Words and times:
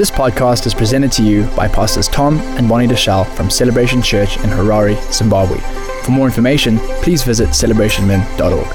This 0.00 0.10
podcast 0.10 0.64
is 0.64 0.72
presented 0.72 1.12
to 1.12 1.22
you 1.22 1.44
by 1.54 1.68
Pastors 1.68 2.08
Tom 2.08 2.38
and 2.56 2.66
Bonnie 2.66 2.86
Deuschle 2.86 3.26
from 3.36 3.50
Celebration 3.50 4.00
Church 4.00 4.38
in 4.38 4.44
Harare, 4.44 4.96
Zimbabwe. 5.12 5.58
For 6.04 6.10
more 6.10 6.24
information, 6.24 6.78
please 7.02 7.22
visit 7.22 7.50
celebrationmen.org. 7.50 8.66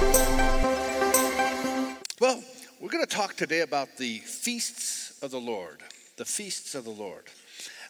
Well, 2.22 2.44
we're 2.80 2.90
going 2.90 3.04
to 3.04 3.10
talk 3.10 3.36
today 3.36 3.62
about 3.62 3.98
the 3.98 4.20
feasts 4.20 5.18
of 5.24 5.32
the 5.32 5.40
Lord. 5.40 5.82
The 6.18 6.26
feasts 6.26 6.76
of 6.76 6.84
the 6.84 6.92
Lord. 6.92 7.24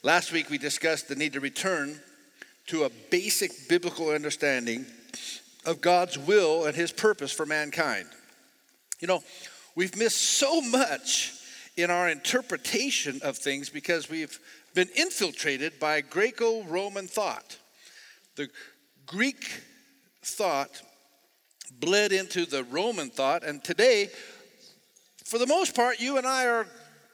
Last 0.01 0.31
week 0.31 0.49
we 0.49 0.57
discussed 0.57 1.09
the 1.09 1.15
need 1.15 1.33
to 1.33 1.41
return 1.41 1.99
to 2.67 2.85
a 2.85 2.89
basic 3.11 3.67
biblical 3.67 4.11
understanding 4.11 4.85
of 5.65 5.81
God's 5.81 6.17
will 6.17 6.67
and 6.67 6.73
his 6.73 6.93
purpose 6.93 7.33
for 7.33 7.45
mankind. 7.45 8.07
You 9.01 9.09
know, 9.09 9.23
we've 9.75 9.97
missed 9.97 10.21
so 10.21 10.61
much 10.61 11.33
in 11.77 11.91
our 11.91 12.09
interpretation 12.09 13.19
of 13.23 13.37
things 13.37 13.69
because 13.69 14.09
we've 14.09 14.39
been 14.73 14.89
infiltrated 14.95 15.79
by 15.79 16.01
Greco 16.01 16.63
Roman 16.63 17.07
thought. 17.07 17.57
The 18.35 18.49
Greek 19.05 19.45
thought 20.23 20.81
bled 21.79 22.11
into 22.11 22.45
the 22.45 22.63
Roman 22.63 23.09
thought, 23.09 23.43
and 23.43 23.63
today, 23.63 24.09
for 25.25 25.37
the 25.37 25.47
most 25.47 25.75
part, 25.75 25.99
you 25.99 26.17
and 26.17 26.25
I 26.25 26.45
are 26.45 26.67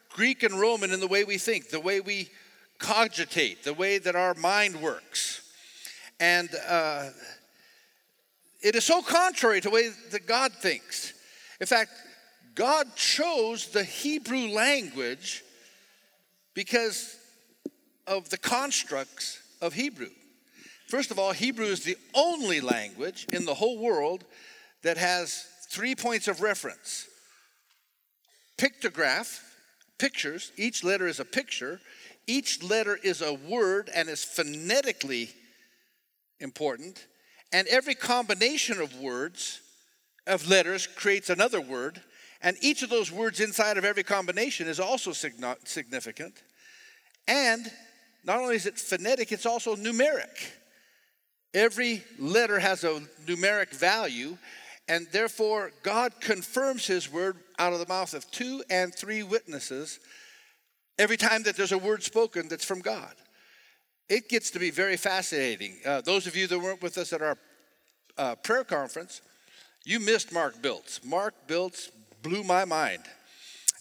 Greek 0.10 0.44
and 0.44 0.60
Roman 0.60 0.92
in 0.92 1.00
the 1.00 1.08
way 1.08 1.24
we 1.24 1.38
think, 1.38 1.70
the 1.70 1.80
way 1.80 2.00
we 2.00 2.30
cogitate, 2.78 3.64
the 3.64 3.74
way 3.74 3.98
that 3.98 4.16
our 4.16 4.34
mind 4.36 4.76
works. 4.82 5.52
And 6.20 6.50
uh, 6.68 7.10
it 8.62 8.76
is 8.76 8.84
so 8.84 9.02
contrary 9.02 9.62
to 9.62 9.70
the 9.70 9.74
way 9.74 9.90
that 10.12 10.28
God 10.28 10.52
thinks. 10.52 11.14
In 11.60 11.68
fact, 11.68 11.92
God 12.56 12.96
chose 12.96 13.68
the 13.68 13.84
Hebrew 13.84 14.50
language 14.50 15.44
because 16.54 17.18
of 18.08 18.30
the 18.30 18.38
constructs 18.38 19.42
of 19.62 19.74
Hebrew. 19.74 20.10
First 20.88 21.12
of 21.12 21.20
all, 21.20 21.32
Hebrew 21.32 21.66
is 21.66 21.84
the 21.84 21.98
only 22.14 22.60
language 22.60 23.26
in 23.32 23.46
the 23.46 23.54
whole 23.54 23.78
world 23.80 24.26
that 24.84 24.98
has 24.98 25.46
three 25.70 25.96
points 25.96 26.28
of 26.28 26.42
reference. 26.42 27.08
Pictograph, 28.58 29.40
pictures, 29.98 30.52
each 30.58 30.84
letter 30.84 31.08
is 31.08 31.20
a 31.20 31.26
picture, 31.26 31.80
each 32.28 32.62
letter 32.62 33.00
is 33.02 33.22
a 33.22 33.34
word 33.34 33.90
and 33.96 34.10
is 34.10 34.24
phonetically 34.24 35.30
important, 36.40 37.08
and 37.54 37.68
every 37.68 37.96
combination 37.96 38.82
of 38.82 39.00
words, 39.00 39.62
of 40.28 40.48
letters, 40.50 40.88
creates 40.88 41.30
another 41.30 41.62
word, 41.62 42.02
and 42.42 42.58
each 42.62 42.82
of 42.82 42.90
those 42.90 43.12
words 43.12 43.40
inside 43.40 43.78
of 43.78 43.86
every 43.86 44.04
combination 44.04 44.68
is 44.68 44.80
also 44.80 45.12
significant. 45.12 46.42
And 47.28 47.72
not 48.24 48.40
only 48.40 48.56
is 48.56 48.66
it 48.66 48.80
phonetic, 48.80 49.32
it's 49.32 49.46
also 49.46 49.76
numeric. 49.76 50.52
Every 51.54 52.04
letter 52.18 52.60
has 52.60 52.84
a 52.84 53.02
numeric 53.26 53.70
value, 53.72 54.38
and 54.88 55.08
therefore 55.12 55.72
God 55.84 56.14
confirms 56.20 56.88
His 56.88 57.12
word 57.12 57.38
out 57.60 57.74
of 57.74 57.80
the 57.80 57.88
mouth 57.88 58.14
of 58.14 58.30
two 58.32 58.64
and 58.70 58.94
three 58.94 59.24
witnesses 59.24 60.00
every 60.98 61.18
time 61.18 61.44
that 61.44 61.56
there's 61.56 61.72
a 61.72 61.78
word 61.78 62.04
spoken 62.04 62.48
that's 62.48 62.66
from 62.66 62.80
God. 62.80 63.14
It 64.10 64.30
gets 64.30 64.52
to 64.52 64.60
be 64.60 64.72
very 64.72 64.98
fascinating. 64.98 65.78
Uh, 65.86 66.02
those 66.02 66.28
of 66.28 66.36
you 66.36 66.48
that 66.48 66.60
weren't 66.60 66.82
with 66.82 66.98
us 66.98 67.14
at 67.14 67.22
our 67.22 67.38
uh, 68.18 68.36
prayer 68.36 68.64
conference, 68.64 69.22
you 69.86 70.00
missed 70.00 70.32
Mark 70.32 70.62
Biltz. 70.62 71.04
Mark 71.04 71.34
Biltz 71.48 71.92
blew 72.22 72.44
my 72.44 72.66
mind. 72.66 73.04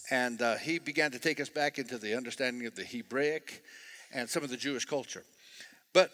And 0.09 0.41
uh, 0.41 0.55
he 0.57 0.79
began 0.79 1.11
to 1.11 1.19
take 1.19 1.39
us 1.39 1.49
back 1.49 1.79
into 1.79 1.97
the 1.97 2.15
understanding 2.15 2.67
of 2.67 2.75
the 2.75 2.83
Hebraic 2.83 3.63
and 4.13 4.29
some 4.29 4.43
of 4.43 4.49
the 4.49 4.57
Jewish 4.57 4.85
culture. 4.85 5.23
But 5.93 6.11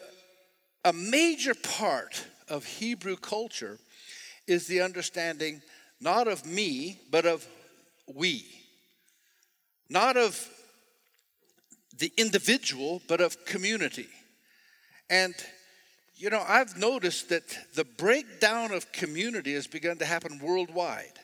a 0.84 0.92
major 0.92 1.54
part 1.54 2.24
of 2.48 2.64
Hebrew 2.64 3.16
culture 3.16 3.78
is 4.46 4.66
the 4.66 4.80
understanding 4.80 5.62
not 6.00 6.28
of 6.28 6.46
me, 6.46 7.00
but 7.10 7.26
of 7.26 7.46
we. 8.06 8.46
Not 9.90 10.16
of 10.16 10.48
the 11.98 12.12
individual, 12.16 13.02
but 13.08 13.20
of 13.20 13.44
community. 13.44 14.08
And, 15.10 15.34
you 16.16 16.30
know, 16.30 16.44
I've 16.46 16.78
noticed 16.78 17.30
that 17.30 17.58
the 17.74 17.84
breakdown 17.84 18.72
of 18.72 18.92
community 18.92 19.54
has 19.54 19.66
begun 19.66 19.96
to 19.98 20.04
happen 20.04 20.38
worldwide. 20.38 21.18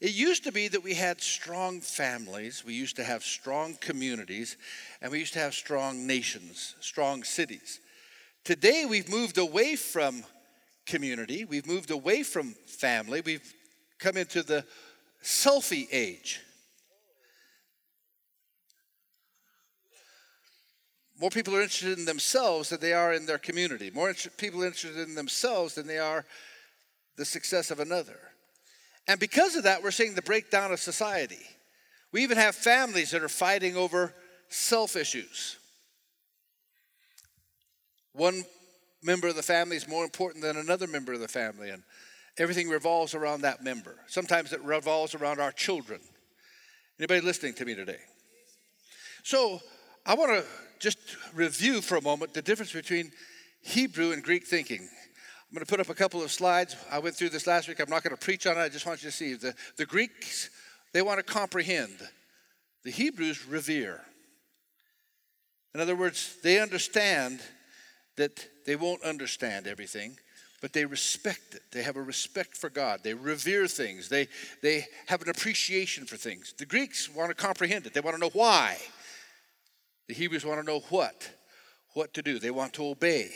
It 0.00 0.12
used 0.12 0.44
to 0.44 0.52
be 0.52 0.68
that 0.68 0.82
we 0.82 0.94
had 0.94 1.20
strong 1.20 1.82
families, 1.82 2.64
we 2.64 2.72
used 2.72 2.96
to 2.96 3.04
have 3.04 3.22
strong 3.22 3.74
communities, 3.80 4.56
and 5.02 5.12
we 5.12 5.18
used 5.18 5.34
to 5.34 5.40
have 5.40 5.52
strong 5.52 6.06
nations, 6.06 6.74
strong 6.80 7.22
cities. 7.22 7.80
Today, 8.42 8.86
we've 8.88 9.10
moved 9.10 9.36
away 9.36 9.76
from 9.76 10.24
community, 10.86 11.44
we've 11.44 11.66
moved 11.66 11.90
away 11.90 12.22
from 12.22 12.54
family, 12.66 13.20
we've 13.20 13.54
come 13.98 14.16
into 14.16 14.42
the 14.42 14.64
selfie 15.22 15.86
age. 15.92 16.40
More 21.20 21.28
people 21.28 21.54
are 21.54 21.60
interested 21.60 21.98
in 21.98 22.06
themselves 22.06 22.70
than 22.70 22.80
they 22.80 22.94
are 22.94 23.12
in 23.12 23.26
their 23.26 23.36
community. 23.36 23.90
More 23.90 24.14
people 24.38 24.62
are 24.62 24.66
interested 24.66 25.06
in 25.06 25.14
themselves 25.14 25.74
than 25.74 25.86
they 25.86 25.98
are 25.98 26.24
the 27.16 27.26
success 27.26 27.70
of 27.70 27.78
another. 27.78 28.29
And 29.10 29.18
because 29.18 29.56
of 29.56 29.64
that, 29.64 29.82
we're 29.82 29.90
seeing 29.90 30.14
the 30.14 30.22
breakdown 30.22 30.70
of 30.70 30.78
society. 30.78 31.44
We 32.12 32.22
even 32.22 32.38
have 32.38 32.54
families 32.54 33.10
that 33.10 33.24
are 33.24 33.28
fighting 33.28 33.76
over 33.76 34.14
self 34.50 34.94
issues. 34.94 35.56
One 38.12 38.44
member 39.02 39.26
of 39.26 39.34
the 39.34 39.42
family 39.42 39.74
is 39.74 39.88
more 39.88 40.04
important 40.04 40.44
than 40.44 40.56
another 40.56 40.86
member 40.86 41.12
of 41.12 41.18
the 41.18 41.26
family, 41.26 41.70
and 41.70 41.82
everything 42.38 42.68
revolves 42.68 43.16
around 43.16 43.40
that 43.40 43.64
member. 43.64 43.96
Sometimes 44.06 44.52
it 44.52 44.62
revolves 44.62 45.16
around 45.16 45.40
our 45.40 45.50
children. 45.50 45.98
Anybody 47.00 47.20
listening 47.20 47.54
to 47.54 47.64
me 47.64 47.74
today? 47.74 47.98
So, 49.24 49.58
I 50.06 50.14
want 50.14 50.30
to 50.30 50.44
just 50.78 50.98
review 51.34 51.80
for 51.80 51.96
a 51.96 52.02
moment 52.02 52.32
the 52.32 52.42
difference 52.42 52.72
between 52.72 53.10
Hebrew 53.60 54.12
and 54.12 54.22
Greek 54.22 54.46
thinking. 54.46 54.88
I'm 55.50 55.56
going 55.56 55.66
to 55.66 55.70
put 55.70 55.80
up 55.80 55.88
a 55.88 55.94
couple 55.94 56.22
of 56.22 56.30
slides. 56.30 56.76
I 56.92 57.00
went 57.00 57.16
through 57.16 57.30
this 57.30 57.44
last 57.44 57.66
week. 57.66 57.80
I'm 57.80 57.90
not 57.90 58.04
going 58.04 58.14
to 58.14 58.24
preach 58.24 58.46
on 58.46 58.56
it. 58.56 58.60
I 58.60 58.68
just 58.68 58.86
want 58.86 59.02
you 59.02 59.10
to 59.10 59.16
see. 59.16 59.34
The, 59.34 59.52
the 59.76 59.84
Greeks, 59.84 60.48
they 60.92 61.02
want 61.02 61.18
to 61.18 61.24
comprehend. 61.24 61.96
The 62.84 62.92
Hebrews 62.92 63.48
revere. 63.48 64.00
In 65.74 65.80
other 65.80 65.96
words, 65.96 66.36
they 66.44 66.60
understand 66.60 67.40
that 68.16 68.46
they 68.64 68.76
won't 68.76 69.02
understand 69.02 69.66
everything, 69.66 70.16
but 70.62 70.72
they 70.72 70.84
respect 70.84 71.54
it. 71.54 71.62
They 71.72 71.82
have 71.82 71.96
a 71.96 72.02
respect 72.02 72.56
for 72.56 72.70
God. 72.70 73.00
They 73.02 73.14
revere 73.14 73.66
things. 73.66 74.08
They, 74.08 74.28
they 74.62 74.86
have 75.06 75.20
an 75.20 75.30
appreciation 75.30 76.06
for 76.06 76.16
things. 76.16 76.54
The 76.58 76.66
Greeks 76.66 77.12
want 77.12 77.30
to 77.30 77.34
comprehend 77.34 77.86
it. 77.86 77.94
They 77.94 78.00
want 78.00 78.14
to 78.14 78.20
know 78.20 78.30
why. 78.34 78.76
The 80.06 80.14
Hebrews 80.14 80.46
want 80.46 80.60
to 80.60 80.66
know 80.66 80.84
what, 80.90 81.28
what 81.94 82.14
to 82.14 82.22
do. 82.22 82.38
They 82.38 82.52
want 82.52 82.74
to 82.74 82.86
obey. 82.86 83.30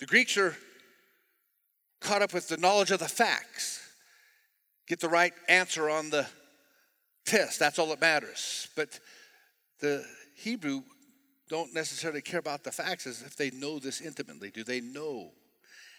The 0.00 0.06
Greeks 0.06 0.36
are 0.36 0.56
caught 2.06 2.22
up 2.22 2.32
with 2.32 2.46
the 2.46 2.56
knowledge 2.56 2.92
of 2.92 3.00
the 3.00 3.08
facts. 3.08 3.80
Get 4.86 5.00
the 5.00 5.08
right 5.08 5.32
answer 5.48 5.90
on 5.90 6.10
the 6.10 6.24
test. 7.24 7.58
That's 7.58 7.80
all 7.80 7.88
that 7.88 8.00
matters. 8.00 8.68
But 8.76 9.00
the 9.80 10.04
Hebrew 10.36 10.82
don't 11.48 11.74
necessarily 11.74 12.22
care 12.22 12.38
about 12.38 12.62
the 12.62 12.70
facts 12.70 13.08
as 13.08 13.22
if 13.22 13.34
they 13.34 13.50
know 13.50 13.80
this 13.80 14.00
intimately. 14.00 14.50
Do 14.50 14.62
they 14.62 14.80
know? 14.80 15.32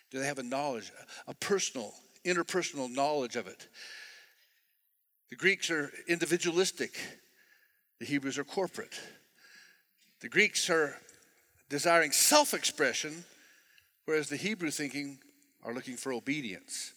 Do 0.09 0.19
they 0.19 0.25
have 0.25 0.39
a 0.39 0.43
knowledge, 0.43 0.93
a 1.27 1.33
personal, 1.33 1.93
interpersonal 2.25 2.89
knowledge 2.89 3.35
of 3.35 3.47
it? 3.47 3.67
The 5.29 5.35
Greeks 5.35 5.69
are 5.69 5.91
individualistic, 6.07 6.97
the 7.99 8.05
Hebrews 8.05 8.37
are 8.37 8.45
corporate. 8.45 8.97
The 10.21 10.29
Greeks 10.29 10.69
are 10.69 10.95
desiring 11.69 12.11
self 12.13 12.53
expression, 12.53 13.25
whereas 14.05 14.29
the 14.29 14.37
Hebrew 14.37 14.71
thinking 14.71 15.19
are 15.67 15.73
looking 15.73 15.97
for 15.97 16.13
obedience. 16.13 16.93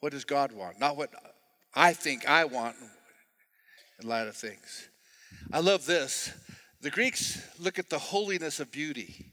What 0.00 0.12
does 0.12 0.24
God 0.24 0.52
want? 0.52 0.80
Not 0.80 0.96
what 0.96 1.10
I 1.74 1.92
think 1.92 2.26
I 2.26 2.46
want 2.46 2.76
in 4.00 4.08
light 4.08 4.26
of 4.26 4.34
things. 4.34 4.88
I 5.52 5.60
love 5.60 5.84
this. 5.84 6.32
The 6.80 6.90
Greeks 6.90 7.46
look 7.58 7.78
at 7.78 7.90
the 7.90 7.98
holiness 7.98 8.58
of 8.58 8.72
beauty, 8.72 9.26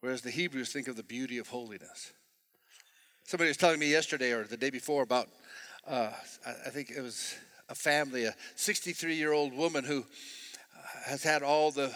whereas 0.00 0.20
the 0.20 0.30
Hebrews 0.30 0.72
think 0.72 0.88
of 0.88 0.96
the 0.96 1.02
beauty 1.02 1.38
of 1.38 1.48
holiness. 1.48 2.12
Somebody 3.24 3.48
was 3.48 3.56
telling 3.56 3.78
me 3.78 3.90
yesterday 3.90 4.32
or 4.32 4.44
the 4.44 4.56
day 4.58 4.70
before 4.70 5.02
about, 5.02 5.28
uh, 5.86 6.10
I 6.46 6.70
think 6.70 6.90
it 6.90 7.00
was 7.00 7.34
a 7.70 7.74
family, 7.74 8.24
a 8.26 8.34
63 8.56 9.14
year 9.14 9.32
old 9.32 9.54
woman 9.54 9.84
who 9.84 10.04
has 11.06 11.22
had 11.22 11.42
all 11.42 11.70
the 11.70 11.94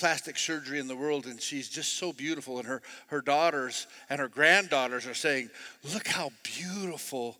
plastic 0.00 0.38
surgery 0.38 0.78
in 0.78 0.88
the 0.88 0.96
world 0.96 1.26
and 1.26 1.40
she's 1.40 1.68
just 1.68 1.98
so 1.98 2.12
beautiful 2.12 2.58
and 2.58 2.66
her, 2.66 2.82
her 3.08 3.20
daughters 3.20 3.86
and 4.08 4.18
her 4.20 4.28
granddaughters 4.28 5.06
are 5.06 5.14
saying 5.14 5.50
look 5.92 6.08
how 6.08 6.30
beautiful 6.42 7.36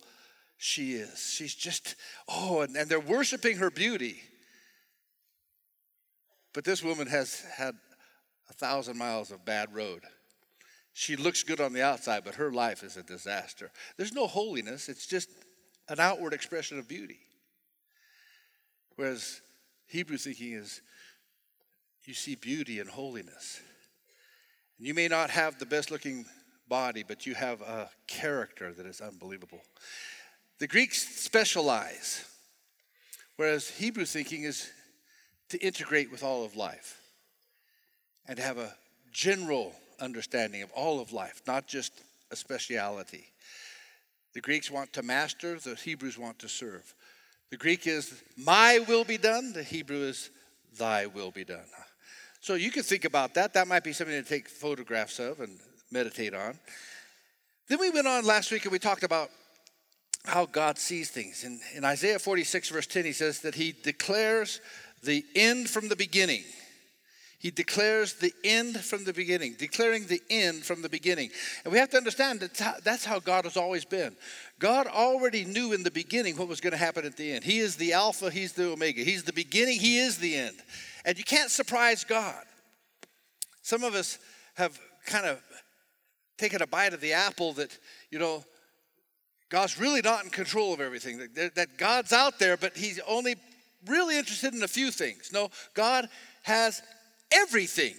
she 0.59 0.93
is 0.93 1.19
she's 1.19 1.55
just 1.55 1.97
oh 2.29 2.61
and, 2.61 2.77
and 2.77 2.89
they're 2.89 3.01
worshiping 3.01 3.57
her 3.57 3.71
beauty 3.71 4.21
But 6.53 6.65
this 6.65 6.83
woman 6.83 7.07
has 7.07 7.41
had 7.57 7.75
a 8.49 8.53
thousand 8.53 8.99
miles 8.99 9.31
of 9.31 9.45
bad 9.45 9.75
road. 9.75 10.03
She 10.93 11.17
looks 11.17 11.45
good 11.45 11.61
on 11.61 11.73
the 11.73 11.83
outside, 11.83 12.25
but 12.25 12.35
her 12.35 12.51
life 12.51 12.83
is 12.83 12.97
a 12.97 13.03
disaster. 13.03 13.71
There's 13.97 14.13
no 14.13 14.27
holiness, 14.27 14.89
it's 14.89 15.07
just 15.07 15.31
an 15.89 16.01
outward 16.01 16.33
expression 16.33 16.79
of 16.79 16.89
beauty. 16.89 17.21
Whereas 18.97 19.41
Hebrew 19.87 20.19
thinking 20.19 20.53
is 20.53 20.83
you 22.07 22.15
see 22.15 22.35
beauty 22.35 22.81
and 22.81 22.89
holiness. 22.89 23.61
And 24.79 24.87
you 24.87 24.95
may 24.95 25.09
not 25.09 25.31
have 25.31 25.59
the 25.59 25.67
best 25.67 25.91
looking 25.91 26.25
body, 26.69 27.05
but 27.07 27.27
you 27.27 27.35
have 27.35 27.61
a 27.61 27.91
character 28.07 28.73
that 28.73 28.87
is 28.87 29.01
unbelievable. 29.01 29.61
The 30.59 30.67
Greeks 30.67 31.07
specialize, 31.21 32.25
whereas 33.37 33.69
Hebrew 33.69 34.05
thinking 34.05 34.45
is 34.45 34.71
to 35.51 35.59
integrate 35.59 36.11
with 36.11 36.23
all 36.23 36.45
of 36.45 36.57
life 36.57 37.01
and 38.27 38.37
to 38.37 38.43
have 38.43 38.59
a 38.59 38.75
general 39.13 39.75
understanding 40.01 40.63
of 40.63 40.71
all 40.73 41.01
of 41.01 41.13
life, 41.13 41.43
not 41.47 41.67
just 41.67 41.93
a 42.31 42.37
speciality. 42.37 43.27
The 44.35 44.41
Greeks 44.41 44.71
want 44.71 44.93
to 44.93 45.03
master, 45.03 45.59
the 45.59 45.75
Hebrews 45.75 46.17
want 46.17 46.39
to 46.39 46.49
serve. 46.49 46.95
The 47.51 47.57
Greek 47.57 47.87
is 47.87 48.23
my 48.37 48.79
will 48.87 49.05
be 49.05 49.19
done, 49.19 49.53
the 49.53 49.65
Hebrew 49.65 50.05
is 50.05 50.31
thy 50.79 51.07
will 51.07 51.33
be 51.33 51.45
done. 51.45 51.67
So 52.41 52.55
you 52.55 52.71
can 52.71 52.83
think 52.83 53.05
about 53.05 53.35
that. 53.35 53.53
That 53.55 53.69
might 53.69 53.85
be 53.85 53.93
something 53.93 54.23
to 54.23 54.29
take 54.29 54.49
photographs 54.49 55.19
of 55.19 55.41
and 55.41 55.59
meditate 55.91 56.35
on. 56.35 56.59
Then 57.69 57.79
we 57.79 57.91
went 57.91 58.07
on 58.07 58.25
last 58.25 58.51
week 58.51 58.65
and 58.65 58.73
we 58.73 58.79
talked 58.79 59.03
about 59.03 59.31
how 60.25 60.47
God 60.47 60.79
sees 60.79 61.11
things. 61.11 61.45
In, 61.45 61.61
in 61.75 61.85
Isaiah 61.85 62.19
46, 62.19 62.71
verse 62.71 62.87
10, 62.87 63.05
he 63.05 63.13
says 63.13 63.41
that 63.41 63.55
he 63.55 63.73
declares 63.73 64.61
the 65.03 65.25
end 65.35 65.69
from 65.69 65.89
the 65.89 65.97
beginning. 65.97 66.45
He 67.41 67.51
declares 67.51 68.13
the 68.13 68.35
end 68.45 68.79
from 68.81 69.05
the 69.05 69.15
beginning, 69.15 69.55
declaring 69.59 70.05
the 70.07 70.21
end 70.29 70.63
from 70.63 70.83
the 70.83 70.91
beginning. 70.91 71.31
And 71.65 71.73
we 71.73 71.79
have 71.79 71.89
to 71.89 71.97
understand 71.97 72.41
that 72.41 72.83
that's 72.85 73.07
how 73.07 73.19
God 73.19 73.45
has 73.45 73.57
always 73.57 73.87
been. 73.87 74.15
God 74.59 74.87
already 74.87 75.47
knew 75.47 75.73
in 75.73 75.83
the 75.83 75.91
beginning 75.91 76.37
what 76.37 76.49
was 76.49 76.61
going 76.61 76.73
to 76.73 76.77
happen 76.77 77.07
at 77.07 77.17
the 77.17 77.33
end. 77.33 77.43
He 77.43 77.61
is 77.61 77.77
the 77.77 77.95
Alpha, 77.95 78.31
He's 78.31 78.53
the 78.53 78.71
Omega. 78.71 79.03
He's 79.03 79.23
the 79.23 79.33
beginning, 79.33 79.81
He 79.81 79.99
is 79.99 80.19
the 80.19 80.37
end. 80.37 80.57
And 81.07 81.17
you 81.17 81.25
can't 81.25 81.51
surprise 81.51 82.05
God. 82.05 82.45
Some 83.63 83.85
of 83.85 83.95
us 83.95 84.19
have 84.57 84.79
kind 85.07 85.25
of 85.25 85.41
taken 86.37 86.61
a 86.61 86.67
bite 86.67 86.93
of 86.93 87.01
the 87.01 87.15
apple 87.15 87.55
that, 87.55 87.75
you 88.11 88.19
know, 88.19 88.45
God's 89.49 89.81
really 89.81 90.03
not 90.03 90.25
in 90.25 90.31
control 90.31 90.75
of 90.75 90.81
everything, 90.83 91.27
that, 91.37 91.55
that 91.55 91.79
God's 91.79 92.13
out 92.13 92.39
there, 92.39 92.59
but 92.59 92.77
He's 92.77 93.01
only 93.09 93.37
really 93.87 94.19
interested 94.19 94.53
in 94.53 94.63
a 94.63 94.69
few 94.69 94.91
things. 94.91 95.31
No, 95.33 95.49
God 95.73 96.07
has 96.43 96.83
everything 97.33 97.95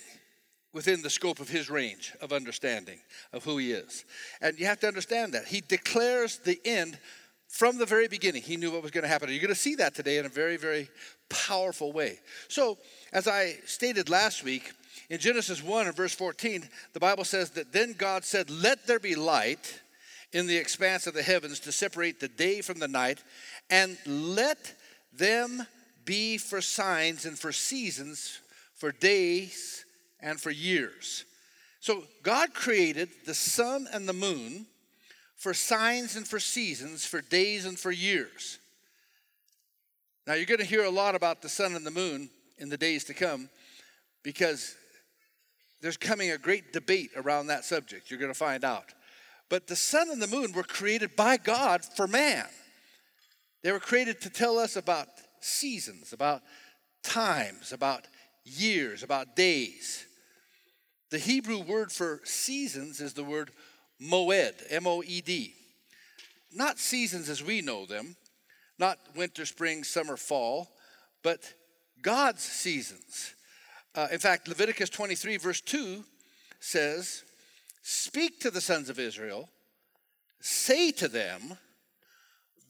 within 0.74 1.02
the 1.02 1.10
scope 1.10 1.40
of 1.40 1.50
his 1.50 1.70
range 1.70 2.14
of 2.22 2.32
understanding 2.32 3.00
of 3.34 3.44
who 3.44 3.58
he 3.58 3.74
is. 3.74 4.06
And 4.42 4.58
you 4.58 4.66
have 4.66 4.80
to 4.82 4.88
understand 4.88 5.34
that. 5.34 5.46
He 5.46 5.62
declares 5.62 6.38
the 6.38 6.60
end 6.64 6.98
from 7.50 7.78
the 7.78 7.86
very 7.86 8.08
beginning. 8.08 8.42
He 8.42 8.56
knew 8.56 8.72
what 8.72 8.82
was 8.82 8.92
going 8.92 9.04
to 9.04 9.10
happen. 9.10 9.30
You're 9.30 9.40
going 9.40 9.50
to 9.50 9.56
see 9.56 9.76
that 9.76 9.94
today 9.94 10.18
in 10.18 10.26
a 10.26 10.30
very, 10.30 10.56
very 10.56 10.88
powerful 11.30 11.92
way. 11.92 12.20
So, 12.48 12.78
as 13.12 13.28
I 13.28 13.58
stated 13.66 14.10
last 14.10 14.44
week, 14.44 14.72
in 15.10 15.20
Genesis 15.20 15.62
1 15.62 15.88
and 15.88 15.96
verse 15.96 16.16
14, 16.16 16.64
the 16.94 17.00
Bible 17.00 17.26
says 17.26 17.50
that 17.52 17.74
then 17.74 17.94
God 17.98 18.24
said, 18.24 18.50
Let 18.50 18.88
there 18.88 19.00
be 19.00 19.16
light 19.16 19.82
in 20.32 20.48
the 20.48 20.56
expanse 20.56 21.08
of 21.08 21.14
the 21.14 21.22
heavens 21.22 21.60
to 21.62 21.72
separate 21.74 22.22
the 22.22 22.30
day 22.30 22.62
from 22.62 22.80
the 22.80 22.88
night, 22.88 23.22
and 23.70 23.98
let 24.06 24.74
them 25.12 25.68
be 26.06 26.38
for 26.38 26.62
signs 26.62 27.26
and 27.26 27.38
for 27.38 27.52
seasons, 27.52 28.40
for 28.82 28.92
days 28.92 29.86
and 30.22 30.42
for 30.42 30.50
years. 30.50 31.24
So 31.82 32.04
God 32.24 32.56
created 32.56 33.10
the 33.28 33.36
sun 33.36 33.88
and 33.94 34.10
the 34.10 34.14
moon 34.14 34.66
for 35.38 35.54
signs 35.54 36.16
and 36.16 36.28
for 36.28 36.40
seasons, 36.40 37.06
for 37.06 37.22
days 37.22 37.66
and 37.66 37.78
for 37.78 37.92
years. 37.92 38.58
Now 40.26 40.34
you're 40.34 40.48
going 40.48 40.62
to 40.62 40.66
hear 40.66 40.84
a 40.84 40.90
lot 40.90 41.14
about 41.14 41.44
the 41.44 41.48
sun 41.48 41.76
and 41.76 41.86
the 41.86 41.92
moon 41.92 42.32
in 42.58 42.70
the 42.70 42.78
days 42.78 43.04
to 43.04 43.14
come 43.14 43.50
because 44.24 44.76
there's 45.84 45.98
coming 45.98 46.32
a 46.32 46.40
great 46.40 46.74
debate 46.74 47.12
around 47.16 47.48
that 47.48 47.66
subject. 47.66 48.10
You're 48.10 48.20
going 48.20 48.34
to 48.34 48.38
find 48.38 48.66
out. 48.66 48.96
But 49.48 49.68
the 49.68 49.76
sun 49.76 50.10
and 50.10 50.20
the 50.20 50.28
moon 50.28 50.54
were 50.54 50.64
created 50.64 51.16
by 51.16 51.38
God 51.38 51.86
for 51.86 52.08
man. 52.08 52.48
They 53.62 53.72
were 53.72 53.80
created 53.80 54.22
to 54.22 54.32
tell 54.32 54.58
us 54.58 54.76
about 54.76 55.08
seasons, 55.40 56.14
about 56.14 56.42
times, 57.04 57.74
about 57.74 58.08
years, 58.44 59.04
about 59.04 59.36
days. 59.36 60.06
The 61.10 61.20
Hebrew 61.20 61.60
word 61.60 61.92
for 61.92 62.22
seasons 62.24 63.02
is 63.02 63.14
the 63.14 63.24
word 63.24 63.52
moed, 64.02 64.54
M 64.70 64.88
O 64.88 65.04
E 65.06 65.22
D. 65.22 65.54
Not 66.54 66.80
seasons 66.80 67.30
as 67.30 67.44
we 67.44 67.62
know 67.62 67.86
them, 67.86 68.16
not 68.78 68.98
winter, 69.16 69.46
spring, 69.46 69.84
summer, 69.84 70.18
fall, 70.18 70.70
but 71.24 71.54
God's 72.02 72.44
seasons. 72.44 73.36
Uh, 73.94 74.08
in 74.12 74.20
fact, 74.20 74.48
Leviticus 74.48 74.90
23, 74.90 75.38
verse 75.38 75.62
2 75.62 76.04
says, 76.60 77.24
Speak 77.84 78.40
to 78.42 78.52
the 78.52 78.62
sons 78.62 78.90
of 78.90 79.00
Israel, 79.00 79.50
say 80.40 80.92
to 80.92 81.08
them, 81.08 81.58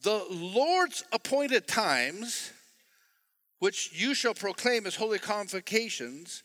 the 0.02 0.24
Lord's 0.30 1.04
appointed 1.12 1.68
times, 1.68 2.50
which 3.62 3.92
you 3.92 4.12
shall 4.12 4.34
proclaim 4.34 4.88
as 4.88 4.96
holy 4.96 5.20
convocations, 5.20 6.42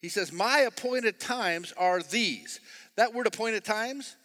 he 0.00 0.08
says, 0.08 0.32
My 0.32 0.60
appointed 0.60 1.20
times 1.20 1.74
are 1.76 2.02
these. 2.02 2.58
That 2.96 3.12
word 3.12 3.26
appointed 3.26 3.66
times 3.66 4.16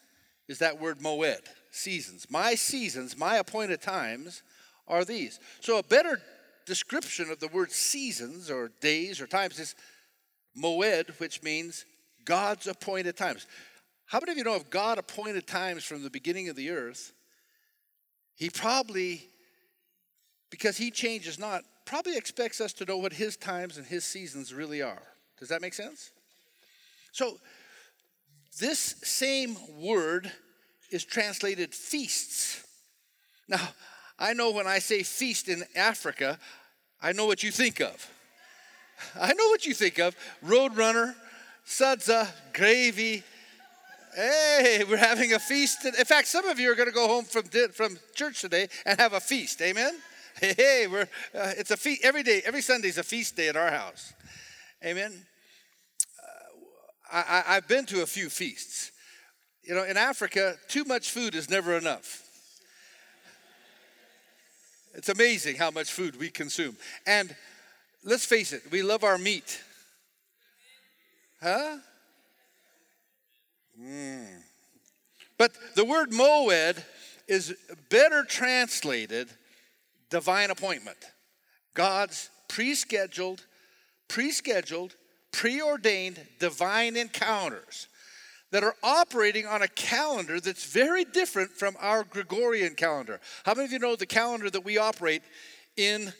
is 0.47 0.59
that 0.59 0.79
word 0.79 0.99
moed, 0.99 1.41
seasons. 1.69 2.25
My 2.29 2.55
seasons, 2.55 3.17
my 3.17 3.35
appointed 3.35 3.81
times 3.81 4.41
are 4.87 5.03
these. 5.03 5.41
So 5.59 5.79
a 5.79 5.83
better 5.83 6.21
description 6.65 7.29
of 7.29 7.41
the 7.41 7.49
word 7.49 7.73
seasons 7.73 8.49
or 8.49 8.71
days 8.79 9.19
or 9.19 9.27
times 9.27 9.59
is 9.59 9.75
moed, 10.57 11.09
which 11.19 11.43
means 11.43 11.83
God's 12.23 12.67
appointed 12.67 13.17
times. 13.17 13.47
How 14.05 14.21
many 14.21 14.31
of 14.31 14.37
you 14.37 14.45
know 14.45 14.55
if 14.55 14.69
God 14.69 14.97
appointed 14.97 15.45
times 15.45 15.83
from 15.83 16.03
the 16.03 16.09
beginning 16.09 16.47
of 16.47 16.55
the 16.55 16.69
earth, 16.69 17.11
he 18.33 18.49
probably, 18.49 19.27
because 20.49 20.77
he 20.77 20.89
changes 20.89 21.37
not, 21.37 21.65
probably 21.87 22.17
expects 22.17 22.61
us 22.61 22.73
to 22.73 22.85
know 22.85 22.97
what 22.97 23.13
his 23.13 23.37
times 23.37 23.77
and 23.77 23.87
his 23.87 24.03
seasons 24.03 24.53
really 24.53 24.81
are. 24.81 25.01
Does 25.39 25.49
that 25.49 25.61
make 25.61 25.73
sense? 25.73 26.11
So, 27.13 27.39
this 28.59 28.95
same 29.03 29.55
word 29.79 30.31
is 30.91 31.05
translated 31.05 31.73
feasts. 31.73 32.63
Now, 33.47 33.69
I 34.19 34.33
know 34.33 34.51
when 34.51 34.67
I 34.67 34.79
say 34.79 35.03
feast 35.03 35.47
in 35.47 35.63
Africa, 35.75 36.37
I 37.01 37.13
know 37.13 37.25
what 37.25 37.43
you 37.43 37.51
think 37.51 37.79
of. 37.79 38.11
I 39.19 39.33
know 39.33 39.47
what 39.47 39.65
you 39.65 39.73
think 39.73 39.99
of 39.99 40.15
Roadrunner, 40.43 41.15
sadza, 41.65 42.27
gravy, 42.53 43.23
Hey, 44.15 44.83
we're 44.89 44.97
having 44.97 45.33
a 45.33 45.39
feast. 45.39 45.85
In 45.85 45.93
fact, 45.93 46.27
some 46.27 46.47
of 46.47 46.59
you 46.59 46.71
are 46.71 46.75
going 46.75 46.89
to 46.89 46.95
go 46.95 47.07
home 47.07 47.25
from, 47.25 47.43
from 47.71 47.99
church 48.15 48.41
today 48.41 48.67
and 48.83 48.99
have 48.99 49.13
a 49.13 49.19
feast. 49.19 49.61
Amen? 49.61 49.93
Hey, 50.39 50.85
we're, 50.85 51.01
uh, 51.33 51.53
it's 51.57 51.71
a 51.71 51.77
feast. 51.77 52.03
Every 52.03 52.21
day, 52.21 52.43
every 52.45 52.61
Sunday 52.61 52.89
is 52.89 52.99
a 52.99 53.03
feast 53.03 53.35
day 53.35 53.49
at 53.49 53.55
our 53.55 53.71
house. 53.71 54.13
Amen? 54.85 55.25
Uh, 57.11 57.23
I, 57.27 57.43
I've 57.47 57.67
been 57.67 57.87
to 57.87 58.03
a 58.03 58.05
few 58.05 58.29
feasts. 58.29 58.91
You 59.63 59.73
know, 59.73 59.83
in 59.83 59.97
Africa, 59.97 60.55
too 60.67 60.83
much 60.83 61.09
food 61.09 61.33
is 61.33 61.49
never 61.49 61.75
enough. 61.75 62.23
It's 64.93 65.09
amazing 65.09 65.55
how 65.55 65.71
much 65.71 65.91
food 65.91 66.19
we 66.19 66.29
consume. 66.29 66.77
And 67.07 67.35
let's 68.03 68.25
face 68.25 68.53
it, 68.53 68.61
we 68.71 68.83
love 68.83 69.03
our 69.03 69.17
meat. 69.17 69.59
Huh? 71.41 71.77
Mm. 73.81 74.41
But 75.37 75.51
the 75.75 75.85
word 75.85 76.11
moed 76.11 76.83
is 77.27 77.55
better 77.89 78.23
translated 78.23 79.29
divine 80.09 80.49
appointment. 80.51 80.97
God's 81.73 82.29
pre-scheduled, 82.47 83.45
pre-scheduled, 84.07 84.95
preordained 85.31 86.19
divine 86.39 86.95
encounters 86.95 87.87
that 88.51 88.63
are 88.63 88.75
operating 88.81 89.45
on 89.45 89.61
a 89.61 89.67
calendar 89.67 90.39
that's 90.39 90.65
very 90.65 91.03
different 91.03 91.51
from 91.51 91.75
our 91.79 92.03
Gregorian 92.03 92.75
calendar. 92.75 93.19
How 93.45 93.53
many 93.53 93.65
of 93.65 93.71
you 93.71 93.79
know 93.79 93.95
the 93.95 94.05
calendar 94.05 94.49
that 94.49 94.63
we 94.63 94.77
operate 94.77 95.21
in 95.75 96.13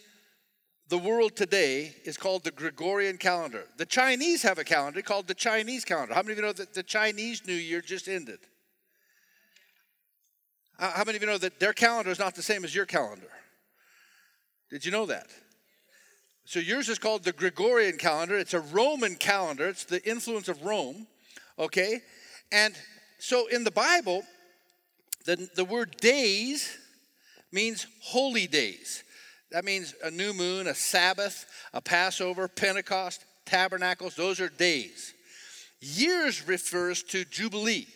the 0.90 0.98
world 0.98 1.36
today 1.36 1.94
is 2.06 2.16
called 2.16 2.44
the 2.44 2.52
Gregorian 2.52 3.18
calendar. 3.18 3.66
The 3.78 3.86
Chinese 3.86 4.42
have 4.44 4.58
a 4.58 4.64
calendar 4.64 5.02
called 5.02 5.28
the 5.28 5.34
Chinese 5.34 5.84
calendar. 5.84 6.14
How 6.14 6.22
many 6.22 6.34
of 6.34 6.38
you 6.38 6.46
know 6.46 6.54
that 6.54 6.74
the 6.74 6.84
Chinese 6.84 7.46
New 7.46 7.54
Year 7.54 7.82
just 7.82 8.08
ended? 8.08 8.40
How 10.80 11.04
many 11.06 11.18
of 11.18 11.22
you 11.22 11.28
know 11.28 11.38
that 11.40 11.60
their 11.60 11.74
calendar 11.74 12.12
is 12.12 12.20
not 12.20 12.36
the 12.36 12.44
same 12.44 12.64
as 12.64 12.74
your 12.74 12.86
calendar? 12.86 13.28
Did 14.70 14.86
you 14.86 14.92
know 14.92 15.06
that? 15.06 15.28
So 16.46 16.60
yours 16.60 16.90
is 16.90 17.00
called 17.00 17.24
the 17.24 17.34
Gregorian 17.34 17.98
calendar. 17.98 18.38
It's 18.38 18.54
a 18.54 18.60
Roman 18.60 19.16
calendar, 19.16 19.68
it's 19.68 19.86
the 19.86 20.04
influence 20.10 20.48
of 20.48 20.64
Rome, 20.64 21.08
okay? 21.60 22.02
And 22.52 22.74
so 23.20 23.48
in 23.48 23.64
the 23.64 23.72
Bible, 23.72 24.24
the, 25.26 25.50
the 25.56 25.66
word 25.66 25.98
days 25.98 26.78
means 27.52 27.86
holy 28.02 28.48
days. 28.48 29.04
That 29.52 29.66
means 29.66 29.94
a 30.04 30.12
new 30.12 30.34
moon, 30.34 30.68
a 30.68 30.76
Sabbath, 30.76 31.46
a 31.74 31.82
Passover, 31.82 32.48
Pentecost, 32.48 33.26
tabernacles, 33.46 34.16
those 34.16 34.40
are 34.40 34.50
days. 34.50 35.14
Years 35.80 36.48
refers 36.48 37.04
to 37.04 37.24
Jubilee 37.26 37.88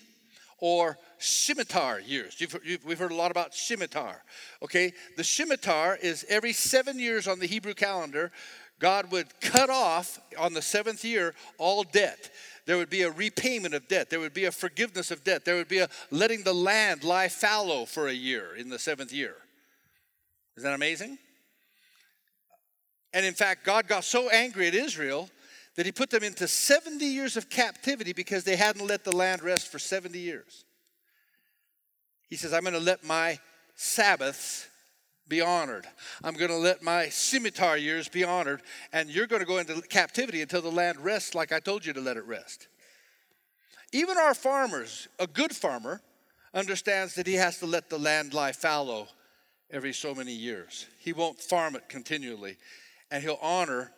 or 0.61 0.97
Shemitah 1.19 2.07
years. 2.07 2.39
You've, 2.39 2.57
you've, 2.63 2.85
we've 2.85 2.99
heard 2.99 3.11
a 3.11 3.15
lot 3.15 3.31
about 3.31 3.51
Shemitah. 3.51 4.15
Okay, 4.63 4.93
the 5.17 5.23
Shemitah 5.23 5.99
is 6.01 6.25
every 6.29 6.53
seven 6.53 6.97
years 6.97 7.27
on 7.27 7.39
the 7.39 7.47
Hebrew 7.47 7.73
calendar, 7.73 8.31
God 8.79 9.11
would 9.11 9.27
cut 9.41 9.69
off 9.69 10.19
on 10.39 10.53
the 10.53 10.61
seventh 10.61 11.03
year 11.03 11.35
all 11.57 11.83
debt. 11.83 12.31
There 12.65 12.77
would 12.77 12.89
be 12.89 13.01
a 13.01 13.11
repayment 13.11 13.73
of 13.73 13.87
debt. 13.87 14.09
There 14.09 14.19
would 14.19 14.33
be 14.33 14.45
a 14.45 14.51
forgiveness 14.51 15.11
of 15.11 15.23
debt. 15.23 15.45
There 15.45 15.55
would 15.55 15.67
be 15.67 15.79
a 15.79 15.89
letting 16.09 16.43
the 16.43 16.53
land 16.53 17.03
lie 17.03 17.27
fallow 17.27 17.85
for 17.85 18.07
a 18.07 18.13
year 18.13 18.55
in 18.55 18.69
the 18.69 18.79
seventh 18.79 19.11
year. 19.11 19.35
Isn't 20.57 20.69
that 20.69 20.75
amazing? 20.75 21.17
And 23.13 23.25
in 23.25 23.33
fact, 23.33 23.65
God 23.65 23.87
got 23.87 24.03
so 24.03 24.29
angry 24.29 24.67
at 24.67 24.75
Israel 24.75 25.29
that 25.81 25.87
he 25.87 25.91
put 25.91 26.11
them 26.11 26.21
into 26.21 26.47
70 26.47 27.03
years 27.03 27.35
of 27.35 27.49
captivity 27.49 28.13
because 28.13 28.43
they 28.43 28.55
hadn't 28.55 28.85
let 28.85 29.03
the 29.03 29.15
land 29.15 29.41
rest 29.41 29.71
for 29.71 29.79
70 29.79 30.15
years. 30.19 30.63
He 32.29 32.35
says, 32.35 32.53
I'm 32.53 32.61
going 32.61 32.75
to 32.75 32.79
let 32.79 33.03
my 33.03 33.39
Sabbaths 33.73 34.69
be 35.27 35.41
honored. 35.41 35.87
I'm 36.23 36.35
going 36.35 36.51
to 36.51 36.57
let 36.57 36.83
my 36.83 37.05
Shemitah 37.05 37.81
years 37.81 38.07
be 38.07 38.23
honored, 38.23 38.61
and 38.93 39.09
you're 39.09 39.25
going 39.25 39.39
to 39.39 39.45
go 39.47 39.57
into 39.57 39.81
captivity 39.81 40.43
until 40.43 40.61
the 40.61 40.69
land 40.69 40.99
rests 40.99 41.33
like 41.33 41.51
I 41.51 41.59
told 41.59 41.83
you 41.83 41.93
to 41.93 41.99
let 41.99 42.15
it 42.15 42.27
rest. 42.27 42.67
Even 43.91 44.19
our 44.19 44.35
farmers, 44.35 45.07
a 45.17 45.25
good 45.25 45.51
farmer, 45.51 45.99
understands 46.53 47.15
that 47.15 47.25
he 47.25 47.33
has 47.33 47.57
to 47.57 47.65
let 47.65 47.89
the 47.89 47.97
land 47.97 48.35
lie 48.35 48.51
fallow 48.51 49.07
every 49.71 49.93
so 49.93 50.13
many 50.13 50.31
years. 50.31 50.85
He 50.99 51.11
won't 51.11 51.39
farm 51.39 51.75
it 51.75 51.89
continually, 51.89 52.57
and 53.09 53.23
he'll 53.23 53.39
honor 53.41 53.91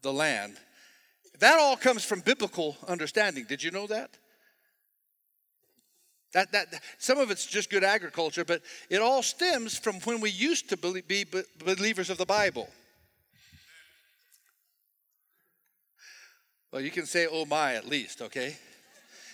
the 0.00 0.14
land. 0.14 0.56
That 1.38 1.58
all 1.58 1.76
comes 1.76 2.04
from 2.04 2.20
biblical 2.20 2.76
understanding. 2.88 3.44
Did 3.48 3.62
you 3.62 3.70
know 3.70 3.86
that? 3.86 4.10
That, 6.32 6.52
that, 6.52 6.66
some 6.98 7.18
of 7.18 7.30
it's 7.30 7.46
just 7.46 7.70
good 7.70 7.84
agriculture, 7.84 8.44
but 8.44 8.62
it 8.90 9.00
all 9.00 9.22
stems 9.22 9.78
from 9.78 10.00
when 10.00 10.20
we 10.20 10.30
used 10.30 10.68
to 10.68 10.76
be 10.76 11.24
believers 11.64 12.10
of 12.10 12.18
the 12.18 12.26
Bible. 12.26 12.68
Well, 16.72 16.82
you 16.82 16.90
can 16.90 17.06
say, 17.06 17.26
oh 17.30 17.46
my, 17.46 17.74
at 17.74 17.88
least, 17.88 18.20
okay? 18.20 18.56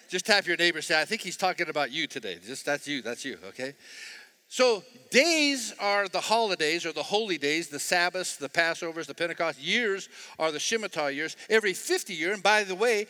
Just 0.09 0.26
tap 0.26 0.47
your 0.47 0.56
neighbor 0.56 0.82
say, 0.82 1.00
I 1.00 1.04
think 1.04 1.23
he's 1.23 1.37
talking 1.37 1.68
about 1.68 1.90
you 1.90 2.06
today. 2.06 2.38
Just 2.44 2.66
that's 2.66 2.87
you, 2.87 3.02
that's 3.02 3.25
you, 3.25 3.38
okay? 3.49 3.75
So, 4.52 4.85
days 5.11 5.73
are 5.80 6.09
the 6.09 6.21
holidays 6.21 6.85
or 6.85 6.92
the 6.92 7.02
holy 7.02 7.38
days, 7.38 7.68
the 7.68 7.78
Sabbaths, 7.78 8.37
the 8.37 8.50
Passovers, 8.50 9.06
the 9.06 9.14
Pentecost. 9.14 9.59
Years 9.59 10.11
are 10.38 10.52
the 10.52 10.59
Shemitah 10.59 11.14
years, 11.14 11.38
every 11.49 11.73
50 11.73 12.12
year. 12.12 12.35
And 12.35 12.42
by 12.42 12.62
the 12.62 12.75
way, 12.75 13.06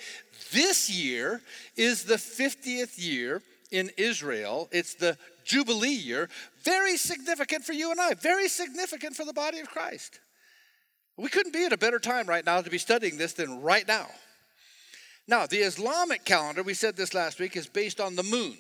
this 0.53 0.89
year 0.89 1.41
is 1.77 2.05
the 2.05 2.15
50th 2.15 2.93
year 2.97 3.43
in 3.73 3.91
Israel. 3.97 4.69
It's 4.71 4.95
the 4.95 5.19
Jubilee 5.45 5.89
year. 5.89 6.29
Very 6.63 6.97
significant 6.97 7.65
for 7.65 7.73
you 7.73 7.91
and 7.91 8.01
I, 8.01 8.15
very 8.15 8.47
significant 8.47 9.17
for 9.17 9.25
the 9.25 9.33
body 9.33 9.59
of 9.59 9.69
Christ. 9.69 10.21
We 11.17 11.29
couldn't 11.29 11.53
be 11.53 11.67
at 11.67 11.73
a 11.73 11.77
better 11.77 11.99
time 11.99 12.29
right 12.29 12.47
now 12.47 12.61
to 12.61 12.71
be 12.71 12.79
studying 12.79 13.17
this 13.17 13.33
than 13.33 13.63
right 13.63 13.89
now. 13.89 14.07
Now, 15.27 15.47
the 15.47 15.59
Islamic 15.59 16.25
calendar, 16.25 16.63
we 16.63 16.75
said 16.75 16.97
this 16.97 17.15
last 17.15 17.41
week, 17.41 17.57
is 17.57 17.67
based 17.67 18.01
on 18.01 18.15
the 18.15 18.23
moon 18.23 18.59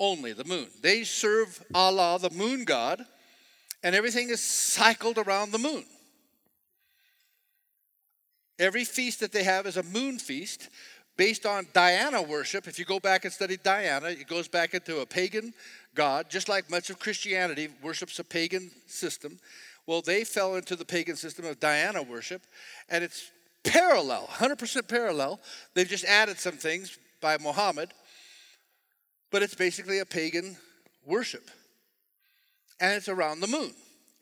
only, 0.00 0.32
the 0.32 0.44
moon. 0.44 0.68
They 0.80 1.04
serve 1.04 1.64
Allah, 1.74 2.18
the 2.20 2.30
moon 2.30 2.64
god, 2.64 3.04
and 3.82 3.94
everything 3.94 4.30
is 4.30 4.42
cycled 4.42 5.18
around 5.18 5.52
the 5.52 5.58
moon. 5.58 5.84
Every 8.58 8.84
feast 8.84 9.20
that 9.20 9.32
they 9.32 9.44
have 9.44 9.66
is 9.66 9.76
a 9.76 9.82
moon 9.82 10.18
feast 10.18 10.68
based 11.16 11.46
on 11.46 11.66
Diana 11.72 12.22
worship. 12.22 12.66
If 12.66 12.78
you 12.78 12.84
go 12.84 12.98
back 12.98 13.24
and 13.24 13.32
study 13.32 13.56
Diana, 13.56 14.08
it 14.08 14.26
goes 14.26 14.48
back 14.48 14.74
into 14.74 15.00
a 15.00 15.06
pagan 15.06 15.52
god, 15.94 16.30
just 16.30 16.48
like 16.48 16.70
much 16.70 16.90
of 16.90 16.98
Christianity 16.98 17.68
worships 17.82 18.18
a 18.18 18.24
pagan 18.24 18.70
system. 18.86 19.38
Well, 19.86 20.02
they 20.02 20.24
fell 20.24 20.56
into 20.56 20.76
the 20.76 20.84
pagan 20.84 21.16
system 21.16 21.44
of 21.44 21.60
Diana 21.60 22.02
worship, 22.02 22.42
and 22.88 23.02
it's 23.02 23.30
parallel, 23.64 24.28
100% 24.30 24.88
parallel. 24.88 25.40
They've 25.74 25.88
just 25.88 26.04
added 26.04 26.38
some 26.38 26.56
things 26.56 26.98
by 27.20 27.38
Muhammad 27.38 27.92
but 29.30 29.42
it's 29.42 29.54
basically 29.54 29.98
a 29.98 30.06
pagan 30.06 30.56
worship. 31.04 31.50
And 32.80 32.94
it's 32.94 33.08
around 33.08 33.40
the 33.40 33.46
moon. 33.46 33.72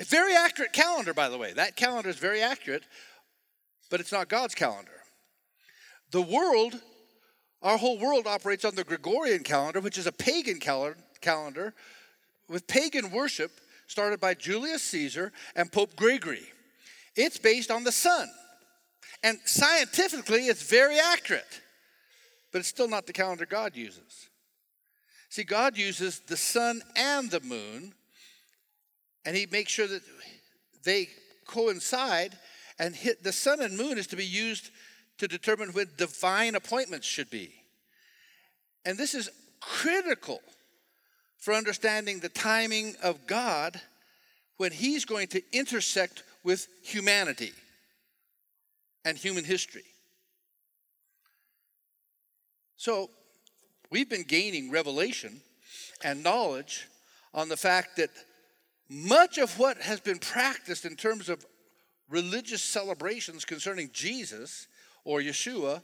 A 0.00 0.04
very 0.04 0.34
accurate 0.34 0.72
calendar, 0.72 1.14
by 1.14 1.28
the 1.28 1.38
way. 1.38 1.52
That 1.52 1.76
calendar 1.76 2.08
is 2.08 2.16
very 2.16 2.42
accurate, 2.42 2.82
but 3.90 4.00
it's 4.00 4.12
not 4.12 4.28
God's 4.28 4.54
calendar. 4.54 4.90
The 6.10 6.22
world, 6.22 6.80
our 7.62 7.76
whole 7.78 7.98
world 7.98 8.26
operates 8.26 8.64
on 8.64 8.74
the 8.74 8.84
Gregorian 8.84 9.42
calendar, 9.42 9.80
which 9.80 9.98
is 9.98 10.06
a 10.06 10.12
pagan 10.12 10.60
calendar 11.20 11.74
with 12.48 12.66
pagan 12.66 13.10
worship 13.10 13.50
started 13.86 14.20
by 14.20 14.34
Julius 14.34 14.82
Caesar 14.82 15.32
and 15.54 15.70
Pope 15.70 15.96
Gregory. 15.96 16.46
It's 17.14 17.38
based 17.38 17.70
on 17.70 17.84
the 17.84 17.92
sun. 17.92 18.28
And 19.22 19.38
scientifically, 19.44 20.46
it's 20.46 20.62
very 20.62 20.98
accurate, 20.98 21.60
but 22.52 22.58
it's 22.58 22.68
still 22.68 22.88
not 22.88 23.06
the 23.06 23.12
calendar 23.12 23.46
God 23.46 23.74
uses. 23.74 24.28
See, 25.36 25.44
God 25.44 25.76
uses 25.76 26.20
the 26.20 26.36
sun 26.38 26.80
and 26.96 27.30
the 27.30 27.40
moon, 27.40 27.92
and 29.26 29.36
He 29.36 29.44
makes 29.44 29.70
sure 29.70 29.86
that 29.86 30.00
they 30.82 31.10
coincide. 31.46 32.32
And 32.78 32.96
hit, 32.96 33.22
the 33.22 33.32
sun 33.32 33.60
and 33.60 33.76
moon 33.76 33.98
is 33.98 34.06
to 34.06 34.16
be 34.16 34.24
used 34.24 34.70
to 35.18 35.28
determine 35.28 35.74
when 35.74 35.88
divine 35.98 36.54
appointments 36.54 37.06
should 37.06 37.28
be. 37.28 37.52
And 38.86 38.96
this 38.96 39.14
is 39.14 39.28
critical 39.60 40.40
for 41.36 41.52
understanding 41.52 42.20
the 42.20 42.30
timing 42.30 42.94
of 43.02 43.26
God 43.26 43.78
when 44.56 44.72
He's 44.72 45.04
going 45.04 45.28
to 45.28 45.42
intersect 45.52 46.22
with 46.44 46.66
humanity 46.82 47.52
and 49.04 49.18
human 49.18 49.44
history. 49.44 49.84
So, 52.78 53.10
We've 53.90 54.08
been 54.08 54.24
gaining 54.24 54.70
revelation 54.70 55.40
and 56.02 56.22
knowledge 56.22 56.88
on 57.32 57.48
the 57.48 57.56
fact 57.56 57.96
that 57.96 58.10
much 58.88 59.38
of 59.38 59.58
what 59.58 59.78
has 59.78 60.00
been 60.00 60.18
practiced 60.18 60.84
in 60.84 60.96
terms 60.96 61.28
of 61.28 61.44
religious 62.08 62.62
celebrations 62.62 63.44
concerning 63.44 63.90
Jesus 63.92 64.66
or 65.04 65.20
Yeshua 65.20 65.82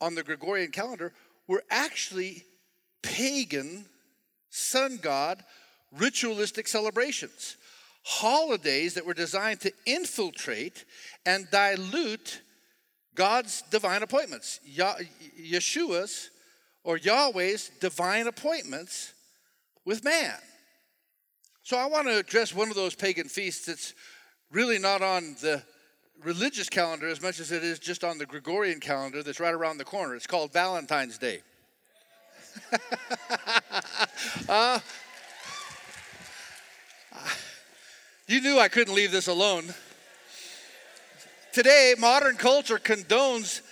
on 0.00 0.14
the 0.14 0.22
Gregorian 0.22 0.70
calendar 0.70 1.12
were 1.46 1.62
actually 1.70 2.44
pagan, 3.02 3.86
sun 4.50 4.98
god, 5.00 5.42
ritualistic 5.92 6.68
celebrations. 6.68 7.56
Holidays 8.04 8.94
that 8.94 9.06
were 9.06 9.14
designed 9.14 9.60
to 9.60 9.72
infiltrate 9.86 10.84
and 11.24 11.48
dilute 11.50 12.40
God's 13.14 13.62
divine 13.70 14.02
appointments. 14.02 14.58
Yeshua's 14.68 16.30
or 16.84 16.96
Yahweh's 16.98 17.70
divine 17.80 18.26
appointments 18.26 19.14
with 19.84 20.04
man. 20.04 20.34
So 21.62 21.76
I 21.76 21.86
want 21.86 22.08
to 22.08 22.18
address 22.18 22.54
one 22.54 22.68
of 22.68 22.74
those 22.74 22.94
pagan 22.94 23.28
feasts 23.28 23.66
that's 23.66 23.94
really 24.50 24.78
not 24.78 25.00
on 25.00 25.36
the 25.40 25.62
religious 26.24 26.68
calendar 26.68 27.08
as 27.08 27.22
much 27.22 27.40
as 27.40 27.52
it 27.52 27.62
is 27.62 27.78
just 27.78 28.04
on 28.04 28.18
the 28.18 28.26
Gregorian 28.26 28.80
calendar 28.80 29.22
that's 29.22 29.40
right 29.40 29.54
around 29.54 29.78
the 29.78 29.84
corner. 29.84 30.14
It's 30.14 30.26
called 30.26 30.52
Valentine's 30.52 31.18
Day. 31.18 31.42
uh, 34.48 34.78
you 38.26 38.40
knew 38.40 38.58
I 38.58 38.68
couldn't 38.68 38.94
leave 38.94 39.12
this 39.12 39.28
alone. 39.28 39.72
Today, 41.52 41.94
modern 41.98 42.36
culture 42.36 42.78
condones 42.78 43.62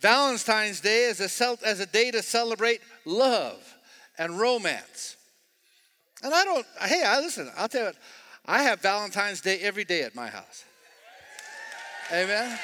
Valentine's 0.00 0.80
Day 0.80 1.08
as 1.10 1.20
a, 1.20 1.56
as 1.66 1.80
a 1.80 1.86
day 1.86 2.10
to 2.10 2.22
celebrate 2.22 2.80
love 3.04 3.76
and 4.18 4.38
romance. 4.38 5.16
And 6.22 6.34
I 6.34 6.44
don't, 6.44 6.66
hey, 6.82 7.02
I 7.04 7.20
listen, 7.20 7.50
I'll 7.56 7.68
tell 7.68 7.80
you 7.80 7.86
what, 7.88 7.96
I 8.46 8.62
have 8.62 8.80
Valentine's 8.80 9.40
Day 9.40 9.58
every 9.60 9.84
day 9.84 10.02
at 10.02 10.14
my 10.14 10.28
house. 10.28 10.64
Amen. 12.12 12.58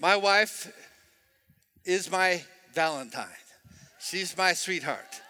My 0.00 0.16
wife 0.16 0.72
is 1.84 2.10
my 2.10 2.42
Valentine. 2.72 3.26
She's 4.00 4.36
my 4.36 4.52
sweetheart. 4.52 5.20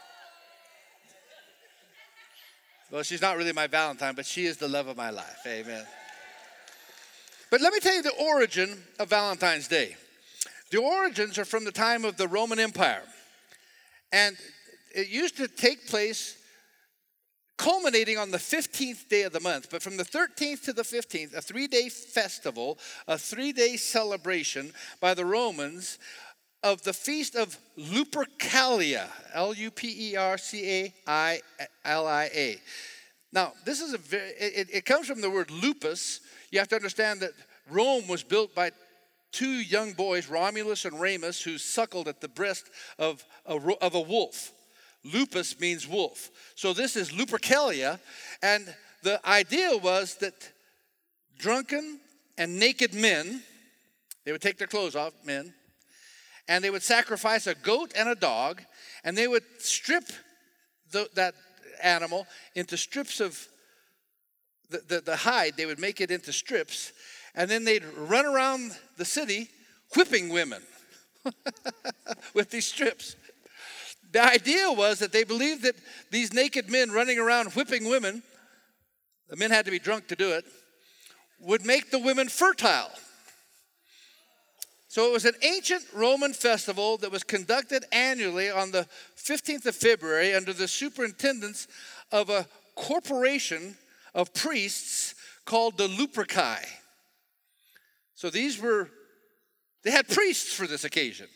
Well, 2.91 3.03
she's 3.03 3.21
not 3.21 3.37
really 3.37 3.53
my 3.53 3.67
Valentine, 3.67 4.15
but 4.15 4.27
she 4.27 4.47
is 4.47 4.57
the 4.57 4.69
love 4.69 4.87
of 4.87 4.97
my 4.97 5.11
life. 5.11 5.39
Amen. 5.47 5.85
But 7.55 7.61
let 7.61 7.73
me 7.73 7.79
tell 7.79 7.95
you 7.95 8.03
the 8.03 8.21
origin 8.21 8.83
of 8.99 9.11
Valentine's 9.11 9.69
Day. 9.69 9.95
The 10.73 10.79
origins 10.79 11.39
are 11.39 11.45
from 11.45 11.65
the 11.65 11.71
time 11.71 12.05
of 12.05 12.17
the 12.17 12.27
Roman 12.27 12.59
Empire. 12.59 13.05
And 14.11 14.37
it 14.93 15.07
used 15.07 15.37
to 15.37 15.47
take 15.47 15.87
place 15.87 16.37
culminating 17.57 18.19
on 18.19 18.33
the 18.33 18.39
15th 18.39 19.09
day 19.09 19.23
of 19.23 19.33
the 19.33 19.39
month. 19.39 19.69
But 19.71 19.85
from 19.85 19.97
the 19.97 20.03
13th 20.03 20.65
to 20.65 20.73
the 20.73 20.83
15th, 20.83 21.33
a 21.33 21.41
three 21.41 21.69
day 21.69 21.89
festival, 21.89 22.77
a 23.07 23.17
three 23.17 23.53
day 23.53 23.77
celebration 23.77 24.73
by 25.01 25.15
the 25.15 25.25
Romans 25.25 26.01
of 26.65 26.83
the 26.83 26.93
feast 26.93 27.37
of 27.37 27.57
Lupercalia, 27.79 29.07
L 29.33 29.55
U 29.55 29.71
P 29.71 30.11
E 30.11 30.17
R 30.17 30.39
C 30.39 30.69
A 30.69 30.95
I 31.07 31.41
L 31.85 32.09
I 32.09 32.25
A. 32.35 32.59
Now, 33.35 33.53
this 33.65 33.81
is 33.81 33.93
a 33.93 33.99
very, 33.99 34.31
it, 34.39 34.69
it 34.73 34.87
comes 34.87 35.09
from 35.09 35.21
the 35.21 35.29
word 35.29 35.51
lupus. 35.51 36.21
You 36.53 36.61
have 36.61 36.69
to 36.69 36.77
understand 36.77 37.19
that 37.21 37.33
Rome 37.69 38.07
was 38.07 38.23
built 38.23 38.55
by 38.55 38.71
two 39.33 39.49
young 39.49 39.93
boys, 39.93 40.29
Romulus 40.29 40.85
and 40.85 41.01
Remus, 41.01 41.43
who 41.43 41.59
suckled 41.59 42.07
at 42.07 42.21
the 42.21 42.29
breast 42.29 42.71
of 42.97 43.25
a, 43.45 43.57
of 43.83 43.97
a 43.97 44.01
wolf. 44.01 44.53
Lupus 45.03 45.59
means 45.59 45.89
wolf. 45.89 46.31
So 46.55 46.73
this 46.73 46.95
is 46.95 47.11
Lupercalia, 47.11 47.99
and 48.41 48.73
the 49.03 49.21
idea 49.29 49.77
was 49.77 50.15
that 50.17 50.53
drunken 51.37 51.99
and 52.39 52.61
naked 52.61 52.95
men, 52.95 53.43
they 54.25 54.31
would 54.31 54.43
take 54.43 54.59
their 54.59 54.69
clothes 54.69 54.95
off, 54.95 55.13
men, 55.25 55.53
and 56.47 56.63
they 56.63 56.71
would 56.71 56.85
sacrifice 56.85 57.49
a 57.49 57.57
goat 57.57 57.93
and 57.97 58.09
a 58.09 58.15
dog, 58.15 58.63
and 59.03 59.19
they 59.19 59.27
would 59.27 59.43
strip 59.59 60.05
the, 60.93 61.09
that 61.15 61.35
animal 61.85 62.27
into 62.55 62.77
strips 62.77 63.21
of 63.21 63.47
the, 64.71 64.83
the, 64.89 65.01
the 65.01 65.17
hide, 65.17 65.57
they 65.57 65.67
would 65.67 65.79
make 65.79 66.01
it 66.01 66.11
into 66.11 66.33
strips, 66.33 66.93
and 67.35 67.51
then 67.51 67.65
they'd 67.65 67.85
run 67.97 68.27
around 68.27 68.73
the 68.97 69.05
city 69.05 69.49
whipping 69.95 70.31
women 70.31 70.63
with 72.35 72.51
these 72.51 72.67
strips. 72.67 73.17
The 74.13 74.25
idea 74.25 74.71
was 74.71 75.01
that 75.01 75.13
they 75.13 75.25
believed 75.25 75.63
that 75.63 75.75
these 76.11 76.33
naked 76.33 76.71
men 76.71 76.91
running 76.91 77.19
around 77.19 77.53
whipping 77.53 77.89
women, 77.89 78.23
the 79.29 79.37
men 79.37 79.51
had 79.51 79.65
to 79.65 79.71
be 79.71 79.79
drunk 79.79 80.09
to 80.09 80.17
do 80.17 80.33
it, 80.33 80.45
would 81.41 81.67
make 81.67 81.91
the 81.91 81.99
women 81.99 82.29
fertile. 82.29 82.91
So 84.95 85.09
it 85.09 85.13
was 85.13 85.25
an 85.25 85.35
ancient 85.43 85.83
Roman 85.93 86.33
festival 86.33 86.99
that 86.99 87.11
was 87.11 87.25
conducted 87.25 87.85
annually 87.91 88.49
on 88.49 88.71
the 88.71 88.87
15th 89.17 89.67
of 89.67 89.75
February 89.75 90.37
under 90.37 90.53
the 90.53 90.69
superintendence 90.69 91.67
of 92.13 92.31
a 92.31 92.47
corporation 92.77 93.77
of 94.15 94.33
priests 94.33 95.17
called 95.47 95.79
the 95.79 95.89
Luperci. 95.89 96.65
So 98.15 98.31
these 98.31 98.63
were, 98.63 98.89
they 99.83 99.91
had 99.91 100.07
priests 100.07 100.53
for 100.53 100.69
this 100.69 100.85
occasion. 100.85 101.27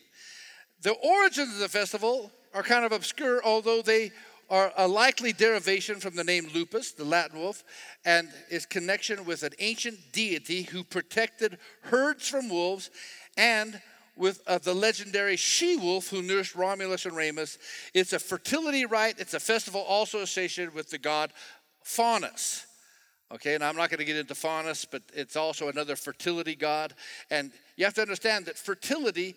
The 0.83 0.93
origins 0.93 1.55
of 1.55 1.59
the 1.59 1.69
festival 1.69 2.31
are 2.55 2.63
kind 2.63 2.85
of 2.85 2.93
obscure, 2.93 3.45
although 3.45 3.83
they 3.83 4.13
are 4.51 4.73
a 4.77 4.87
likely 4.87 5.33
derivation 5.33 5.97
from 5.97 6.15
the 6.15 6.25
name 6.25 6.49
lupus, 6.55 6.93
the 6.93 7.05
Latin 7.05 7.41
wolf, 7.41 7.65
and 8.05 8.29
its 8.51 8.67
connection 8.67 9.25
with 9.25 9.43
an 9.43 9.53
ancient 9.59 9.99
deity 10.13 10.63
who 10.63 10.85
protected 10.85 11.59
herds 11.83 12.29
from 12.29 12.49
wolves 12.49 12.91
and 13.39 13.81
with 14.17 14.43
uh, 14.49 14.59
the 14.59 14.75
legendary 14.75 15.37
she 15.37 15.77
wolf 15.77 16.09
who 16.09 16.21
nursed 16.21 16.57
Romulus 16.57 17.07
and 17.07 17.17
Remus. 17.17 17.57
It's 17.95 18.13
a 18.13 18.19
fertility 18.19 18.85
rite, 18.85 19.15
it's 19.19 19.33
a 19.33 19.41
festival 19.41 19.81
also 19.81 20.21
associated 20.21 20.75
with 20.75 20.91
the 20.91 20.99
god 20.99 21.33
Faunus. 21.85 22.67
Okay, 23.33 23.55
and 23.55 23.63
I'm 23.63 23.77
not 23.77 23.91
going 23.91 23.99
to 23.99 24.05
get 24.05 24.17
into 24.17 24.35
Faunus, 24.35 24.85
but 24.85 25.03
it's 25.15 25.37
also 25.37 25.69
another 25.69 25.97
fertility 25.97 26.55
god. 26.55 26.95
And 27.31 27.53
you 27.77 27.85
have 27.85 27.95
to 27.95 28.03
understand 28.03 28.47
that 28.47 28.59
fertility 28.59 29.37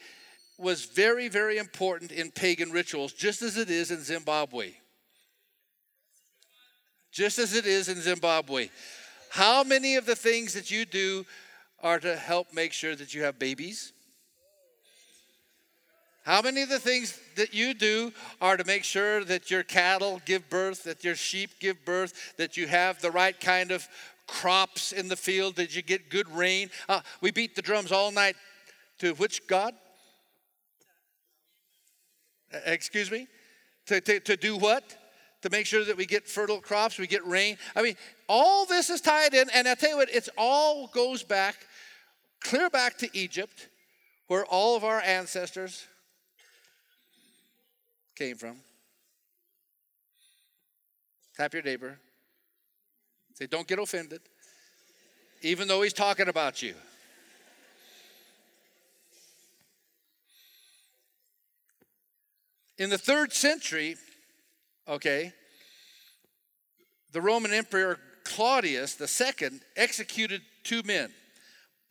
was 0.58 0.86
very, 0.86 1.28
very 1.28 1.58
important 1.58 2.12
in 2.12 2.32
pagan 2.32 2.72
rituals, 2.72 3.14
just 3.14 3.42
as 3.42 3.58
it 3.58 3.70
is 3.70 3.92
in 3.92 4.02
Zimbabwe. 4.02 4.72
Just 7.12 7.38
as 7.38 7.54
it 7.54 7.66
is 7.66 7.90
in 7.90 8.02
Zimbabwe. 8.02 8.70
How 9.30 9.64
many 9.64 9.96
of 9.96 10.06
the 10.06 10.16
things 10.16 10.54
that 10.54 10.72
you 10.72 10.86
do 10.86 11.26
are 11.82 12.00
to 12.00 12.16
help 12.16 12.54
make 12.54 12.74
sure 12.74 12.96
that 12.96 13.14
you 13.14 13.24
have 13.24 13.40
babies? 13.40 13.94
How 16.24 16.42
many 16.42 16.62
of 16.62 16.70
the 16.70 16.80
things 16.80 17.20
that 17.36 17.54
you 17.54 17.74
do 17.74 18.14
are 18.40 18.56
to 18.56 18.64
make 18.64 18.84
sure 18.84 19.24
that 19.26 19.50
your 19.50 19.64
cattle 19.64 20.22
give 20.26 20.50
birth, 20.50 20.84
that 20.84 21.04
your 21.04 21.16
sheep 21.16 21.60
give 21.60 21.84
birth, 21.84 22.34
that 22.38 22.58
you 22.58 22.68
have 22.68 23.02
the 23.02 23.10
right 23.10 23.40
kind 23.40 23.72
of 23.72 23.88
crops 24.28 24.92
in 24.92 25.08
the 25.08 25.16
field, 25.16 25.56
that 25.56 25.76
you 25.76 25.82
get 25.82 26.10
good 26.12 26.30
rain? 26.30 26.70
Uh, 26.88 27.02
we 27.22 27.32
beat 27.32 27.56
the 27.56 27.62
drums 27.62 27.92
all 27.92 28.12
night 28.12 28.36
to 29.00 29.14
which 29.16 29.48
God? 29.48 29.74
Excuse 32.66 33.10
me? 33.10 33.28
To, 33.88 34.00
to, 34.02 34.20
to 34.20 34.38
do 34.38 34.58
what? 34.58 34.96
To 35.42 35.50
make 35.50 35.66
sure 35.66 35.84
that 35.84 35.98
we 35.98 36.06
get 36.06 36.28
fertile 36.28 36.62
crops, 36.62 37.00
we 37.00 37.08
get 37.08 37.26
rain. 37.26 37.58
I 37.76 37.82
mean, 37.82 37.96
all 38.30 38.66
this 38.68 38.92
is 38.92 39.02
tied 39.02 39.34
in, 39.34 39.50
and 39.56 39.68
I 39.68 39.74
tell 39.74 39.90
you 39.90 39.98
what, 39.98 40.10
it's 40.14 40.30
all 40.38 40.88
goes 40.94 41.24
back, 41.24 41.56
clear 42.42 42.70
back 42.70 42.98
to 42.98 43.10
Egypt, 43.18 43.70
where 44.28 44.46
all 44.46 44.76
of 44.76 44.84
our 44.84 45.02
ancestors 45.02 45.88
came 48.16 48.36
from. 48.36 48.58
Tap 51.38 51.54
your 51.54 51.64
neighbor. 51.64 51.98
Say, 53.36 53.48
don't 53.48 53.68
get 53.68 53.80
offended, 53.80 54.22
even 55.42 55.68
though 55.68 55.82
he's 55.82 55.94
talking 55.94 56.28
about 56.28 56.62
you. 56.62 56.76
In 62.78 62.90
the 62.90 62.98
third 62.98 63.32
century, 63.32 63.96
okay, 64.88 65.34
the 67.12 67.22
Roman 67.22 67.54
Emperor 67.54 68.00
Claudius 68.24 69.00
II 69.00 69.50
executed 69.76 70.42
two 70.64 70.82
men. 70.84 71.12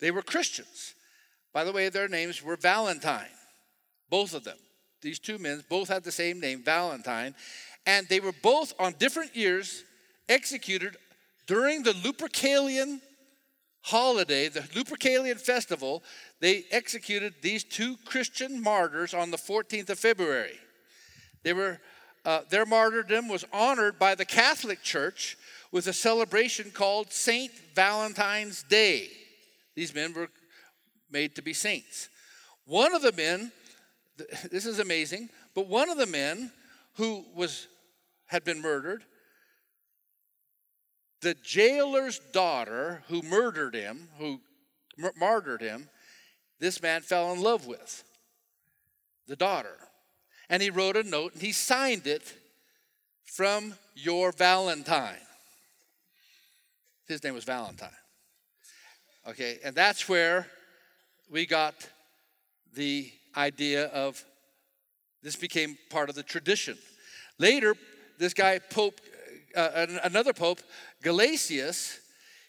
They 0.01 0.11
were 0.11 0.21
Christians. 0.21 0.95
By 1.53 1.63
the 1.63 1.71
way, 1.71 1.87
their 1.87 2.09
names 2.09 2.43
were 2.43 2.57
Valentine, 2.57 3.29
both 4.09 4.33
of 4.33 4.43
them 4.43 4.57
these 5.01 5.19
two 5.19 5.37
men 5.37 5.63
both 5.67 5.89
had 5.89 6.03
the 6.03 6.11
same 6.11 6.39
name, 6.39 6.63
Valentine, 6.63 7.35
and 7.85 8.07
they 8.07 8.19
were 8.19 8.33
both 8.43 8.73
on 8.79 8.93
different 8.99 9.35
years 9.35 9.83
executed 10.29 10.95
during 11.47 11.83
the 11.83 11.93
Lupercalian 11.93 13.01
holiday, 13.81 14.47
the 14.47 14.61
Lupercalian 14.61 15.39
festival. 15.39 16.03
They 16.39 16.65
executed 16.71 17.33
these 17.41 17.63
two 17.63 17.97
Christian 18.05 18.61
martyrs 18.61 19.13
on 19.13 19.31
the 19.31 19.37
14th 19.37 19.89
of 19.89 19.99
February. 19.99 20.59
They 21.43 21.53
were, 21.53 21.79
uh, 22.23 22.41
their 22.49 22.67
martyrdom 22.67 23.27
was 23.27 23.43
honored 23.51 23.97
by 23.97 24.13
the 24.13 24.25
Catholic 24.25 24.83
Church 24.83 25.37
with 25.71 25.87
a 25.87 25.93
celebration 25.93 26.69
called 26.69 27.11
Saint 27.11 27.51
Valentine's 27.73 28.61
Day. 28.63 29.09
These 29.81 29.95
men 29.95 30.13
were 30.13 30.29
made 31.09 31.33
to 31.37 31.41
be 31.41 31.53
saints. 31.53 32.07
One 32.65 32.93
of 32.93 33.01
the 33.01 33.13
men 33.13 33.51
this 34.51 34.67
is 34.67 34.77
amazing, 34.77 35.29
but 35.55 35.65
one 35.65 35.89
of 35.89 35.97
the 35.97 36.05
men 36.05 36.51
who 36.97 37.25
was 37.33 37.67
had 38.27 38.43
been 38.43 38.61
murdered, 38.61 39.03
the 41.21 41.33
jailer's 41.43 42.19
daughter 42.31 43.01
who 43.07 43.23
murdered 43.23 43.73
him, 43.73 44.07
who 44.19 44.39
m- 45.03 45.09
martyred 45.17 45.61
him, 45.61 45.89
this 46.59 46.79
man 46.79 47.01
fell 47.01 47.33
in 47.33 47.41
love 47.41 47.65
with 47.65 48.03
the 49.25 49.35
daughter. 49.35 49.77
And 50.47 50.61
he 50.61 50.69
wrote 50.69 50.95
a 50.95 51.01
note 51.01 51.33
and 51.33 51.41
he 51.41 51.53
signed 51.53 52.05
it 52.05 52.35
from 53.25 53.73
your 53.95 54.31
Valentine. 54.31 55.25
His 57.07 57.23
name 57.23 57.33
was 57.33 57.45
Valentine. 57.45 57.89
Okay, 59.27 59.59
and 59.63 59.75
that's 59.75 60.09
where 60.09 60.47
we 61.29 61.45
got 61.45 61.75
the 62.73 63.11
idea 63.37 63.85
of 63.87 64.23
this 65.21 65.35
became 65.35 65.77
part 65.89 66.09
of 66.09 66.15
the 66.15 66.23
tradition. 66.23 66.77
Later, 67.37 67.75
this 68.17 68.33
guy, 68.33 68.59
Pope, 68.59 68.99
uh, 69.55 69.85
another 70.03 70.33
Pope, 70.33 70.61
Gelasius, 71.03 71.99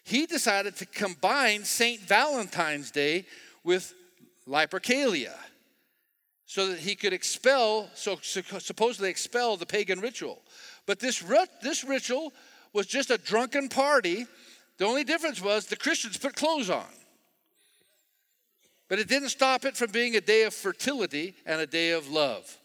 he 0.03 0.25
decided 0.25 0.75
to 0.77 0.85
combine 0.85 1.63
St. 1.63 2.01
Valentine's 2.01 2.91
Day 2.91 3.25
with 3.63 3.93
Lupercalia 4.47 5.35
so 6.45 6.67
that 6.67 6.79
he 6.79 6.95
could 6.95 7.13
expel, 7.13 7.89
so 7.93 8.17
supposedly 8.21 9.09
expel 9.09 9.57
the 9.57 9.65
pagan 9.65 9.99
ritual. 9.99 10.41
But 10.85 10.99
this, 10.99 11.23
this 11.61 11.83
ritual 11.83 12.33
was 12.73 12.87
just 12.87 13.11
a 13.11 13.17
drunken 13.17 13.69
party. 13.69 14.25
The 14.77 14.85
only 14.85 15.03
difference 15.03 15.41
was 15.41 15.67
the 15.67 15.75
Christians 15.75 16.17
put 16.17 16.35
clothes 16.35 16.69
on. 16.69 16.85
But 18.89 18.99
it 18.99 19.07
didn't 19.07 19.29
stop 19.29 19.65
it 19.65 19.77
from 19.77 19.91
being 19.91 20.15
a 20.15 20.21
day 20.21 20.43
of 20.43 20.53
fertility 20.53 21.35
and 21.45 21.61
a 21.61 21.67
day 21.67 21.91
of 21.91 22.09
love. 22.09 22.59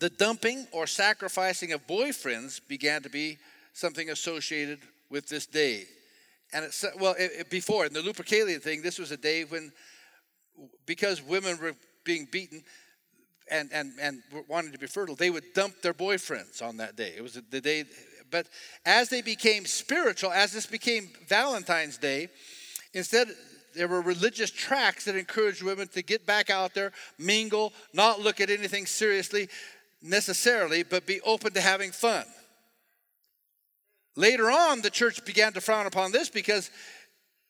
the 0.00 0.10
dumping 0.10 0.66
or 0.72 0.86
sacrificing 0.86 1.72
of 1.72 1.86
boyfriends 1.86 2.60
began 2.68 3.02
to 3.02 3.08
be 3.08 3.38
something 3.72 4.10
associated 4.10 4.80
with 5.10 5.28
this 5.28 5.46
day. 5.46 5.84
And 6.52 6.64
it's, 6.64 6.84
well, 7.00 7.14
it, 7.18 7.30
it, 7.38 7.50
before, 7.50 7.86
in 7.86 7.92
the 7.92 8.00
Lupercalia 8.00 8.60
thing, 8.60 8.82
this 8.82 8.98
was 8.98 9.12
a 9.12 9.16
day 9.16 9.44
when, 9.44 9.72
because 10.86 11.22
women 11.22 11.58
were 11.60 11.74
being 12.04 12.28
beaten 12.30 12.62
and, 13.50 13.70
and, 13.72 13.92
and 14.00 14.22
wanted 14.48 14.72
to 14.72 14.78
be 14.78 14.86
fertile, 14.86 15.16
they 15.16 15.30
would 15.30 15.54
dump 15.54 15.80
their 15.82 15.94
boyfriends 15.94 16.62
on 16.62 16.76
that 16.78 16.96
day. 16.96 17.14
It 17.16 17.22
was 17.22 17.40
the 17.50 17.60
day, 17.60 17.84
but 18.34 18.48
as 18.84 19.10
they 19.10 19.22
became 19.22 19.64
spiritual, 19.64 20.32
as 20.32 20.52
this 20.52 20.66
became 20.66 21.08
Valentine's 21.28 21.98
Day, 21.98 22.30
instead, 22.92 23.28
there 23.76 23.86
were 23.86 24.00
religious 24.00 24.50
tracts 24.50 25.04
that 25.04 25.14
encouraged 25.14 25.62
women 25.62 25.86
to 25.94 26.02
get 26.02 26.26
back 26.26 26.50
out 26.50 26.74
there, 26.74 26.90
mingle, 27.16 27.72
not 27.92 28.18
look 28.18 28.40
at 28.40 28.50
anything 28.50 28.86
seriously 28.86 29.48
necessarily, 30.02 30.82
but 30.82 31.06
be 31.06 31.20
open 31.20 31.52
to 31.52 31.60
having 31.60 31.92
fun. 31.92 32.24
Later 34.16 34.50
on, 34.50 34.80
the 34.80 34.90
church 34.90 35.24
began 35.24 35.52
to 35.52 35.60
frown 35.60 35.86
upon 35.86 36.10
this 36.10 36.28
because 36.28 36.72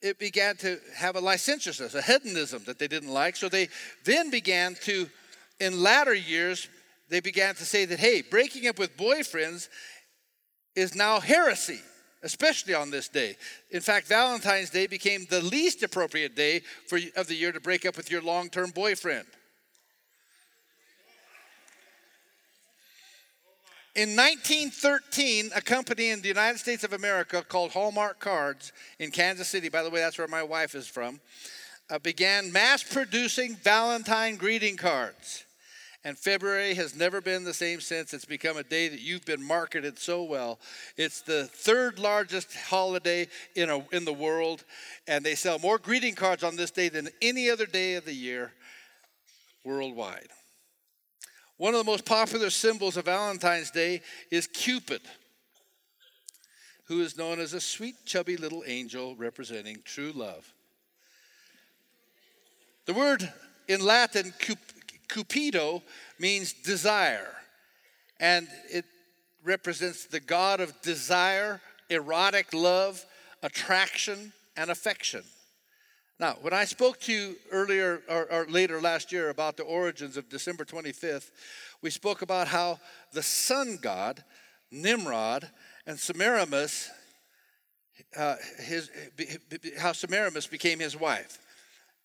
it 0.03 0.19
began 0.19 0.55
to 0.59 0.79
have 0.95 1.17
a 1.17 1.21
licentiousness, 1.21 1.95
a 1.95 2.03
hedonism 2.03 2.63
that 2.67 2.79
they 2.79 2.89
didn't 2.89 3.09
like. 3.09 3.37
So 3.37 3.49
they 3.49 3.69
then 4.05 4.29
began 4.29 4.75
to, 4.83 5.09
in 5.61 5.83
latter 5.83 6.13
years, 6.13 6.69
they 7.09 7.21
began 7.21 7.55
to 7.55 7.65
say 7.65 7.87
that, 7.87 7.99
hey, 7.99 8.23
breaking 8.23 8.67
up 8.67 8.79
with 8.79 8.99
boyfriends 8.99 9.69
is 10.75 10.95
now 10.95 11.21
heresy, 11.21 11.81
especially 12.23 12.75
on 12.75 12.91
this 12.91 13.09
day. 13.09 13.37
In 13.71 13.81
fact, 13.81 14.07
Valentine's 14.09 14.71
Day 14.71 14.87
became 14.87 15.27
the 15.29 15.43
least 15.43 15.83
appropriate 15.83 16.35
day 16.35 16.63
for, 16.87 16.99
of 17.17 17.27
the 17.27 17.35
year 17.35 17.53
to 17.53 17.61
break 17.61 17.87
up 17.87 17.97
with 17.97 18.11
your 18.11 18.23
long 18.23 18.49
term 18.49 18.71
boyfriend. 18.71 19.27
In 23.97 24.17
1913, 24.17 25.51
a 25.55 25.61
company 25.61 26.11
in 26.11 26.21
the 26.21 26.27
United 26.27 26.59
States 26.59 26.83
of 26.83 26.93
America 26.93 27.45
called 27.49 27.71
Hallmark 27.71 28.19
Cards 28.19 28.73
in 28.99 29.13
Kansas 29.13 29.47
City, 29.47 29.69
by 29.69 29.85
the 29.85 29.91
way, 29.91 30.01
that's 30.01 30.19
where 30.19 30.27
my 30.27 30.43
wife 30.43 30.75
is 30.75 30.89
from, 30.89 31.21
uh, 31.89 32.01
began 32.01 32.51
mass 32.51 32.83
producing 32.83 33.55
Valentine 33.55 34.35
greeting 34.35 34.77
cards. 34.77 35.45
And 36.05 36.19
February 36.19 36.75
has 36.75 36.95
never 36.95 37.23
been 37.23 37.45
the 37.45 37.55
same 37.55 37.81
since. 37.81 38.13
It's 38.13 38.27
become 38.27 38.59
a 38.59 38.63
day 38.63 38.89
that 38.89 39.01
you've 39.01 39.25
been 39.25 39.43
marketed 39.43 39.99
so 39.99 40.23
well. 40.23 40.61
It's 40.99 41.23
the 41.23 41.45
third 41.45 41.99
largest 41.99 42.55
holiday 42.55 43.29
in, 43.57 43.71
a, 43.71 43.83
in 43.91 44.05
the 44.05 44.13
world, 44.13 44.65
and 45.09 45.25
they 45.25 45.35
sell 45.35 45.59
more 45.59 45.79
greeting 45.79 46.15
cards 46.15 46.45
on 46.45 46.57
this 46.57 46.71
day 46.71 46.91
than 46.91 47.09
any 47.23 47.49
other 47.49 47.65
day 47.65 47.95
of 47.95 48.05
the 48.05 48.13
year 48.13 48.53
worldwide. 49.65 50.29
One 51.57 51.73
of 51.73 51.79
the 51.79 51.91
most 51.91 52.05
popular 52.05 52.51
symbols 52.51 52.99
of 52.99 53.07
Valentine's 53.07 53.71
Day 53.71 54.03
is 54.31 54.47
Cupid, 54.47 55.01
who 56.87 57.01
is 57.01 57.17
known 57.17 57.39
as 57.39 57.55
a 57.55 57.61
sweet, 57.61 57.95
chubby 58.05 58.37
little 58.37 58.63
angel 58.67 59.17
representing 59.17 59.79
true 59.85 60.13
love. 60.13 60.53
The 62.85 62.93
word 62.93 63.33
in 63.69 63.81
Latin, 63.81 64.35
cupido, 65.09 65.83
means 66.19 66.53
desire, 66.53 67.35
and 68.21 68.49
it 68.71 68.85
represents 69.45 70.07
the 70.07 70.21
god 70.21 70.61
of 70.61 70.81
desire, 70.83 71.61
erotic 71.91 72.53
love, 72.53 73.05
attraction, 73.43 74.33
and 74.57 74.71
affection. 74.71 75.23
Now, 76.21 76.37
when 76.41 76.53
I 76.53 76.65
spoke 76.65 77.01
to 77.01 77.13
you 77.13 77.37
earlier 77.51 78.01
or, 78.09 78.31
or, 78.33 78.47
later 78.47 78.81
last 78.81 79.11
year 79.11 79.31
about 79.31 79.57
the 79.57 79.65
origins 79.65 80.17
of 80.17 80.29
December 80.29 80.65
25th, 80.65 81.31
we 81.83 81.91
spoke 81.91 82.23
about 82.23 82.47
how 82.47 82.79
the 83.13 83.23
sun 83.23 83.79
god, 83.83 84.23
Nimrod, 84.71 85.51
and 85.87 85.99
Semiramis, 85.99 86.89
uh, 88.17 88.37
his, 88.61 88.91
how 89.79 89.93
Semiramis 89.93 90.47
became 90.47 90.79
his 90.79 90.97
wife. 90.97 91.39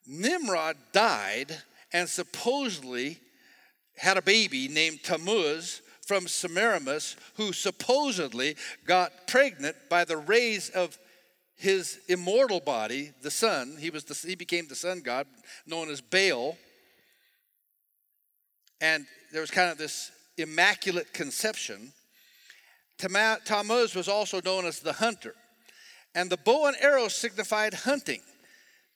Nimrod 0.07 0.75
died 0.91 1.55
and 1.93 2.07
supposedly 2.07 3.19
had 3.97 4.17
a 4.17 4.21
baby 4.21 4.67
named 4.67 5.03
Tammuz 5.03 5.81
from 6.05 6.27
Semiramis, 6.27 7.15
who 7.35 7.53
supposedly 7.53 8.55
got 8.85 9.27
pregnant 9.27 9.75
by 9.89 10.05
the 10.05 10.17
rays 10.17 10.69
of 10.69 10.97
his 11.59 11.99
immortal 12.07 12.61
body, 12.61 13.11
the 13.21 13.29
sun, 13.29 13.75
he, 13.77 13.89
was 13.89 14.05
the, 14.05 14.15
he 14.27 14.33
became 14.33 14.67
the 14.67 14.75
sun 14.75 15.01
god, 15.01 15.27
known 15.67 15.89
as 15.89 15.99
Baal. 15.99 16.57
And 18.79 19.05
there 19.33 19.41
was 19.41 19.51
kind 19.51 19.69
of 19.69 19.77
this 19.77 20.09
immaculate 20.37 21.13
conception. 21.13 21.91
Tammuz 22.97 23.93
was 23.93 24.07
also 24.07 24.41
known 24.41 24.65
as 24.65 24.79
the 24.79 24.93
hunter. 24.93 25.35
And 26.15 26.29
the 26.29 26.37
bow 26.37 26.67
and 26.67 26.77
arrow 26.79 27.09
signified 27.09 27.73
hunting. 27.73 28.21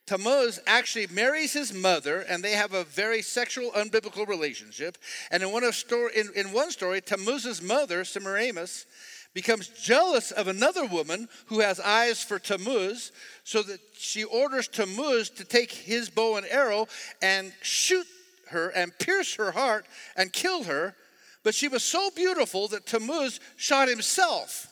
Tammuz 0.06 0.60
actually 0.68 1.08
marries 1.08 1.54
his 1.54 1.74
mother, 1.74 2.22
and 2.22 2.44
they 2.44 2.52
have 2.52 2.74
a 2.74 2.84
very 2.84 3.22
sexual, 3.22 3.72
unbiblical 3.72 4.28
relationship. 4.28 4.98
And 5.32 5.42
in 5.42 5.52
one, 5.52 5.72
story, 5.72 6.12
in, 6.16 6.30
in 6.36 6.52
one 6.52 6.72
story, 6.72 7.00
Tammuz's 7.00 7.62
mother, 7.62 8.04
Semiramis, 8.04 8.86
becomes 9.34 9.70
jealous 9.70 10.32
of 10.32 10.48
another 10.48 10.86
woman 10.86 11.28
who 11.48 11.62
has 11.62 11.80
eyes 11.80 12.22
for 12.22 12.38
Tammuz, 12.38 13.12
so 13.44 13.64
that 13.64 13.80
she 13.94 14.26
orders 14.26 14.68
Tammuz 14.68 15.30
to 15.32 15.46
take 15.46 15.72
his 15.72 16.10
bow 16.10 16.36
and 16.36 16.46
arrow 16.48 16.88
and 17.22 17.54
shoot 17.62 18.06
her 18.50 18.70
and 18.70 18.92
pierce 19.00 19.36
her 19.36 19.52
heart 19.52 19.86
and 20.18 20.34
kill 20.34 20.64
her. 20.64 20.96
But 21.44 21.56
she 21.56 21.68
was 21.68 21.84
so 21.84 22.10
beautiful 22.16 22.68
that 22.70 22.86
Tammuz 22.86 23.40
shot 23.56 23.88
himself, 23.88 24.68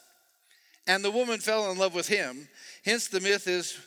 and 0.88 1.04
the 1.04 1.12
woman 1.12 1.40
fell 1.40 1.72
in 1.72 1.78
love 1.78 1.96
with 1.96 2.08
him. 2.08 2.50
Hence, 2.84 3.08
the 3.08 3.20
myth 3.20 3.48
is 3.48 3.78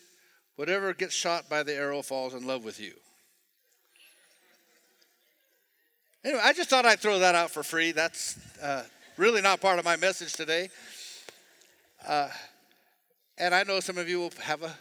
whatever 0.56 0.92
gets 0.94 1.14
shot 1.14 1.48
by 1.48 1.62
the 1.62 1.74
arrow 1.74 2.02
falls 2.02 2.34
in 2.34 2.46
love 2.46 2.64
with 2.64 2.80
you. 2.80 2.94
Anyway, 6.24 6.40
I 6.42 6.52
just 6.52 6.70
thought 6.70 6.86
I'd 6.86 7.00
throw 7.00 7.18
that 7.18 7.34
out 7.34 7.50
for 7.50 7.62
free. 7.62 7.92
That's 7.92 8.38
uh, 8.62 8.84
really 9.18 9.42
not 9.42 9.60
part 9.60 9.78
of 9.78 9.84
my 9.84 9.96
message 9.96 10.32
today. 10.32 10.70
Uh, 12.06 12.28
and 13.36 13.54
I 13.54 13.62
know 13.62 13.80
some 13.80 13.98
of 13.98 14.08
you 14.08 14.20
will 14.20 14.32
have 14.40 14.62
a, 14.62 14.72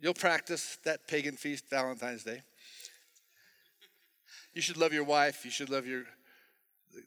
you'll 0.00 0.14
practice 0.14 0.78
that 0.84 1.06
pagan 1.06 1.36
feast 1.36 1.70
Valentine's 1.70 2.24
Day. 2.24 2.42
You 4.52 4.62
should 4.62 4.78
love 4.78 4.92
your 4.92 5.04
wife. 5.04 5.44
You 5.44 5.50
should 5.50 5.70
love 5.70 5.86
your 5.86 6.04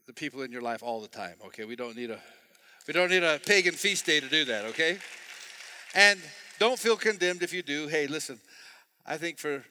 the 0.05 0.13
people 0.13 0.43
in 0.43 0.51
your 0.51 0.61
life 0.61 0.83
all 0.83 1.01
the 1.01 1.07
time. 1.07 1.33
Okay, 1.47 1.65
we 1.65 1.75
don't 1.75 1.95
need 1.95 2.11
a 2.11 2.19
we 2.87 2.93
don't 2.93 3.09
need 3.09 3.23
a 3.23 3.39
pagan 3.43 3.73
feast 3.73 4.05
day 4.05 4.19
to 4.19 4.29
do 4.29 4.45
that. 4.45 4.65
Okay, 4.65 4.99
and 5.95 6.19
don't 6.59 6.77
feel 6.77 6.97
condemned 6.97 7.41
if 7.41 7.53
you 7.53 7.63
do. 7.63 7.87
Hey, 7.87 8.05
listen, 8.05 8.39
I 9.05 9.17
think 9.17 9.39
for 9.39 9.63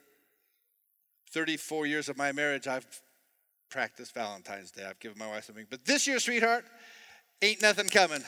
34 1.31 1.87
years 1.87 2.09
of 2.09 2.17
my 2.17 2.33
marriage, 2.33 2.67
I've 2.67 2.87
practiced 3.71 4.15
Valentine's 4.15 4.71
Day. 4.71 4.85
I've 4.85 4.99
given 4.99 5.19
my 5.19 5.29
wife 5.29 5.45
something. 5.45 5.67
But 5.71 5.85
this 5.85 6.07
year, 6.07 6.19
sweetheart, 6.19 6.65
ain't 7.43 7.63
nothing 7.63 7.89
coming. 7.89 8.23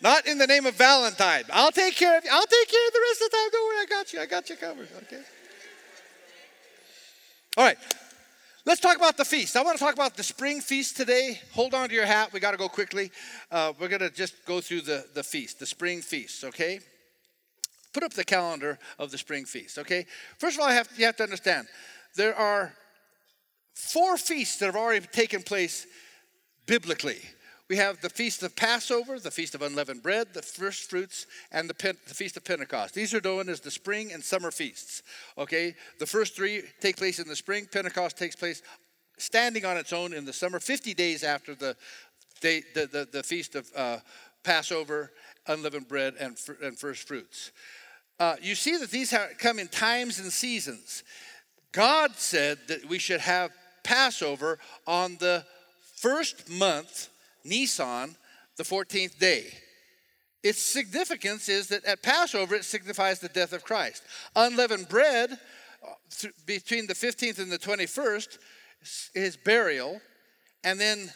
Not 0.00 0.26
in 0.26 0.38
the 0.38 0.46
name 0.46 0.66
of 0.66 0.74
Valentine. 0.74 1.44
I'll 1.50 1.72
take 1.72 1.96
care 1.96 2.18
of 2.18 2.24
you. 2.24 2.30
I'll 2.30 2.46
take 2.46 2.68
care 2.68 2.86
of 2.86 2.92
the 2.92 3.00
rest 3.00 3.22
of 3.22 3.30
the 3.30 3.36
time. 3.36 3.48
Don't 3.52 3.66
worry, 3.66 3.76
I 3.82 3.86
got 3.88 4.12
you. 4.12 4.20
I 4.20 4.26
got 4.26 4.50
you 4.50 4.56
covered. 4.56 4.88
Okay. 5.04 5.22
All 7.56 7.64
right. 7.64 7.78
Let's 8.66 8.80
talk 8.80 8.96
about 8.96 9.18
the 9.18 9.26
feast. 9.26 9.56
I 9.56 9.62
want 9.62 9.76
to 9.76 9.84
talk 9.84 9.92
about 9.92 10.16
the 10.16 10.22
spring 10.22 10.62
feast 10.62 10.96
today. 10.96 11.38
Hold 11.52 11.74
on 11.74 11.90
to 11.90 11.94
your 11.94 12.06
hat. 12.06 12.32
We 12.32 12.40
got 12.40 12.52
to 12.52 12.56
go 12.56 12.66
quickly. 12.66 13.10
Uh, 13.50 13.74
we're 13.78 13.88
going 13.88 14.00
to 14.00 14.08
just 14.08 14.42
go 14.46 14.62
through 14.62 14.80
the, 14.80 15.04
the 15.12 15.22
feast, 15.22 15.58
the 15.58 15.66
spring 15.66 16.00
feast, 16.00 16.44
okay? 16.44 16.80
Put 17.92 18.04
up 18.04 18.14
the 18.14 18.24
calendar 18.24 18.78
of 18.98 19.10
the 19.10 19.18
spring 19.18 19.44
feast, 19.44 19.76
okay? 19.76 20.06
First 20.38 20.56
of 20.56 20.62
all, 20.62 20.70
have, 20.70 20.88
you 20.96 21.04
have 21.04 21.16
to 21.16 21.22
understand 21.22 21.66
there 22.16 22.34
are 22.34 22.72
four 23.74 24.16
feasts 24.16 24.56
that 24.60 24.66
have 24.66 24.76
already 24.76 25.06
taken 25.08 25.42
place 25.42 25.86
biblically. 26.64 27.20
We 27.70 27.76
have 27.76 28.02
the 28.02 28.10
Feast 28.10 28.42
of 28.42 28.54
Passover, 28.54 29.18
the 29.18 29.30
Feast 29.30 29.54
of 29.54 29.62
Unleavened 29.62 30.02
Bread, 30.02 30.34
the 30.34 30.42
First 30.42 30.90
Fruits, 30.90 31.26
and 31.50 31.68
the, 31.68 31.72
Pen- 31.72 31.96
the 32.06 32.14
Feast 32.14 32.36
of 32.36 32.44
Pentecost. 32.44 32.94
These 32.94 33.14
are 33.14 33.22
known 33.22 33.48
as 33.48 33.60
the 33.60 33.70
spring 33.70 34.12
and 34.12 34.22
summer 34.22 34.50
feasts. 34.50 35.02
Okay? 35.38 35.74
The 35.98 36.06
first 36.06 36.36
three 36.36 36.62
take 36.80 36.98
place 36.98 37.18
in 37.18 37.26
the 37.26 37.36
spring, 37.36 37.66
Pentecost 37.72 38.18
takes 38.18 38.36
place 38.36 38.62
standing 39.16 39.64
on 39.64 39.78
its 39.78 39.94
own 39.94 40.12
in 40.12 40.26
the 40.26 40.32
summer, 40.32 40.60
50 40.60 40.92
days 40.92 41.24
after 41.24 41.54
the, 41.54 41.74
the, 42.42 42.62
the, 42.74 43.08
the, 43.10 43.22
Feast 43.22 43.54
of 43.54 43.70
uh, 43.74 43.98
Passover, 44.42 45.10
Unleavened 45.46 45.88
Bread, 45.88 46.14
and, 46.20 46.36
and 46.62 46.78
First 46.78 47.08
Fruits. 47.08 47.52
Uh, 48.20 48.36
you 48.42 48.54
see 48.54 48.76
that 48.76 48.90
these 48.90 49.14
come 49.38 49.58
in 49.58 49.68
times 49.68 50.18
and 50.18 50.30
seasons. 50.30 51.02
God 51.72 52.14
said 52.16 52.58
that 52.68 52.84
we 52.84 52.98
should 52.98 53.20
have 53.20 53.52
Passover 53.82 54.58
on 54.86 55.16
the 55.18 55.44
first 55.96 56.50
month, 56.50 57.08
Nisan, 57.44 58.16
the 58.56 58.64
14th 58.64 59.18
day. 59.18 59.46
its 60.42 60.60
significance 60.60 61.48
is 61.48 61.68
that 61.68 61.84
at 61.84 62.02
Passover 62.02 62.54
it 62.54 62.64
signifies 62.64 63.18
the 63.18 63.28
death 63.28 63.52
of 63.52 63.64
Christ. 63.64 64.02
Unleavened 64.36 64.88
bread 64.88 65.30
uh, 65.32 66.28
between 66.46 66.86
the 66.86 66.94
15th 66.94 67.38
and 67.38 67.50
the 67.50 67.58
21st 67.58 68.38
is 69.14 69.36
burial, 69.36 70.00
and 70.62 70.78
then 70.78 71.10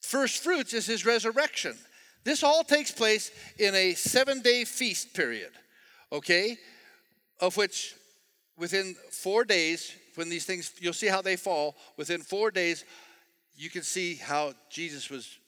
first 0.00 0.42
fruits 0.42 0.74
is 0.74 0.86
his 0.86 1.06
resurrection. 1.06 1.76
This 2.24 2.42
all 2.42 2.64
takes 2.64 2.90
place 2.90 3.30
in 3.58 3.74
a 3.74 3.94
seven 3.94 4.40
day 4.40 4.64
feast 4.64 5.14
period, 5.14 5.52
okay? 6.12 6.58
Of 7.40 7.56
which 7.56 7.94
within 8.58 8.96
four 9.10 9.44
days, 9.44 9.92
when 10.16 10.28
these 10.28 10.44
things, 10.44 10.72
you'll 10.80 10.92
see 10.92 11.06
how 11.06 11.22
they 11.22 11.36
fall, 11.36 11.76
within 11.96 12.20
four 12.20 12.50
days, 12.50 12.84
you 13.56 13.70
can 13.70 13.82
see 13.82 14.16
how 14.16 14.52
Jesus 14.68 15.10
was 15.10 15.38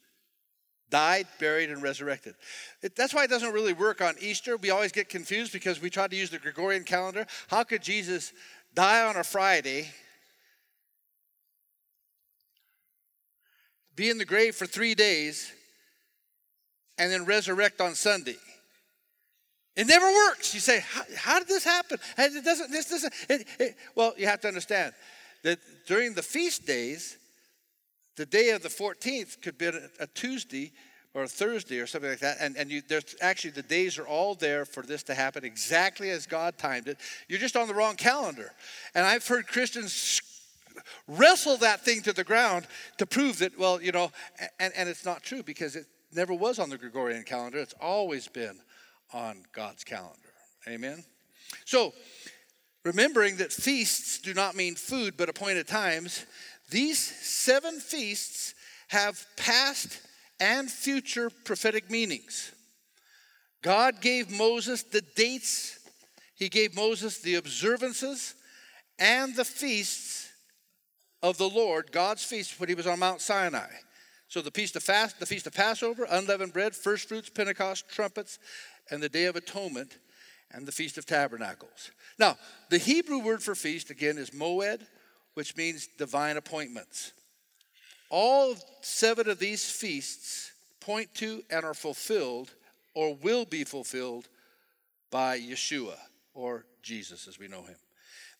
died, 0.90 1.26
buried, 1.38 1.70
and 1.70 1.82
resurrected. 1.82 2.34
It, 2.82 2.96
that's 2.96 3.14
why 3.14 3.24
it 3.24 3.30
doesn't 3.30 3.52
really 3.52 3.72
work 3.72 4.00
on 4.00 4.14
Easter. 4.20 4.56
We 4.56 4.70
always 4.70 4.92
get 4.92 5.08
confused 5.08 5.52
because 5.52 5.80
we 5.80 5.90
try 5.90 6.08
to 6.08 6.16
use 6.16 6.30
the 6.30 6.38
Gregorian 6.38 6.84
calendar. 6.84 7.26
How 7.48 7.64
could 7.64 7.82
Jesus 7.82 8.32
die 8.74 9.06
on 9.06 9.16
a 9.16 9.24
Friday, 9.24 9.90
be 13.96 14.10
in 14.10 14.18
the 14.18 14.24
grave 14.24 14.54
for 14.54 14.66
three 14.66 14.94
days, 14.94 15.52
and 16.98 17.10
then 17.10 17.24
resurrect 17.24 17.80
on 17.80 17.94
Sunday? 17.94 18.36
It 19.76 19.86
never 19.86 20.06
works. 20.06 20.52
You 20.52 20.60
say, 20.60 20.80
how, 20.80 21.02
how 21.16 21.38
did 21.38 21.48
this 21.48 21.64
happen? 21.64 21.98
And 22.16 22.36
It 22.36 22.44
doesn't. 22.44 22.70
This 22.70 22.90
doesn't. 22.90 23.14
It, 23.28 23.46
it, 23.58 23.76
well, 23.94 24.12
you 24.18 24.26
have 24.26 24.40
to 24.40 24.48
understand 24.48 24.92
that 25.42 25.58
during 25.86 26.14
the 26.14 26.22
feast 26.22 26.66
days, 26.66 27.16
the 28.20 28.26
day 28.26 28.50
of 28.50 28.62
the 28.62 28.68
14th 28.68 29.40
could 29.40 29.56
be 29.56 29.64
a, 29.98 30.06
Tuesday 30.08 30.72
or 31.14 31.22
a 31.22 31.26
Thursday 31.26 31.78
or 31.78 31.86
something 31.86 32.10
like 32.10 32.18
that. 32.18 32.36
And, 32.38 32.54
and 32.54 32.70
you, 32.70 32.82
there's 32.86 33.16
actually 33.22 33.52
the 33.52 33.62
days 33.62 33.98
are 33.98 34.06
all 34.06 34.34
there 34.34 34.66
for 34.66 34.82
this 34.82 35.02
to 35.04 35.14
happen 35.14 35.42
exactly 35.42 36.10
as 36.10 36.26
God 36.26 36.58
timed 36.58 36.86
it. 36.86 36.98
You're 37.28 37.38
just 37.38 37.56
on 37.56 37.66
the 37.66 37.72
wrong 37.72 37.96
calendar. 37.96 38.52
And 38.94 39.06
I've 39.06 39.26
heard 39.26 39.46
Christians 39.46 40.20
wrestle 41.08 41.56
that 41.56 41.82
thing 41.82 42.02
to 42.02 42.12
the 42.12 42.22
ground 42.22 42.66
to 42.98 43.06
prove 43.06 43.38
that, 43.38 43.58
well, 43.58 43.80
you 43.80 43.90
know, 43.90 44.12
and, 44.58 44.70
and 44.76 44.86
it's 44.86 45.06
not 45.06 45.22
true 45.22 45.42
because 45.42 45.74
it 45.74 45.86
never 46.12 46.34
was 46.34 46.58
on 46.58 46.68
the 46.68 46.76
Gregorian 46.76 47.22
calendar. 47.22 47.56
It's 47.56 47.74
always 47.80 48.28
been 48.28 48.58
on 49.14 49.44
God's 49.54 49.82
calendar. 49.82 50.34
Amen? 50.68 51.04
So, 51.64 51.94
remembering 52.84 53.38
that 53.38 53.50
feasts 53.50 54.18
do 54.18 54.34
not 54.34 54.54
mean 54.54 54.74
food 54.74 55.16
but 55.16 55.30
appointed 55.30 55.66
times, 55.66 56.26
these 56.70 56.98
seven 56.98 57.80
feasts 57.80 58.54
have 58.88 59.26
past 59.36 60.00
and 60.40 60.70
future 60.70 61.30
prophetic 61.44 61.90
meanings. 61.90 62.52
God 63.62 64.00
gave 64.00 64.30
Moses 64.30 64.82
the 64.82 65.02
dates, 65.14 65.78
He 66.34 66.48
gave 66.48 66.74
Moses 66.74 67.18
the 67.18 67.34
observances 67.34 68.34
and 68.98 69.36
the 69.36 69.44
feasts 69.44 70.28
of 71.22 71.36
the 71.36 71.48
Lord, 71.48 71.92
God's 71.92 72.24
feasts, 72.24 72.58
when 72.58 72.68
He 72.68 72.74
was 72.74 72.86
on 72.86 72.98
Mount 72.98 73.20
Sinai. 73.20 73.68
So 74.28 74.40
the 74.40 74.50
feast 74.50 74.76
of 74.76 74.82
fast, 74.82 75.18
the 75.18 75.26
feast 75.26 75.46
of 75.46 75.54
Passover, 75.54 76.06
unleavened 76.08 76.52
bread, 76.52 76.74
first 76.74 77.08
fruits, 77.08 77.28
Pentecost, 77.28 77.88
trumpets, 77.88 78.38
and 78.90 79.02
the 79.02 79.08
Day 79.08 79.24
of 79.24 79.36
Atonement, 79.36 79.98
and 80.52 80.66
the 80.66 80.72
Feast 80.72 80.98
of 80.98 81.06
Tabernacles. 81.06 81.90
Now, 82.18 82.36
the 82.70 82.78
Hebrew 82.78 83.18
word 83.18 83.42
for 83.42 83.54
feast 83.54 83.90
again 83.90 84.18
is 84.18 84.30
moed, 84.30 84.82
which 85.34 85.56
means 85.56 85.88
divine 85.98 86.36
appointments. 86.36 87.12
All 88.08 88.56
seven 88.80 89.28
of 89.28 89.38
these 89.38 89.70
feasts 89.70 90.52
point 90.80 91.14
to 91.14 91.42
and 91.50 91.64
are 91.64 91.74
fulfilled 91.74 92.50
or 92.94 93.14
will 93.14 93.44
be 93.44 93.64
fulfilled 93.64 94.28
by 95.10 95.38
Yeshua 95.38 95.96
or 96.34 96.64
Jesus 96.82 97.28
as 97.28 97.38
we 97.38 97.48
know 97.48 97.62
him. 97.62 97.76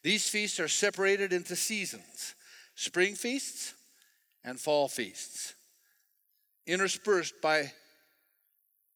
These 0.03 0.29
feasts 0.29 0.59
are 0.59 0.69
separated 0.69 1.33
into 1.33 1.57
seasons 1.57 2.35
spring 2.75 3.15
feasts 3.15 3.75
and 4.43 4.59
fall 4.59 4.89
feasts, 4.89 5.55
interspersed 6.67 7.35
by 7.43 7.71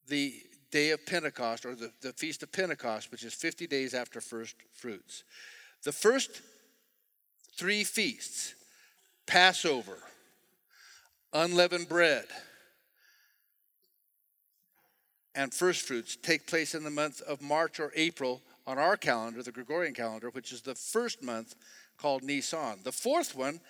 the 0.09 0.35
day 0.70 0.90
of 0.90 1.04
Pentecost 1.04 1.66
or 1.66 1.74
the, 1.74 1.92
the 2.00 2.12
feast 2.14 2.42
of 2.42 2.50
Pentecost, 2.50 3.12
which 3.12 3.24
is 3.24 3.35
50 3.35 3.66
days 3.66 3.92
after 3.92 4.20
first 4.20 4.57
fruits. 4.72 5.22
The 5.83 5.92
first 5.92 6.40
three 7.57 7.85
feasts 7.85 8.55
Passover, 9.27 9.99
unleavened 11.33 11.88
bread, 11.88 12.27
and 15.35 15.53
first 15.53 15.83
fruits 15.83 16.17
take 16.17 16.47
place 16.47 16.75
in 16.75 16.85
the 16.85 16.90
month 16.90 17.21
of 17.23 17.40
March 17.40 17.81
or 17.81 17.93
April 17.97 18.43
on 18.67 18.79
our 18.79 18.97
calendar, 18.97 19.43
the 19.43 19.53
Gregorian 19.53 19.95
calendar, 19.95 20.31
which 20.31 20.53
is 20.53 20.62
the 20.62 20.75
first 20.75 21.23
month 21.23 21.55
called 21.99 22.23
Nisan. 22.23 22.81
The 22.83 22.93
fourth 22.93 23.35
one 23.35 23.61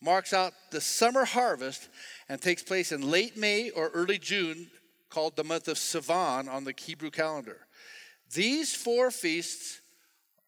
marks 0.00 0.32
out 0.32 0.52
the 0.70 0.80
summer 0.80 1.24
harvest 1.24 1.88
and 2.28 2.40
takes 2.40 2.62
place 2.62 2.92
in 2.92 3.10
late 3.10 3.36
May 3.36 3.70
or 3.70 3.88
early 3.88 4.18
June, 4.18 4.68
called 5.08 5.36
the 5.36 5.44
month 5.44 5.68
of 5.68 5.76
Sivan 5.76 6.48
on 6.48 6.64
the 6.64 6.74
Hebrew 6.76 7.10
calendar. 7.10 7.66
These 8.34 8.74
four 8.74 9.10
feasts 9.10 9.80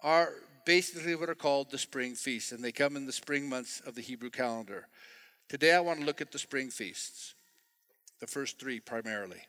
are 0.03 0.33
basically 0.69 1.15
what 1.15 1.31
are 1.31 1.35
called 1.35 1.71
the 1.71 1.79
spring 1.79 2.15
feasts, 2.15 2.53
and 2.53 2.63
they 2.63 2.71
come 2.71 2.95
in 2.95 3.07
the 3.07 3.11
spring 3.13 3.49
months 3.49 3.81
of 3.87 3.95
the 3.95 4.03
Hebrew 4.03 4.29
calendar. 4.29 4.87
Today 5.49 5.73
I 5.73 5.81
want 5.81 5.99
to 5.99 6.05
look 6.05 6.21
at 6.21 6.31
the 6.31 6.39
spring 6.39 6.69
feasts, 6.69 7.33
the 8.21 8.27
first 8.27 8.61
three 8.61 8.79
primarily. 8.79 9.41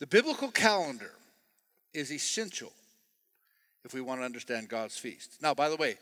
The 0.00 0.06
biblical 0.06 0.50
calendar 0.50 1.12
is 1.94 2.12
essential 2.12 2.74
if 3.86 3.94
we 3.94 4.02
want 4.02 4.20
to 4.20 4.26
understand 4.26 4.68
God's 4.68 4.98
feasts. 4.98 5.38
Now, 5.40 5.54
by 5.54 5.70
the 5.70 5.76
way, 5.76 5.96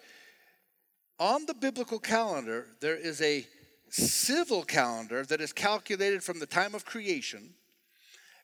on 1.21 1.47
the 1.47 1.55
biblical 1.55 2.01
calendar, 2.01 2.67
there 2.81 2.97
is 2.97 3.23
a 3.23 3.47
civil 3.91 4.65
calendar 4.65 5.25
that 5.25 5.41
is 5.41 5.53
calculated 5.53 6.21
from 6.25 6.41
the 6.41 6.47
time 6.47 6.75
of 6.75 6.85
creation, 6.85 7.51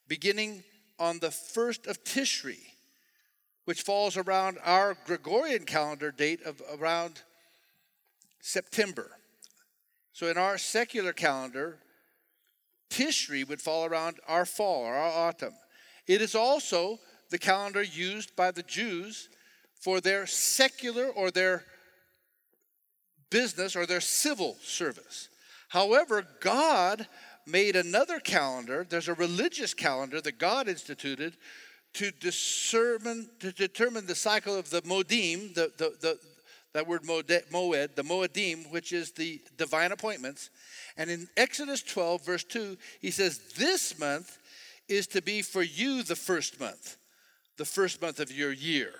beginning 0.07 0.63
on 1.01 1.19
the 1.19 1.33
first 1.33 1.89
of 1.89 2.05
Tishri 2.05 2.78
which 3.69 3.83
falls 3.83 4.17
around 4.17 4.57
our 4.65 4.97
Gregorian 5.05 5.63
calendar 5.67 6.11
date 6.11 6.41
of 6.47 6.63
around 6.81 7.21
September. 8.41 9.11
So 10.15 10.29
in 10.29 10.39
our 10.39 10.57
secular 10.57 11.13
calendar, 11.13 11.77
Tishri 12.89 13.47
would 13.47 13.61
fall 13.61 13.85
around 13.85 14.21
our 14.27 14.47
fall 14.47 14.85
or 14.85 14.95
our 14.95 15.29
autumn. 15.29 15.53
It 16.07 16.23
is 16.23 16.35
also 16.35 16.99
the 17.29 17.37
calendar 17.37 17.83
used 17.83 18.35
by 18.35 18.53
the 18.53 18.63
Jews 18.63 19.29
for 19.79 20.01
their 20.01 20.27
secular 20.27 21.09
or 21.09 21.31
their 21.31 21.67
business 23.29 23.77
or 23.77 23.85
their 23.85 24.01
civil 24.01 24.57
service. 24.63 25.29
However, 25.69 26.27
God 26.41 27.07
made 27.47 27.77
another 27.77 28.19
calendar. 28.19 28.87
There's 28.89 29.09
a 29.09 29.15
religious 29.15 29.75
calendar 29.75 30.23
that 30.23 30.39
God 30.39 30.69
instituted 30.69 31.37
to 31.94 32.11
determine, 32.11 33.29
to 33.40 33.53
determine 33.53 34.07
the 34.07 34.14
cycle 34.14 34.57
of 34.57 34.70
the 34.70 34.83
modim, 34.83 35.55
the, 35.55 35.72
the, 35.77 35.94
the, 36.01 36.18
that 36.74 36.87
word 36.87 37.03
moed, 37.03 37.27
the 37.27 38.03
moedim, 38.03 38.70
which 38.70 38.92
is 38.92 39.12
the 39.12 39.40
divine 39.57 39.92
appointments. 39.92 40.51
And 40.96 41.11
in 41.11 41.29
Exodus 41.37 41.83
12, 41.83 42.24
verse 42.24 42.44
2, 42.44 42.77
he 43.01 43.11
says, 43.11 43.38
This 43.57 43.98
month 43.98 44.38
is 44.88 45.07
to 45.09 45.22
be 45.22 45.42
for 45.42 45.62
you 45.62 46.03
the 46.03 46.16
first 46.16 46.61
month, 46.61 46.96
the 47.57 47.64
first 47.64 48.01
month 48.01 48.20
of 48.20 48.31
your 48.31 48.53
year. 48.53 48.92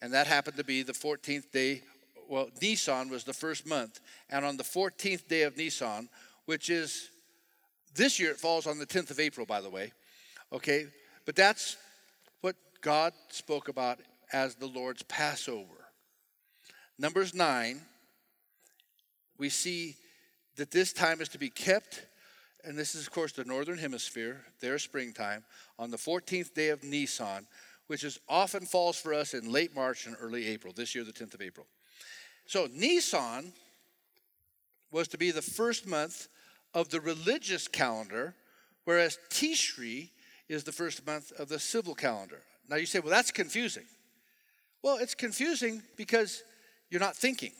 And 0.00 0.12
that 0.12 0.26
happened 0.26 0.56
to 0.56 0.64
be 0.64 0.82
the 0.82 0.92
14th 0.92 1.50
day. 1.50 1.82
Well, 2.28 2.50
Nisan 2.60 3.08
was 3.08 3.24
the 3.24 3.32
first 3.32 3.66
month. 3.66 4.00
And 4.30 4.44
on 4.44 4.56
the 4.56 4.64
14th 4.64 5.28
day 5.28 5.42
of 5.42 5.56
Nisan, 5.56 6.08
which 6.46 6.70
is 6.70 7.08
this 7.94 8.18
year, 8.18 8.30
it 8.30 8.38
falls 8.38 8.66
on 8.66 8.78
the 8.78 8.86
10th 8.86 9.10
of 9.10 9.20
April, 9.20 9.46
by 9.46 9.60
the 9.60 9.70
way. 9.70 9.92
Okay, 10.52 10.86
but 11.24 11.36
that's 11.36 11.76
God 12.82 13.12
spoke 13.28 13.68
about 13.68 14.00
as 14.32 14.56
the 14.56 14.66
Lord's 14.66 15.04
Passover. 15.04 15.86
Numbers 16.98 17.32
9, 17.32 17.80
we 19.38 19.48
see 19.48 19.94
that 20.56 20.72
this 20.72 20.92
time 20.92 21.20
is 21.20 21.28
to 21.30 21.38
be 21.38 21.48
kept, 21.48 22.04
and 22.64 22.76
this 22.76 22.96
is, 22.96 23.06
of 23.06 23.12
course, 23.12 23.32
the 23.32 23.44
northern 23.44 23.78
hemisphere, 23.78 24.42
their 24.60 24.78
springtime, 24.78 25.44
on 25.78 25.90
the 25.90 25.96
14th 25.96 26.54
day 26.54 26.70
of 26.70 26.82
Nisan, 26.82 27.46
which 27.86 28.02
is 28.02 28.18
often 28.28 28.66
falls 28.66 28.98
for 28.98 29.14
us 29.14 29.32
in 29.32 29.50
late 29.50 29.74
March 29.74 30.06
and 30.06 30.16
early 30.20 30.48
April, 30.48 30.72
this 30.74 30.94
year, 30.94 31.04
the 31.04 31.12
10th 31.12 31.34
of 31.34 31.40
April. 31.40 31.66
So, 32.46 32.68
Nisan 32.72 33.52
was 34.90 35.06
to 35.08 35.18
be 35.18 35.30
the 35.30 35.40
first 35.40 35.86
month 35.86 36.26
of 36.74 36.88
the 36.88 37.00
religious 37.00 37.68
calendar, 37.68 38.34
whereas 38.84 39.18
Tishri 39.30 40.10
is 40.48 40.64
the 40.64 40.72
first 40.72 41.06
month 41.06 41.30
of 41.38 41.48
the 41.48 41.60
civil 41.60 41.94
calendar. 41.94 42.42
Now 42.72 42.78
you 42.78 42.86
say, 42.86 43.00
well, 43.00 43.10
that's 43.10 43.30
confusing. 43.30 43.84
Well, 44.82 44.96
it's 44.96 45.14
confusing 45.14 45.82
because 45.94 46.42
you're 46.88 47.02
not 47.02 47.14
thinking. 47.14 47.52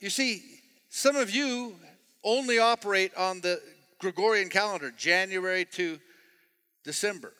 You 0.00 0.10
see, 0.10 0.42
some 0.90 1.16
of 1.16 1.30
you 1.30 1.76
only 2.22 2.58
operate 2.58 3.14
on 3.16 3.40
the 3.40 3.58
Gregorian 4.00 4.50
calendar, 4.50 4.92
January 4.94 5.64
to 5.72 5.98
December. 6.84 7.32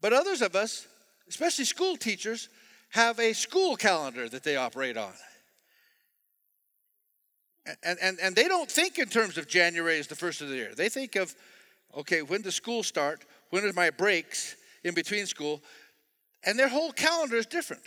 But 0.00 0.14
others 0.14 0.40
of 0.40 0.56
us, 0.56 0.86
especially 1.28 1.66
school 1.66 1.98
teachers, 1.98 2.48
have 2.88 3.20
a 3.20 3.34
school 3.34 3.76
calendar 3.76 4.30
that 4.30 4.44
they 4.44 4.56
operate 4.56 4.96
on. 4.96 5.12
And, 7.82 7.98
and, 8.00 8.18
and 8.22 8.34
they 8.34 8.48
don't 8.48 8.70
think 8.70 8.98
in 8.98 9.08
terms 9.08 9.36
of 9.36 9.46
January 9.46 9.98
as 9.98 10.06
the 10.06 10.16
first 10.16 10.40
of 10.40 10.48
the 10.48 10.56
year. 10.56 10.72
They 10.74 10.88
think 10.88 11.16
of, 11.16 11.34
okay, 11.94 12.22
when 12.22 12.40
does 12.40 12.54
school 12.54 12.82
start? 12.82 13.26
When 13.50 13.64
are 13.64 13.72
my 13.72 13.90
breaks 13.90 14.56
in 14.82 14.94
between 14.94 15.26
school? 15.26 15.62
And 16.44 16.58
their 16.58 16.68
whole 16.68 16.92
calendar 16.92 17.36
is 17.36 17.46
different. 17.46 17.82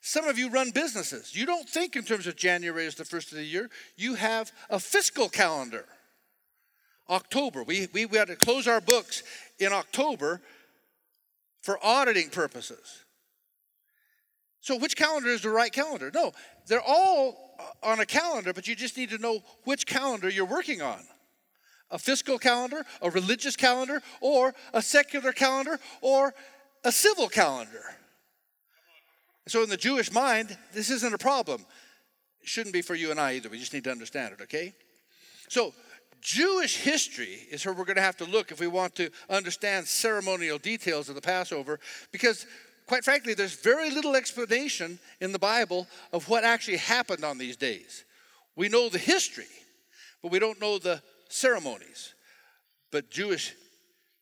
Some 0.00 0.26
of 0.26 0.38
you 0.38 0.50
run 0.50 0.70
businesses. 0.70 1.34
You 1.34 1.46
don't 1.46 1.68
think 1.68 1.94
in 1.94 2.04
terms 2.04 2.26
of 2.26 2.36
January 2.36 2.86
as 2.86 2.96
the 2.96 3.04
first 3.04 3.30
of 3.30 3.38
the 3.38 3.44
year. 3.44 3.70
You 3.96 4.14
have 4.14 4.50
a 4.68 4.80
fiscal 4.80 5.28
calendar. 5.28 5.86
October. 7.08 7.62
We, 7.62 7.88
we, 7.92 8.06
we 8.06 8.18
had 8.18 8.28
to 8.28 8.36
close 8.36 8.66
our 8.66 8.80
books 8.80 9.22
in 9.58 9.72
October 9.72 10.40
for 11.60 11.78
auditing 11.84 12.30
purposes. 12.30 13.04
So, 14.60 14.76
which 14.76 14.96
calendar 14.96 15.28
is 15.28 15.42
the 15.42 15.50
right 15.50 15.72
calendar? 15.72 16.10
No, 16.14 16.32
they're 16.66 16.82
all 16.86 17.56
on 17.82 18.00
a 18.00 18.06
calendar, 18.06 18.52
but 18.52 18.68
you 18.68 18.76
just 18.76 18.96
need 18.96 19.10
to 19.10 19.18
know 19.18 19.42
which 19.64 19.86
calendar 19.86 20.28
you're 20.28 20.44
working 20.44 20.82
on 20.82 21.00
a 21.92 21.98
fiscal 21.98 22.38
calendar, 22.38 22.84
a 23.00 23.10
religious 23.10 23.54
calendar, 23.54 24.02
or 24.20 24.54
a 24.72 24.82
secular 24.82 25.30
calendar, 25.32 25.78
or 26.00 26.34
a 26.82 26.90
civil 26.90 27.28
calendar. 27.28 27.84
So, 29.46 29.62
in 29.62 29.68
the 29.68 29.76
Jewish 29.76 30.10
mind, 30.10 30.56
this 30.72 30.90
isn't 30.90 31.14
a 31.14 31.18
problem. 31.18 31.64
It 32.40 32.48
shouldn't 32.48 32.72
be 32.72 32.82
for 32.82 32.96
you 32.96 33.12
and 33.12 33.20
I 33.20 33.34
either. 33.34 33.48
We 33.48 33.58
just 33.58 33.74
need 33.74 33.84
to 33.84 33.92
understand 33.92 34.34
it, 34.34 34.42
okay? 34.42 34.72
So, 35.48 35.74
Jewish 36.20 36.76
history 36.76 37.46
is 37.50 37.64
where 37.66 37.74
we're 37.74 37.84
going 37.84 37.96
to 37.96 38.02
have 38.02 38.16
to 38.18 38.24
look 38.24 38.50
if 38.50 38.60
we 38.60 38.68
want 38.68 38.94
to 38.96 39.10
understand 39.28 39.86
ceremonial 39.86 40.58
details 40.58 41.08
of 41.08 41.14
the 41.14 41.20
Passover, 41.20 41.78
because 42.12 42.46
quite 42.86 43.04
frankly, 43.04 43.34
there's 43.34 43.54
very 43.54 43.90
little 43.90 44.14
explanation 44.14 44.98
in 45.20 45.32
the 45.32 45.38
Bible 45.38 45.86
of 46.12 46.28
what 46.28 46.44
actually 46.44 46.76
happened 46.76 47.24
on 47.24 47.38
these 47.38 47.56
days. 47.56 48.04
We 48.54 48.68
know 48.68 48.88
the 48.88 48.98
history, 48.98 49.46
but 50.22 50.30
we 50.30 50.38
don't 50.38 50.60
know 50.60 50.78
the 50.78 51.02
ceremonies. 51.32 52.14
But 52.90 53.10
Jewish 53.10 53.54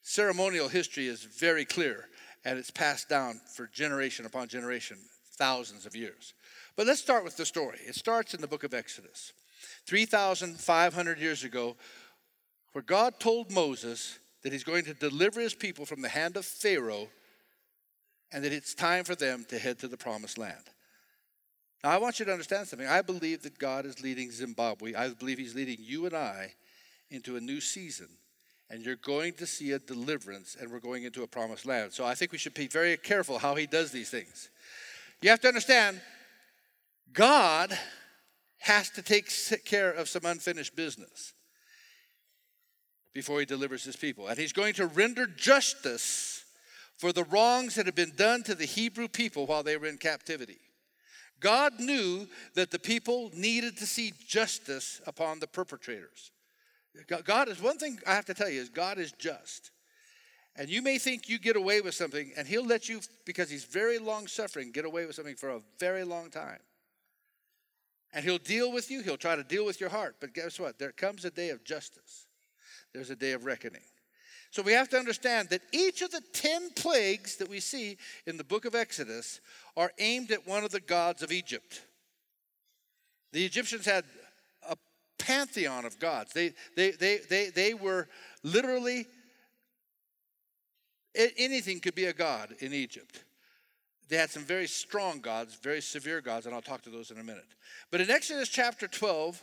ceremonial 0.02 0.68
history 0.68 1.06
is 1.06 1.22
very 1.22 1.64
clear, 1.64 2.08
and 2.44 2.58
it's 2.58 2.70
passed 2.70 3.08
down 3.08 3.40
for 3.54 3.66
generation 3.66 4.26
upon 4.26 4.48
generation, 4.48 4.96
thousands 5.36 5.86
of 5.86 5.96
years. 5.96 6.34
But 6.76 6.86
let's 6.86 7.00
start 7.00 7.24
with 7.24 7.36
the 7.36 7.44
story. 7.44 7.78
It 7.86 7.94
starts 7.94 8.34
in 8.34 8.40
the 8.40 8.46
book 8.46 8.64
of 8.64 8.74
Exodus. 8.74 9.32
3,500 9.86 11.18
years 11.18 11.44
ago, 11.44 11.76
where 12.72 12.82
God 12.82 13.18
told 13.18 13.50
Moses 13.50 14.18
that 14.42 14.52
he's 14.52 14.64
going 14.64 14.84
to 14.84 14.94
deliver 14.94 15.40
his 15.40 15.54
people 15.54 15.84
from 15.84 16.00
the 16.00 16.08
hand 16.08 16.36
of 16.36 16.46
Pharaoh 16.46 17.08
and 18.32 18.44
that 18.44 18.52
it's 18.52 18.74
time 18.74 19.04
for 19.04 19.14
them 19.14 19.44
to 19.48 19.58
head 19.58 19.78
to 19.80 19.88
the 19.88 19.96
promised 19.96 20.38
land. 20.38 20.70
Now, 21.82 21.90
I 21.90 21.98
want 21.98 22.20
you 22.20 22.24
to 22.26 22.32
understand 22.32 22.68
something. 22.68 22.86
I 22.86 23.02
believe 23.02 23.42
that 23.42 23.58
God 23.58 23.84
is 23.86 24.02
leading 24.02 24.30
Zimbabwe. 24.30 24.94
I 24.94 25.08
believe 25.08 25.38
He's 25.38 25.54
leading 25.54 25.78
you 25.80 26.06
and 26.06 26.14
I 26.14 26.54
into 27.10 27.36
a 27.36 27.40
new 27.40 27.60
season. 27.60 28.08
And 28.68 28.84
you're 28.84 28.96
going 28.96 29.32
to 29.34 29.46
see 29.46 29.72
a 29.72 29.80
deliverance, 29.80 30.56
and 30.60 30.70
we're 30.70 30.78
going 30.78 31.02
into 31.02 31.24
a 31.24 31.26
promised 31.26 31.66
land. 31.66 31.92
So 31.92 32.04
I 32.04 32.14
think 32.14 32.30
we 32.30 32.38
should 32.38 32.54
be 32.54 32.68
very 32.68 32.96
careful 32.96 33.38
how 33.38 33.56
He 33.56 33.66
does 33.66 33.90
these 33.90 34.10
things. 34.10 34.48
You 35.20 35.30
have 35.30 35.40
to 35.40 35.48
understand, 35.48 36.00
God 37.12 37.76
has 38.58 38.90
to 38.90 39.02
take 39.02 39.30
care 39.64 39.90
of 39.90 40.08
some 40.08 40.24
unfinished 40.24 40.76
business 40.76 41.32
before 43.12 43.40
he 43.40 43.46
delivers 43.46 43.84
his 43.84 43.96
people. 43.96 44.28
And 44.28 44.38
he's 44.38 44.52
going 44.52 44.74
to 44.74 44.86
render 44.86 45.26
justice 45.26 46.44
for 46.96 47.12
the 47.12 47.24
wrongs 47.24 47.74
that 47.74 47.86
have 47.86 47.94
been 47.94 48.12
done 48.16 48.42
to 48.44 48.54
the 48.54 48.66
Hebrew 48.66 49.08
people 49.08 49.46
while 49.46 49.62
they 49.62 49.76
were 49.76 49.86
in 49.86 49.96
captivity. 49.96 50.58
God 51.40 51.80
knew 51.80 52.28
that 52.54 52.70
the 52.70 52.78
people 52.78 53.30
needed 53.34 53.78
to 53.78 53.86
see 53.86 54.12
justice 54.26 55.00
upon 55.06 55.40
the 55.40 55.46
perpetrators. 55.46 56.30
God 57.26 57.48
is 57.48 57.60
one 57.60 57.78
thing 57.78 57.98
I 58.06 58.14
have 58.14 58.26
to 58.26 58.34
tell 58.34 58.48
you 58.48 58.60
is 58.60 58.68
God 58.68 58.98
is 58.98 59.12
just. 59.12 59.70
And 60.56 60.68
you 60.68 60.82
may 60.82 60.98
think 60.98 61.28
you 61.28 61.38
get 61.38 61.56
away 61.56 61.80
with 61.80 61.94
something, 61.94 62.32
and 62.36 62.46
He'll 62.46 62.66
let 62.66 62.88
you, 62.88 63.00
because 63.24 63.48
He's 63.48 63.64
very 63.64 63.98
long 63.98 64.26
suffering, 64.26 64.72
get 64.72 64.84
away 64.84 65.06
with 65.06 65.14
something 65.14 65.36
for 65.36 65.50
a 65.50 65.60
very 65.78 66.04
long 66.04 66.30
time. 66.30 66.60
And 68.12 68.24
he'll 68.24 68.38
deal 68.38 68.72
with 68.72 68.90
you, 68.90 69.02
he'll 69.02 69.16
try 69.16 69.36
to 69.36 69.44
deal 69.44 69.64
with 69.64 69.80
your 69.80 69.90
heart. 69.90 70.16
But 70.20 70.34
guess 70.34 70.58
what? 70.58 70.78
There 70.78 70.92
comes 70.92 71.24
a 71.24 71.30
day 71.30 71.50
of 71.50 71.64
justice, 71.64 72.26
there's 72.92 73.10
a 73.10 73.16
day 73.16 73.32
of 73.32 73.44
reckoning. 73.44 73.82
So 74.52 74.62
we 74.62 74.72
have 74.72 74.88
to 74.88 74.98
understand 74.98 75.50
that 75.50 75.62
each 75.72 76.02
of 76.02 76.10
the 76.10 76.22
10 76.32 76.70
plagues 76.74 77.36
that 77.36 77.48
we 77.48 77.60
see 77.60 77.98
in 78.26 78.36
the 78.36 78.42
book 78.42 78.64
of 78.64 78.74
Exodus 78.74 79.40
are 79.76 79.92
aimed 80.00 80.32
at 80.32 80.44
one 80.44 80.64
of 80.64 80.72
the 80.72 80.80
gods 80.80 81.22
of 81.22 81.30
Egypt. 81.30 81.82
The 83.32 83.44
Egyptians 83.44 83.86
had 83.86 84.04
pantheon 85.30 85.84
of 85.84 85.98
gods. 86.00 86.32
They, 86.32 86.52
they, 86.76 86.90
they, 86.90 87.18
they, 87.28 87.50
they 87.50 87.74
were 87.74 88.08
literally, 88.42 89.06
anything 91.14 91.78
could 91.78 91.94
be 91.94 92.06
a 92.06 92.12
god 92.12 92.54
in 92.58 92.72
Egypt. 92.72 93.22
They 94.08 94.16
had 94.16 94.30
some 94.30 94.42
very 94.42 94.66
strong 94.66 95.20
gods, 95.20 95.56
very 95.62 95.80
severe 95.80 96.20
gods, 96.20 96.46
and 96.46 96.54
I'll 96.54 96.62
talk 96.62 96.82
to 96.82 96.90
those 96.90 97.12
in 97.12 97.18
a 97.18 97.22
minute. 97.22 97.46
But 97.92 98.00
in 98.00 98.10
Exodus 98.10 98.48
chapter 98.48 98.88
12, 98.88 99.40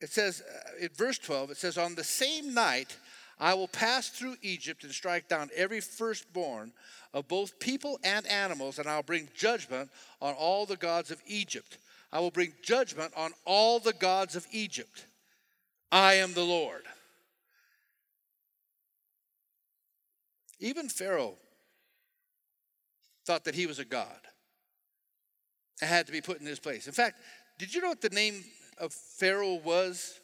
it 0.00 0.10
says, 0.10 0.42
uh, 0.42 0.84
in 0.84 0.88
verse 0.96 1.18
12, 1.18 1.52
it 1.52 1.56
says, 1.56 1.78
On 1.78 1.94
the 1.94 2.04
same 2.04 2.52
night 2.52 2.96
I 3.38 3.54
will 3.54 3.68
pass 3.68 4.08
through 4.08 4.34
Egypt 4.42 4.82
and 4.82 4.92
strike 4.92 5.28
down 5.28 5.48
every 5.54 5.80
firstborn 5.80 6.72
of 7.14 7.28
both 7.28 7.60
people 7.60 8.00
and 8.02 8.26
animals, 8.26 8.80
and 8.80 8.88
I'll 8.88 9.04
bring 9.04 9.28
judgment 9.36 9.90
on 10.20 10.34
all 10.34 10.66
the 10.66 10.76
gods 10.76 11.12
of 11.12 11.22
Egypt. 11.26 11.78
I 12.12 12.20
will 12.20 12.30
bring 12.30 12.52
judgment 12.62 13.12
on 13.16 13.32
all 13.44 13.78
the 13.78 13.92
gods 13.92 14.36
of 14.36 14.46
Egypt. 14.52 15.06
I 15.90 16.14
am 16.14 16.34
the 16.34 16.44
Lord. 16.44 16.82
Even 20.58 20.88
Pharaoh 20.88 21.36
thought 23.24 23.44
that 23.44 23.54
he 23.54 23.66
was 23.66 23.78
a 23.78 23.84
god 23.84 24.20
and 25.80 25.90
had 25.90 26.06
to 26.06 26.12
be 26.12 26.20
put 26.20 26.40
in 26.40 26.46
his 26.46 26.58
place. 26.58 26.86
In 26.86 26.92
fact, 26.92 27.20
did 27.58 27.74
you 27.74 27.82
know 27.82 27.88
what 27.88 28.00
the 28.00 28.10
name 28.10 28.44
of 28.78 28.92
Pharaoh 28.92 29.60
was? 29.62 30.18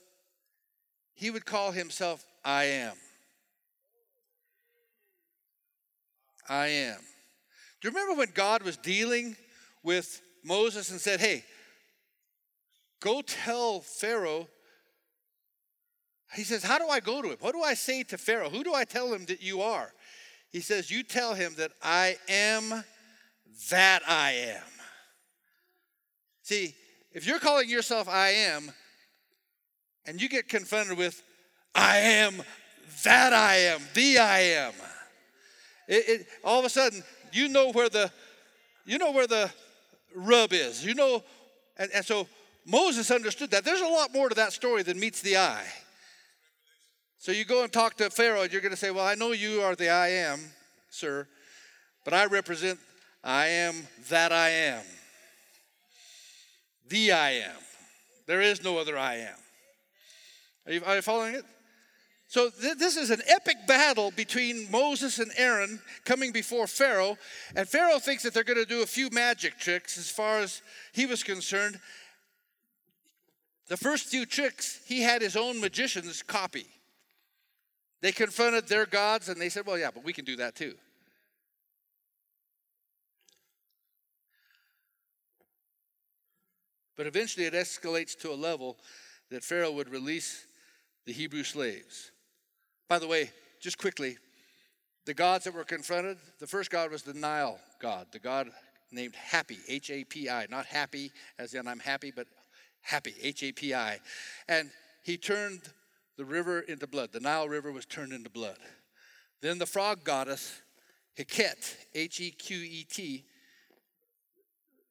He 1.14 1.30
would 1.30 1.44
call 1.44 1.72
himself 1.72 2.24
I 2.44 2.64
am. 2.64 2.94
I 6.48 6.68
am. 6.68 6.98
Do 7.80 7.88
you 7.88 7.94
remember 7.94 8.18
when 8.18 8.30
God 8.34 8.62
was 8.62 8.76
dealing 8.76 9.36
with 9.82 10.20
Moses 10.44 10.90
and 10.90 11.00
said, 11.00 11.20
Hey, 11.20 11.44
go 13.02 13.20
tell 13.20 13.80
Pharaoh? 13.80 14.48
He 16.34 16.44
says, 16.44 16.62
How 16.62 16.78
do 16.78 16.88
I 16.88 17.00
go 17.00 17.20
to 17.20 17.28
him? 17.28 17.36
What 17.40 17.52
do 17.52 17.60
I 17.60 17.74
say 17.74 18.02
to 18.04 18.16
Pharaoh? 18.16 18.48
Who 18.48 18.64
do 18.64 18.72
I 18.72 18.84
tell 18.84 19.12
him 19.12 19.26
that 19.26 19.42
you 19.42 19.60
are? 19.60 19.92
He 20.50 20.60
says, 20.60 20.90
You 20.90 21.02
tell 21.02 21.34
him 21.34 21.54
that 21.58 21.72
I 21.82 22.16
am 22.28 22.84
that 23.70 24.02
I 24.08 24.32
am. 24.32 24.62
See, 26.42 26.74
if 27.12 27.26
you're 27.26 27.38
calling 27.38 27.68
yourself 27.68 28.08
I 28.08 28.30
am, 28.30 28.72
and 30.06 30.20
you 30.20 30.28
get 30.28 30.48
confronted 30.48 30.96
with, 30.96 31.22
I 31.74 31.98
am 31.98 32.42
that 33.04 33.32
I 33.32 33.56
am, 33.56 33.80
the 33.94 34.18
I 34.18 34.40
am, 34.40 34.72
it, 35.88 36.08
it, 36.08 36.26
all 36.44 36.58
of 36.58 36.64
a 36.64 36.70
sudden 36.70 37.02
you 37.32 37.48
know 37.48 37.70
where 37.72 37.88
the 37.88 38.10
you 38.84 38.98
know 38.98 39.12
where 39.12 39.26
the 39.26 39.50
rub 40.14 40.52
is. 40.52 40.84
You 40.84 40.94
know, 40.94 41.22
and, 41.78 41.90
and 41.94 42.04
so 42.04 42.26
Moses 42.64 43.10
understood 43.10 43.50
that. 43.50 43.64
There's 43.64 43.80
a 43.80 43.86
lot 43.86 44.12
more 44.12 44.28
to 44.28 44.34
that 44.36 44.52
story 44.52 44.82
than 44.82 44.98
meets 44.98 45.20
the 45.20 45.36
eye. 45.36 45.66
So 47.18 47.32
you 47.32 47.44
go 47.44 47.62
and 47.62 47.72
talk 47.72 47.96
to 47.98 48.10
Pharaoh, 48.10 48.42
and 48.42 48.52
you're 48.52 48.60
going 48.60 48.72
to 48.72 48.76
say, 48.76 48.90
Well, 48.90 49.06
I 49.06 49.14
know 49.14 49.32
you 49.32 49.62
are 49.62 49.76
the 49.76 49.90
I 49.90 50.08
am, 50.08 50.40
sir, 50.90 51.26
but 52.04 52.14
I 52.14 52.26
represent 52.26 52.78
I 53.22 53.46
am 53.46 53.86
that 54.08 54.32
I 54.32 54.48
am. 54.48 54.82
The 56.88 57.12
I 57.12 57.30
am. 57.30 57.56
There 58.26 58.40
is 58.40 58.62
no 58.62 58.78
other 58.78 58.98
I 58.98 59.16
am. 59.16 59.36
Are 60.66 60.72
you, 60.72 60.82
are 60.84 60.96
you 60.96 61.02
following 61.02 61.34
it? 61.34 61.44
So, 62.28 62.48
th- 62.48 62.78
this 62.78 62.96
is 62.96 63.10
an 63.10 63.20
epic 63.28 63.66
battle 63.66 64.10
between 64.10 64.70
Moses 64.70 65.18
and 65.18 65.30
Aaron 65.36 65.80
coming 66.04 66.32
before 66.32 66.66
Pharaoh. 66.66 67.18
And 67.54 67.68
Pharaoh 67.68 67.98
thinks 67.98 68.22
that 68.22 68.32
they're 68.32 68.42
going 68.42 68.58
to 68.58 68.64
do 68.64 68.82
a 68.82 68.86
few 68.86 69.10
magic 69.10 69.58
tricks 69.58 69.98
as 69.98 70.08
far 70.10 70.38
as 70.38 70.62
he 70.92 71.04
was 71.04 71.22
concerned. 71.22 71.78
The 73.72 73.78
first 73.78 74.08
few 74.08 74.26
tricks, 74.26 74.82
he 74.84 75.00
had 75.00 75.22
his 75.22 75.34
own 75.34 75.58
magicians 75.58 76.22
copy. 76.22 76.66
They 78.02 78.12
confronted 78.12 78.68
their 78.68 78.84
gods 78.84 79.30
and 79.30 79.40
they 79.40 79.48
said, 79.48 79.64
Well, 79.64 79.78
yeah, 79.78 79.88
but 79.90 80.04
we 80.04 80.12
can 80.12 80.26
do 80.26 80.36
that 80.36 80.54
too. 80.54 80.74
But 86.98 87.06
eventually 87.06 87.46
it 87.46 87.54
escalates 87.54 88.14
to 88.18 88.30
a 88.30 88.36
level 88.36 88.76
that 89.30 89.42
Pharaoh 89.42 89.72
would 89.72 89.88
release 89.88 90.44
the 91.06 91.12
Hebrew 91.14 91.42
slaves. 91.42 92.10
By 92.90 92.98
the 92.98 93.08
way, 93.08 93.30
just 93.58 93.78
quickly, 93.78 94.18
the 95.06 95.14
gods 95.14 95.44
that 95.44 95.54
were 95.54 95.64
confronted, 95.64 96.18
the 96.40 96.46
first 96.46 96.70
god 96.70 96.90
was 96.90 97.04
the 97.04 97.14
Nile 97.14 97.58
god, 97.80 98.08
the 98.12 98.18
god 98.18 98.50
named 98.90 99.14
Happy, 99.14 99.60
H 99.66 99.88
A 99.88 100.04
P 100.04 100.28
I, 100.28 100.46
not 100.50 100.66
happy 100.66 101.10
as 101.38 101.54
in 101.54 101.66
I'm 101.66 101.80
happy, 101.80 102.12
but 102.14 102.26
happy, 102.82 103.14
H 103.22 103.42
A 103.42 103.52
P 103.52 103.74
I. 103.74 103.98
And 104.48 104.70
he 105.02 105.16
turned 105.16 105.62
the 106.16 106.24
river 106.24 106.60
into 106.60 106.86
blood. 106.86 107.10
The 107.12 107.20
Nile 107.20 107.48
River 107.48 107.72
was 107.72 107.86
turned 107.86 108.12
into 108.12 108.30
blood. 108.30 108.58
Then 109.40 109.58
the 109.58 109.66
frog 109.66 110.04
goddess, 110.04 110.60
Heket, 111.18 111.76
H 111.94 112.20
E 112.20 112.30
Q 112.30 112.58
E 112.58 112.84
T, 112.84 113.24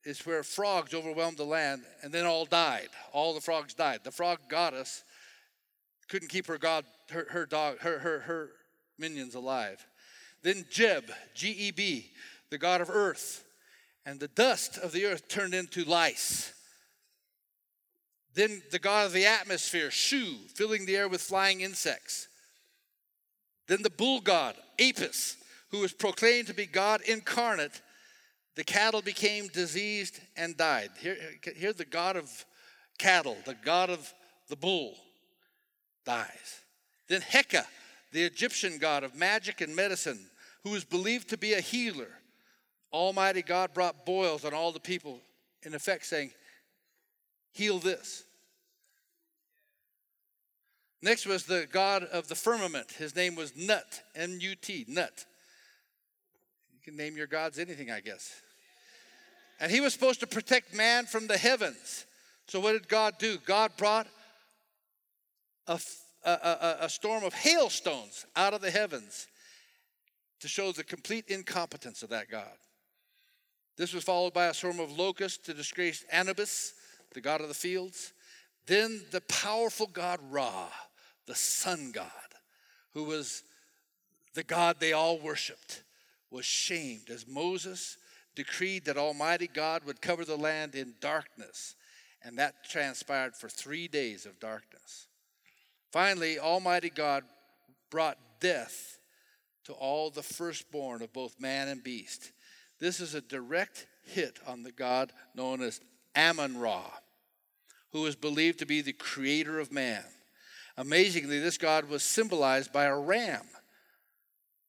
is 0.03 0.25
where 0.25 0.43
frogs 0.43 0.93
overwhelmed 0.93 1.37
the 1.37 1.43
land 1.43 1.83
and 2.01 2.11
then 2.11 2.25
all 2.25 2.45
died. 2.45 2.89
All 3.13 3.33
the 3.33 3.41
frogs 3.41 3.73
died. 3.73 3.99
The 4.03 4.11
frog 4.11 4.39
goddess 4.49 5.03
couldn't 6.09 6.29
keep 6.29 6.47
her 6.47 6.57
god, 6.57 6.85
her, 7.11 7.27
her 7.29 7.45
dog, 7.45 7.79
her, 7.79 7.99
her, 7.99 8.19
her 8.21 8.49
minions 8.97 9.35
alive. 9.35 9.85
Then 10.41 10.65
Geb, 10.71 11.11
G 11.35 11.51
E 11.51 11.71
B, 11.71 12.09
the 12.49 12.57
god 12.57 12.81
of 12.81 12.89
earth, 12.89 13.45
and 14.05 14.19
the 14.19 14.27
dust 14.27 14.77
of 14.79 14.91
the 14.91 15.05
earth 15.05 15.27
turned 15.27 15.53
into 15.53 15.83
lice. 15.83 16.53
Then 18.33 18.61
the 18.71 18.79
god 18.79 19.07
of 19.07 19.13
the 19.13 19.25
atmosphere, 19.25 19.91
Shu, 19.91 20.35
filling 20.53 20.85
the 20.85 20.95
air 20.95 21.07
with 21.07 21.21
flying 21.21 21.61
insects. 21.61 22.27
Then 23.67 23.83
the 23.83 23.89
bull 23.89 24.21
god, 24.21 24.55
Apis, 24.79 25.37
who 25.69 25.79
was 25.79 25.93
proclaimed 25.93 26.47
to 26.47 26.53
be 26.53 26.65
God 26.65 27.01
incarnate, 27.01 27.81
the 28.55 28.63
cattle 28.63 29.01
became 29.01 29.47
diseased 29.47 30.19
and 30.35 30.57
died. 30.57 30.89
Here, 30.99 31.17
here 31.55 31.73
the 31.73 31.85
god 31.85 32.17
of 32.17 32.29
cattle, 32.97 33.37
the 33.45 33.55
god 33.55 33.89
of 33.89 34.13
the 34.49 34.55
bull, 34.55 34.95
dies. 36.05 36.61
Then 37.07 37.21
Heka, 37.21 37.65
the 38.11 38.23
Egyptian 38.23 38.77
god 38.77 39.03
of 39.03 39.15
magic 39.15 39.61
and 39.61 39.75
medicine, 39.75 40.19
who 40.63 40.71
was 40.71 40.83
believed 40.83 41.29
to 41.29 41.37
be 41.37 41.53
a 41.53 41.61
healer, 41.61 42.09
Almighty 42.91 43.41
God 43.41 43.73
brought 43.73 44.05
boils 44.05 44.43
on 44.43 44.53
all 44.53 44.71
the 44.71 44.79
people, 44.79 45.21
in 45.63 45.73
effect 45.73 46.05
saying, 46.05 46.31
Heal 47.51 47.79
this. 47.79 48.23
Next 51.01 51.25
was 51.25 51.45
the 51.45 51.67
God 51.71 52.03
of 52.03 52.27
the 52.27 52.35
firmament. 52.35 52.91
His 52.91 53.15
name 53.15 53.35
was 53.35 53.55
Nut, 53.55 54.03
M 54.15 54.37
U 54.39 54.55
T, 54.55 54.85
Nut. 54.87 55.25
You 56.73 56.79
can 56.83 56.95
name 56.95 57.17
your 57.17 57.27
gods 57.27 57.57
anything, 57.57 57.89
I 57.89 58.01
guess. 58.01 58.41
And 59.59 59.71
he 59.71 59.81
was 59.81 59.93
supposed 59.93 60.19
to 60.19 60.27
protect 60.27 60.73
man 60.73 61.05
from 61.05 61.27
the 61.27 61.37
heavens. 61.37 62.05
So, 62.47 62.59
what 62.59 62.73
did 62.73 62.87
God 62.87 63.15
do? 63.17 63.37
God 63.45 63.71
brought 63.77 64.07
a, 65.67 65.79
a, 66.23 66.29
a, 66.29 66.77
a 66.81 66.89
storm 66.89 67.23
of 67.23 67.33
hailstones 67.33 68.25
out 68.35 68.53
of 68.53 68.61
the 68.61 68.71
heavens 68.71 69.27
to 70.39 70.47
show 70.47 70.71
the 70.71 70.83
complete 70.83 71.25
incompetence 71.29 72.03
of 72.03 72.09
that 72.09 72.29
God. 72.29 72.57
This 73.77 73.93
was 73.93 74.03
followed 74.03 74.33
by 74.33 74.47
a 74.47 74.53
storm 74.53 74.79
of 74.79 74.91
locusts 74.91 75.43
to 75.45 75.53
disgrace 75.53 76.03
Anubis, 76.11 76.73
the 77.13 77.21
god 77.21 77.41
of 77.41 77.47
the 77.47 77.53
fields. 77.53 78.13
Then 78.67 79.01
the 79.11 79.21
powerful 79.21 79.87
god 79.87 80.19
Ra, 80.29 80.67
the 81.25 81.35
sun 81.35 81.91
god, 81.91 82.11
who 82.93 83.03
was 83.03 83.43
the 84.33 84.43
god 84.43 84.77
they 84.79 84.93
all 84.93 85.19
worshiped, 85.19 85.83
was 86.29 86.45
shamed 86.45 87.09
as 87.09 87.27
Moses 87.27 87.97
decreed 88.35 88.85
that 88.85 88.97
Almighty 88.97 89.47
God 89.47 89.83
would 89.83 90.01
cover 90.01 90.23
the 90.23 90.37
land 90.37 90.75
in 90.75 90.93
darkness. 91.01 91.75
And 92.23 92.37
that 92.37 92.63
transpired 92.69 93.35
for 93.35 93.49
three 93.49 93.87
days 93.87 94.25
of 94.25 94.39
darkness. 94.39 95.07
Finally, 95.91 96.39
Almighty 96.39 96.89
God 96.89 97.23
brought 97.89 98.17
death 98.39 98.99
to 99.65 99.73
all 99.73 100.09
the 100.09 100.23
firstborn 100.23 101.01
of 101.01 101.13
both 101.13 101.39
man 101.39 101.67
and 101.67 101.83
beast. 101.83 102.31
This 102.79 102.99
is 102.99 103.13
a 103.13 103.21
direct 103.21 103.87
hit 104.05 104.39
on 104.47 104.63
the 104.63 104.71
God 104.71 105.11
known 105.35 105.61
as 105.61 105.81
Ammon 106.15 106.57
Ra, 106.57 106.83
who 107.91 108.05
is 108.05 108.15
believed 108.15 108.59
to 108.59 108.65
be 108.65 108.81
the 108.81 108.93
creator 108.93 109.59
of 109.59 109.71
man. 109.71 110.03
Amazingly, 110.77 111.39
this 111.39 111.57
God 111.57 111.89
was 111.89 112.03
symbolized 112.03 112.71
by 112.71 112.85
a 112.85 112.97
ram. 112.97 113.45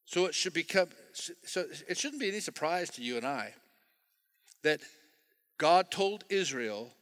So 0.05 0.27
it 0.27 0.35
should 0.35 0.53
become 0.53 0.89
so 1.15 1.65
it 1.89 1.99
shouldn't 1.99 2.21
be 2.21 2.29
any 2.29 2.41
surprise 2.41 2.91
to 2.91 3.03
you 3.03 3.17
and 3.17 3.27
I 3.27 3.55
that 4.63 4.81
God 5.59 5.91
told 5.91 6.25
Israel 6.29 6.93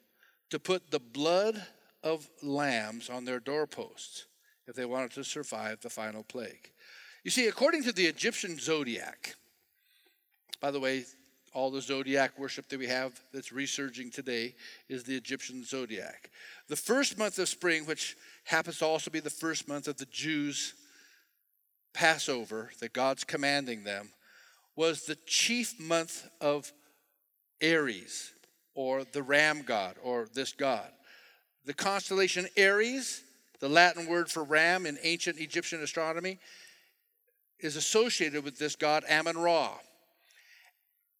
to 0.50 0.58
put 0.58 0.90
the 0.90 1.00
blood 1.00 1.62
of 2.02 2.28
lambs 2.42 3.08
on 3.08 3.24
their 3.24 3.40
doorposts 3.40 4.26
if 4.66 4.74
they 4.74 4.84
wanted 4.84 5.12
to 5.12 5.24
survive 5.24 5.80
the 5.80 5.90
final 5.90 6.22
plague. 6.22 6.70
You 7.24 7.30
see, 7.30 7.48
according 7.48 7.84
to 7.84 7.92
the 7.92 8.06
Egyptian 8.06 8.58
zodiac, 8.58 9.34
by 10.60 10.70
the 10.70 10.80
way, 10.80 11.04
all 11.52 11.70
the 11.70 11.82
zodiac 11.82 12.38
worship 12.38 12.68
that 12.68 12.78
we 12.78 12.86
have 12.86 13.20
that's 13.32 13.52
resurging 13.52 14.10
today 14.10 14.54
is 14.88 15.02
the 15.02 15.16
Egyptian 15.16 15.64
zodiac. 15.64 16.30
The 16.68 16.76
first 16.76 17.18
month 17.18 17.38
of 17.38 17.48
spring, 17.48 17.86
which 17.86 18.16
happens 18.44 18.78
to 18.78 18.86
also 18.86 19.10
be 19.10 19.20
the 19.20 19.30
first 19.30 19.66
month 19.66 19.88
of 19.88 19.96
the 19.96 20.06
Jews' 20.06 20.74
Passover 21.92 22.70
that 22.80 22.92
God's 22.92 23.24
commanding 23.24 23.82
them, 23.82 24.10
was 24.76 25.02
the 25.02 25.18
chief 25.26 25.78
month 25.80 26.28
of 26.40 26.72
Aries, 27.60 28.32
or 28.74 29.04
the 29.04 29.22
ram 29.22 29.62
god, 29.62 29.96
or 30.02 30.28
this 30.32 30.52
god. 30.52 30.88
The 31.66 31.74
constellation 31.74 32.46
Aries, 32.56 33.22
the 33.58 33.68
Latin 33.68 34.06
word 34.06 34.30
for 34.30 34.44
ram 34.44 34.86
in 34.86 34.98
ancient 35.02 35.38
Egyptian 35.38 35.82
astronomy, 35.82 36.38
is 37.58 37.76
associated 37.76 38.44
with 38.44 38.58
this 38.58 38.76
god 38.76 39.04
Ammon 39.08 39.36
Ra. 39.36 39.72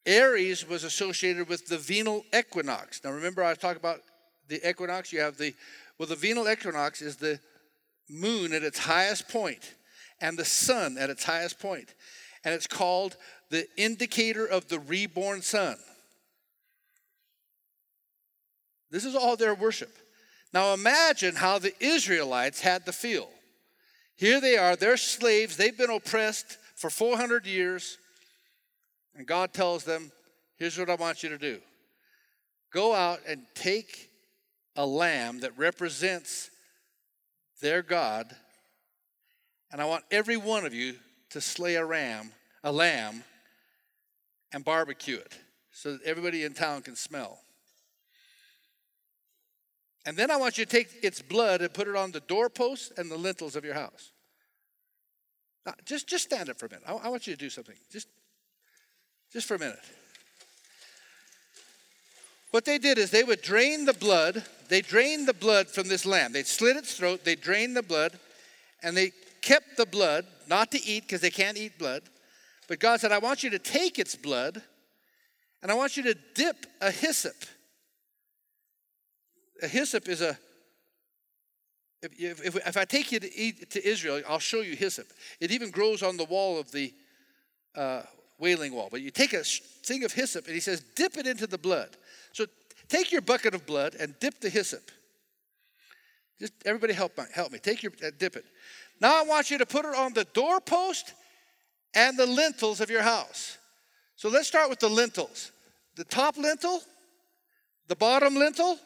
Aries 0.07 0.66
was 0.66 0.84
associated 0.84 1.48
with 1.48 1.66
the 1.66 1.78
vernal 1.78 2.24
equinox. 2.36 3.03
Now 3.05 3.11
remember 3.11 3.44
I 3.44 3.55
talked 3.55 3.78
about 3.78 4.01
the 4.48 4.68
equinox, 4.68 5.12
you 5.12 5.20
have 5.20 5.36
the 5.36 5.55
well 5.98 6.09
the 6.09 6.16
vernal 6.16 6.48
equinox 6.48 7.03
is 7.03 7.16
the 7.16 7.38
moon 8.09 8.53
at 8.53 8.62
its 8.62 8.78
highest 8.78 9.28
point 9.28 9.74
and 10.20 10.38
the 10.38 10.44
sun 10.44 10.98
at 10.98 11.11
its 11.11 11.24
highest 11.24 11.61
point. 11.61 11.94
And 12.44 12.55
it's 12.55 12.66
called 12.66 13.16
the 13.51 13.66
indicator 13.76 14.46
of 14.46 14.68
the 14.68 14.78
reborn 14.78 15.42
sun. 15.42 15.76
This 18.90 19.05
is 19.05 19.14
all 19.14 19.36
their 19.36 19.55
worship. 19.55 19.96
Now 20.53 20.74
imagine 20.74 21.36
how 21.36 21.59
the 21.59 21.74
Israelites 21.80 22.61
had 22.61 22.86
to 22.86 22.92
feel. 22.92 23.28
Here 24.16 24.40
they 24.40 24.57
are, 24.57 24.76
they're 24.76 24.96
slaves, 24.96 25.57
they've 25.57 25.76
been 25.76 25.90
oppressed 25.90 26.59
for 26.76 26.90
400 26.90 27.46
years, 27.46 27.98
and 29.14 29.26
God 29.26 29.52
tells 29.52 29.84
them, 29.84 30.12
Here's 30.56 30.78
what 30.78 30.90
I 30.90 30.94
want 30.94 31.22
you 31.22 31.30
to 31.30 31.38
do 31.38 31.61
go 32.72 32.94
out 32.94 33.20
and 33.26 33.42
take 33.54 34.11
a 34.76 34.86
lamb 34.86 35.40
that 35.40 35.56
represents 35.58 36.50
their 37.61 37.82
God, 37.82 38.34
and 39.72 39.80
I 39.80 39.84
want 39.84 40.04
every 40.11 40.36
one 40.36 40.64
of 40.64 40.72
you 40.72 40.94
to 41.30 41.40
slay 41.40 41.76
a 41.76 41.84
ram, 41.84 42.30
a 42.64 42.72
lamb, 42.72 43.24
and 44.52 44.64
barbecue 44.64 45.16
it 45.16 45.38
so 45.72 45.92
that 45.92 46.02
everybody 46.02 46.44
in 46.44 46.54
town 46.54 46.82
can 46.82 46.96
smell. 46.96 47.40
And 50.06 50.16
then 50.16 50.30
I 50.30 50.36
want 50.36 50.58
you 50.58 50.64
to 50.64 50.70
take 50.70 50.88
its 51.02 51.20
blood 51.20 51.61
and 51.61 51.72
put 51.72 51.86
it 51.86 51.94
on 51.94 52.11
the 52.11 52.20
doorposts 52.20 52.90
and 52.96 53.11
the 53.11 53.16
lintels 53.16 53.54
of 53.54 53.64
your 53.64 53.74
house. 53.74 54.12
Now, 55.66 55.74
just, 55.84 56.08
just 56.08 56.24
stand 56.24 56.48
up 56.48 56.58
for 56.58 56.66
a 56.66 56.70
minute. 56.70 56.84
I, 56.86 56.94
I 56.94 57.08
want 57.08 57.26
you 57.26 57.34
to 57.34 57.38
do 57.38 57.50
something. 57.50 57.76
Just, 57.92 58.08
just 59.32 59.46
for 59.46 59.54
a 59.54 59.58
minute. 59.58 59.78
What 62.50 62.64
they 62.64 62.78
did 62.78 62.98
is 62.98 63.10
they 63.10 63.22
would 63.22 63.42
drain 63.42 63.84
the 63.84 63.92
blood. 63.92 64.44
They 64.68 64.80
drained 64.80 65.28
the 65.28 65.34
blood 65.34 65.68
from 65.68 65.88
this 65.88 66.04
lamb. 66.04 66.32
They 66.32 66.42
slit 66.42 66.76
its 66.76 66.94
throat. 66.94 67.24
They 67.24 67.36
drained 67.36 67.76
the 67.76 67.82
blood, 67.82 68.18
and 68.82 68.96
they 68.96 69.12
kept 69.40 69.76
the 69.76 69.86
blood 69.86 70.26
not 70.48 70.72
to 70.72 70.84
eat 70.84 71.04
because 71.04 71.20
they 71.20 71.30
can't 71.30 71.56
eat 71.56 71.78
blood. 71.78 72.02
But 72.66 72.80
God 72.80 73.00
said, 73.00 73.12
"I 73.12 73.18
want 73.18 73.42
you 73.42 73.50
to 73.50 73.58
take 73.58 73.98
its 73.98 74.16
blood, 74.16 74.62
and 75.62 75.70
I 75.70 75.74
want 75.74 75.96
you 75.96 76.02
to 76.04 76.14
dip 76.34 76.66
a 76.80 76.90
hyssop." 76.90 77.36
a 79.62 79.68
hyssop 79.68 80.08
is 80.08 80.20
a 80.20 80.38
if, 82.02 82.42
if, 82.42 82.56
if, 82.56 82.76
I 82.78 82.86
take 82.86 83.12
you 83.12 83.20
to, 83.20 83.66
to 83.66 83.86
Israel, 83.86 84.22
I'll 84.26 84.38
show 84.38 84.62
you 84.62 84.74
hyssop. 84.74 85.06
It 85.38 85.50
even 85.50 85.70
grows 85.70 86.02
on 86.02 86.16
the 86.16 86.24
wall 86.24 86.58
of 86.58 86.72
the 86.72 86.94
uh, 87.76 88.02
wailing 88.41 88.74
wall. 88.74 88.88
But 88.91 89.03
you 89.03 89.11
take 89.11 89.32
a 89.32 89.45
thing 89.45 90.03
of 90.03 90.12
hyssop, 90.12 90.47
and 90.47 90.55
he 90.55 90.61
says, 90.61 90.82
dip 90.97 91.16
it 91.16 91.26
into 91.26 91.47
the 91.47 91.59
blood. 91.59 91.91
So 92.32 92.47
take 92.88 93.12
your 93.12 93.20
bucket 93.20 93.55
of 93.55 93.66
blood 93.66 93.95
and 94.01 94.18
dip 94.18 94.41
the 94.41 94.49
hyssop. 94.49 94.91
Just 96.41 96.55
everybody 96.64 96.95
help 96.95 97.16
me. 97.18 97.24
Help 97.32 97.53
me. 97.53 97.59
Take 97.59 97.82
your 97.82 97.93
uh, 98.05 98.11
dip 98.18 98.34
it. 98.34 98.45
Now 99.01 99.20
I 99.20 99.24
want 99.24 99.51
you 99.51 99.59
to 99.59 99.66
put 99.66 99.84
it 99.84 99.95
on 99.95 100.14
the 100.14 100.24
doorpost 100.32 101.14
and 101.95 102.18
the 102.18 102.26
lintels 102.26 102.80
of 102.80 102.91
your 102.91 103.03
house. 103.03 103.59
So 104.16 104.28
let's 104.28 104.49
start 104.49 104.70
with 104.70 104.80
the 104.80 104.88
lintels. 104.88 105.53
The 105.97 106.05
top 106.05 106.38
lintel, 106.38 106.80
the 107.88 107.97
bottom 107.97 108.34
lintel, 108.34 108.78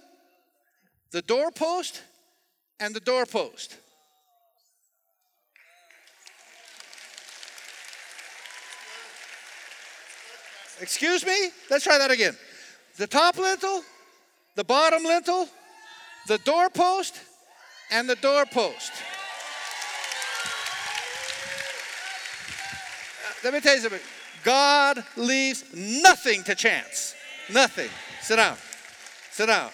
the 1.12 1.22
doorpost 1.22 2.02
and 2.80 2.94
the 2.94 3.00
doorpost. 3.00 3.76
Excuse 10.80 11.24
me? 11.24 11.50
Let's 11.70 11.84
try 11.84 11.98
that 11.98 12.10
again. 12.10 12.36
The 12.96 13.06
top 13.06 13.38
lintel, 13.38 13.82
the 14.54 14.64
bottom 14.64 15.04
lintel, 15.04 15.48
the 16.26 16.38
doorpost, 16.38 17.20
and 17.90 18.08
the 18.08 18.16
doorpost. 18.16 18.92
Uh, 23.22 23.32
let 23.44 23.54
me 23.54 23.60
tell 23.60 23.74
you 23.74 23.80
something. 23.80 24.00
God 24.42 25.04
leaves 25.16 25.64
nothing 25.74 26.44
to 26.44 26.54
chance. 26.54 27.14
Nothing. 27.50 27.90
Sit 28.20 28.36
down. 28.36 28.56
Sit 29.30 29.46
down. 29.46 29.70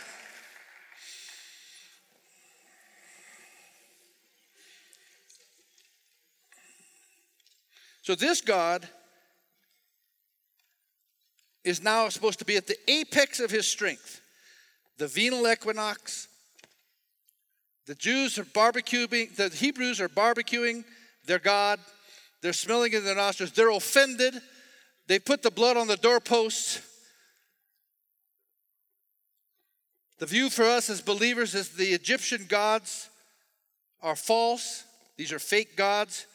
So 8.03 8.15
this 8.15 8.41
God 8.41 8.89
is 11.65 11.83
now 11.83 12.09
supposed 12.09 12.39
to 12.39 12.45
be 12.45 12.57
at 12.57 12.67
the 12.67 12.79
apex 12.89 13.41
of 13.41 13.51
his 13.51 13.67
strength. 13.67 14.21
The 14.99 15.09
vernal 15.09 15.51
equinox. 15.51 16.29
The 17.87 17.95
Jews 17.95 18.39
are 18.39 18.45
barbecuing, 18.45 19.35
the 19.37 19.49
Hebrews 19.49 20.01
are 20.01 20.09
barbecuing 20.09 20.85
their 21.27 21.39
God. 21.39 21.81
They're 22.43 22.53
smelling 22.53 22.93
in 22.93 23.05
their 23.05 23.17
nostrils. 23.17 23.53
They're 23.53 23.71
offended. 23.71 24.41
They 25.07 25.19
put 25.19 25.43
the 25.43 25.51
blood 25.51 25.77
on 25.77 25.89
the 25.89 25.97
doorposts. 25.97 26.81
The 30.21 30.27
view 30.27 30.51
for 30.51 30.65
us 30.65 30.91
as 30.91 31.01
believers 31.01 31.55
is 31.55 31.71
the 31.71 31.89
Egyptian 31.89 32.45
gods 32.47 33.09
are 34.03 34.17
false, 34.17 34.85
these 35.17 35.33
are 35.33 35.39
fake 35.39 35.77
gods, 35.77 36.27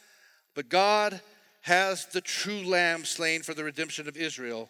but 0.56 0.70
God 0.70 1.22
has 1.62 2.06
the 2.08 2.22
true 2.22 2.64
lamb 2.64 3.06
slain 3.06 3.44
for 3.44 3.54
the 3.54 3.64
redemption 3.64 4.08
of 4.08 4.18
Israel, 4.18 4.70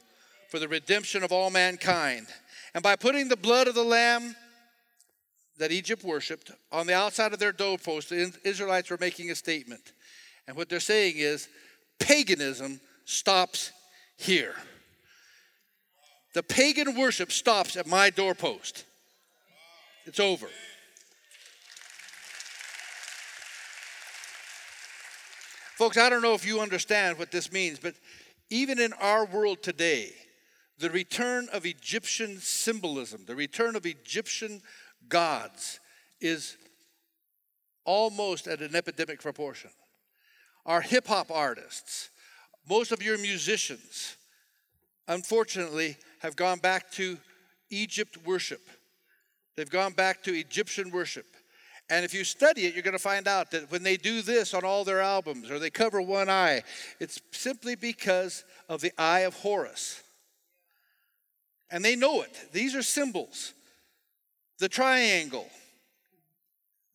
for 0.49 0.59
the 0.59 0.67
redemption 0.67 1.23
of 1.23 1.31
all 1.31 1.49
mankind. 1.49 2.27
And 2.73 2.83
by 2.83 2.95
putting 2.95 3.27
the 3.27 3.37
blood 3.37 3.67
of 3.67 3.75
the 3.75 3.83
lamb 3.83 4.35
that 5.57 5.71
Egypt 5.71 6.03
worshiped 6.03 6.51
on 6.71 6.87
the 6.87 6.93
outside 6.93 7.33
of 7.33 7.39
their 7.39 7.51
doorpost, 7.51 8.09
the 8.09 8.33
Israelites 8.43 8.89
were 8.89 8.97
making 8.99 9.31
a 9.31 9.35
statement. 9.35 9.93
And 10.47 10.57
what 10.57 10.69
they're 10.69 10.79
saying 10.79 11.15
is 11.17 11.47
paganism 11.99 12.79
stops 13.05 13.71
here. 14.17 14.55
The 16.33 16.43
pagan 16.43 16.97
worship 16.97 17.31
stops 17.31 17.77
at 17.77 17.87
my 17.87 18.09
doorpost. 18.09 18.83
It's 20.05 20.19
over. 20.19 20.47
Folks, 25.77 25.97
I 25.97 26.09
don't 26.09 26.21
know 26.21 26.33
if 26.33 26.45
you 26.45 26.61
understand 26.61 27.17
what 27.17 27.31
this 27.31 27.51
means, 27.51 27.79
but 27.79 27.95
even 28.49 28.79
in 28.79 28.93
our 28.93 29.25
world 29.25 29.63
today, 29.63 30.13
the 30.77 30.89
return 30.89 31.47
of 31.53 31.65
Egyptian 31.65 32.37
symbolism, 32.39 33.23
the 33.25 33.35
return 33.35 33.75
of 33.75 33.85
Egyptian 33.85 34.61
gods, 35.07 35.79
is 36.19 36.57
almost 37.85 38.47
at 38.47 38.61
an 38.61 38.75
epidemic 38.75 39.21
proportion. 39.21 39.69
Our 40.65 40.81
hip 40.81 41.07
hop 41.07 41.31
artists, 41.31 42.09
most 42.67 42.91
of 42.91 43.01
your 43.01 43.17
musicians, 43.17 44.17
unfortunately, 45.07 45.97
have 46.19 46.35
gone 46.35 46.59
back 46.59 46.91
to 46.93 47.17
Egypt 47.69 48.17
worship. 48.25 48.61
They've 49.55 49.69
gone 49.69 49.93
back 49.93 50.23
to 50.23 50.33
Egyptian 50.33 50.91
worship. 50.91 51.27
And 51.89 52.03
if 52.03 52.13
you 52.15 52.23
study 52.23 52.65
it, 52.65 52.73
you're 52.73 52.83
going 52.83 52.93
to 52.93 52.99
find 52.99 53.27
out 53.27 53.51
that 53.51 53.69
when 53.71 53.83
they 53.83 53.95
do 53.95 54.23
this 54.23 54.55
on 54.55 54.65
all 54.65 54.83
their 54.83 55.01
albums 55.01 55.51
or 55.51 55.59
they 55.59 55.69
cover 55.69 56.01
one 56.01 56.29
eye, 56.29 56.63
it's 56.99 57.21
simply 57.31 57.75
because 57.75 58.43
of 58.67 58.81
the 58.81 58.91
eye 58.97 59.19
of 59.21 59.35
Horus. 59.35 60.01
And 61.75 61.83
they 61.83 61.97
know 61.97 62.21
it. 62.21 62.31
These 62.53 62.73
are 62.73 62.81
symbols. 62.81 63.53
The 64.59 64.69
triangle. 64.69 65.45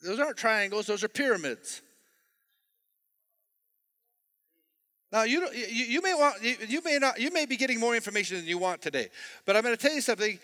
Those 0.02 0.18
aren't 0.18 0.38
triangles, 0.38 0.86
those 0.86 1.04
are 1.04 1.08
pyramids. 1.08 1.82
Now 5.12 5.24
you, 5.24 5.46
you, 5.52 5.84
you 5.84 6.00
may 6.00 6.14
want 6.14 6.42
you, 6.42 6.56
you 6.66 6.80
may 6.82 6.96
not 6.96 7.20
you 7.20 7.30
may 7.30 7.44
be 7.44 7.58
getting 7.58 7.78
more 7.78 7.94
information 7.94 8.38
than 8.38 8.46
you 8.46 8.56
want 8.56 8.80
today, 8.80 9.10
but 9.44 9.54
I'm 9.54 9.62
going 9.62 9.76
to 9.76 9.82
tell 9.82 9.94
you 9.94 10.00
something 10.00 10.38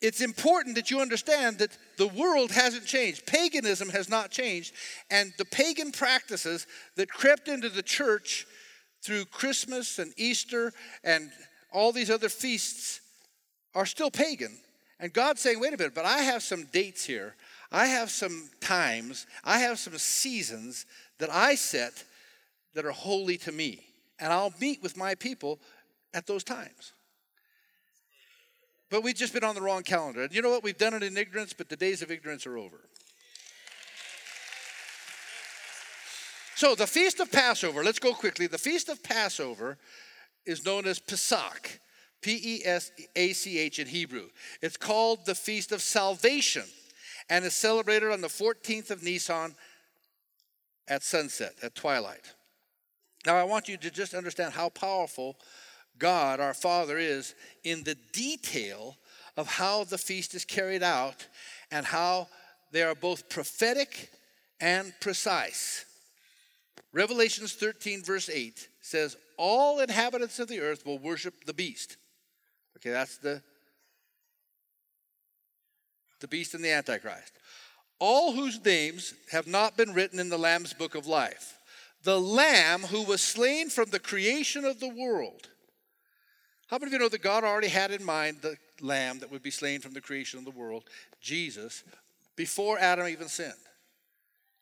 it's 0.00 0.20
important 0.20 0.76
that 0.76 0.92
you 0.92 1.00
understand 1.00 1.58
that 1.58 1.76
the 1.96 2.06
world 2.06 2.52
hasn't 2.52 2.86
changed. 2.86 3.26
Paganism 3.26 3.88
has 3.88 4.08
not 4.08 4.30
changed. 4.30 4.74
And 5.10 5.32
the 5.38 5.44
pagan 5.44 5.90
practices 5.90 6.68
that 6.94 7.08
crept 7.08 7.48
into 7.48 7.68
the 7.68 7.82
church 7.82 8.46
through 9.02 9.24
Christmas 9.24 9.98
and 9.98 10.12
Easter 10.16 10.72
and 11.02 11.32
all 11.72 11.90
these 11.90 12.10
other 12.10 12.28
feasts 12.28 13.00
are 13.74 13.86
still 13.86 14.10
pagan. 14.10 14.58
And 15.00 15.12
God's 15.12 15.40
saying, 15.40 15.60
wait 15.60 15.74
a 15.74 15.76
minute, 15.76 15.94
but 15.94 16.04
I 16.04 16.18
have 16.18 16.42
some 16.42 16.64
dates 16.66 17.04
here. 17.04 17.34
I 17.72 17.86
have 17.86 18.10
some 18.10 18.50
times. 18.60 19.26
I 19.44 19.58
have 19.58 19.78
some 19.78 19.96
seasons 19.98 20.86
that 21.18 21.30
I 21.30 21.54
set 21.54 22.04
that 22.74 22.84
are 22.84 22.92
holy 22.92 23.36
to 23.38 23.52
me. 23.52 23.80
And 24.20 24.32
I'll 24.32 24.54
meet 24.60 24.82
with 24.82 24.96
my 24.96 25.14
people 25.14 25.58
at 26.14 26.26
those 26.26 26.44
times. 26.44 26.92
But 28.90 29.02
we've 29.02 29.14
just 29.14 29.32
been 29.32 29.42
on 29.42 29.54
the 29.54 29.62
wrong 29.62 29.82
calendar. 29.82 30.22
And 30.22 30.34
you 30.34 30.42
know 30.42 30.50
what? 30.50 30.62
We've 30.62 30.76
done 30.76 30.92
it 30.94 31.02
in 31.02 31.16
ignorance, 31.16 31.54
but 31.54 31.70
the 31.70 31.76
days 31.76 32.02
of 32.02 32.10
ignorance 32.10 32.46
are 32.46 32.58
over. 32.58 32.78
So, 36.54 36.74
the 36.74 36.86
Feast 36.86 37.18
of 37.18 37.32
Passover, 37.32 37.82
let's 37.82 37.98
go 37.98 38.12
quickly. 38.12 38.46
The 38.46 38.58
Feast 38.58 38.88
of 38.88 39.02
Passover 39.02 39.78
is 40.44 40.64
known 40.64 40.86
as 40.86 40.98
Pesach, 40.98 41.80
P 42.22 42.40
E 42.42 42.62
S 42.64 42.90
A 43.14 43.32
C 43.32 43.58
H 43.58 43.78
in 43.78 43.86
Hebrew. 43.86 44.28
It's 44.62 44.76
called 44.76 45.26
the 45.26 45.34
Feast 45.34 45.72
of 45.72 45.82
Salvation 45.82 46.64
and 47.28 47.44
is 47.44 47.54
celebrated 47.54 48.10
on 48.10 48.20
the 48.20 48.28
14th 48.28 48.90
of 48.90 49.02
Nisan 49.02 49.54
at 50.88 51.02
sunset, 51.02 51.54
at 51.62 51.74
twilight. 51.74 52.32
Now, 53.26 53.36
I 53.36 53.44
want 53.44 53.68
you 53.68 53.76
to 53.76 53.90
just 53.90 54.14
understand 54.14 54.52
how 54.52 54.68
powerful 54.68 55.36
God, 55.98 56.40
our 56.40 56.54
Father, 56.54 56.98
is 56.98 57.34
in 57.62 57.84
the 57.84 57.96
detail 58.12 58.96
of 59.36 59.46
how 59.46 59.84
the 59.84 59.98
feast 59.98 60.34
is 60.34 60.44
carried 60.44 60.82
out 60.82 61.26
and 61.70 61.86
how 61.86 62.28
they 62.72 62.82
are 62.82 62.94
both 62.94 63.28
prophetic 63.28 64.10
and 64.60 64.92
precise. 65.00 65.84
Revelations 66.92 67.54
13, 67.54 68.02
verse 68.02 68.28
8 68.28 68.68
says, 68.80 69.16
All 69.38 69.80
inhabitants 69.80 70.38
of 70.38 70.48
the 70.48 70.60
earth 70.60 70.84
will 70.84 70.98
worship 70.98 71.44
the 71.44 71.54
beast. 71.54 71.96
Okay, 72.78 72.90
that's 72.90 73.18
the, 73.18 73.42
the 76.20 76.28
beast 76.28 76.54
and 76.54 76.64
the 76.64 76.70
Antichrist. 76.70 77.32
All 77.98 78.32
whose 78.32 78.64
names 78.64 79.14
have 79.30 79.46
not 79.46 79.76
been 79.76 79.94
written 79.94 80.18
in 80.18 80.28
the 80.28 80.38
Lamb's 80.38 80.72
book 80.72 80.94
of 80.94 81.06
life. 81.06 81.58
The 82.02 82.20
Lamb 82.20 82.82
who 82.82 83.02
was 83.02 83.20
slain 83.20 83.70
from 83.70 83.90
the 83.90 84.00
creation 84.00 84.64
of 84.64 84.80
the 84.80 84.88
world 84.88 85.48
how 86.72 86.78
many 86.78 86.88
of 86.88 86.92
you 86.94 86.98
know 87.00 87.10
that 87.10 87.20
God 87.20 87.44
already 87.44 87.68
had 87.68 87.90
in 87.90 88.02
mind 88.02 88.38
the 88.40 88.56
lamb 88.80 89.18
that 89.18 89.30
would 89.30 89.42
be 89.42 89.50
slain 89.50 89.80
from 89.80 89.92
the 89.92 90.00
creation 90.00 90.38
of 90.38 90.46
the 90.46 90.50
world, 90.50 90.84
Jesus, 91.20 91.84
before 92.34 92.78
Adam 92.78 93.06
even 93.08 93.28
sinned? 93.28 93.52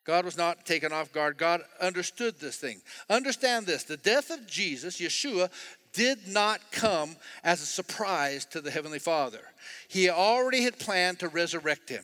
God 0.03 0.25
was 0.25 0.37
not 0.37 0.65
taken 0.65 0.91
off 0.91 1.13
guard. 1.13 1.37
God 1.37 1.61
understood 1.79 2.37
this 2.37 2.57
thing. 2.57 2.81
Understand 3.09 3.65
this 3.65 3.85
the 3.85 3.95
death 3.95 4.29
of 4.29 4.45
Jesus, 4.45 4.99
Yeshua, 4.99 5.49
did 5.93 6.27
not 6.27 6.59
come 6.71 7.15
as 7.43 7.61
a 7.61 7.65
surprise 7.65 8.45
to 8.45 8.61
the 8.61 8.71
Heavenly 8.71 8.99
Father. 8.99 9.41
He 9.87 10.09
already 10.09 10.63
had 10.63 10.79
planned 10.79 11.19
to 11.19 11.27
resurrect 11.27 11.89
him. 11.89 12.03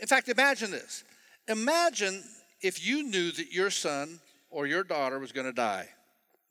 In 0.00 0.06
fact, 0.06 0.28
imagine 0.28 0.70
this. 0.70 1.04
Imagine 1.48 2.22
if 2.60 2.84
you 2.84 3.02
knew 3.02 3.32
that 3.32 3.52
your 3.52 3.70
son 3.70 4.20
or 4.50 4.66
your 4.66 4.84
daughter 4.84 5.18
was 5.18 5.32
going 5.32 5.46
to 5.46 5.52
die, 5.52 5.88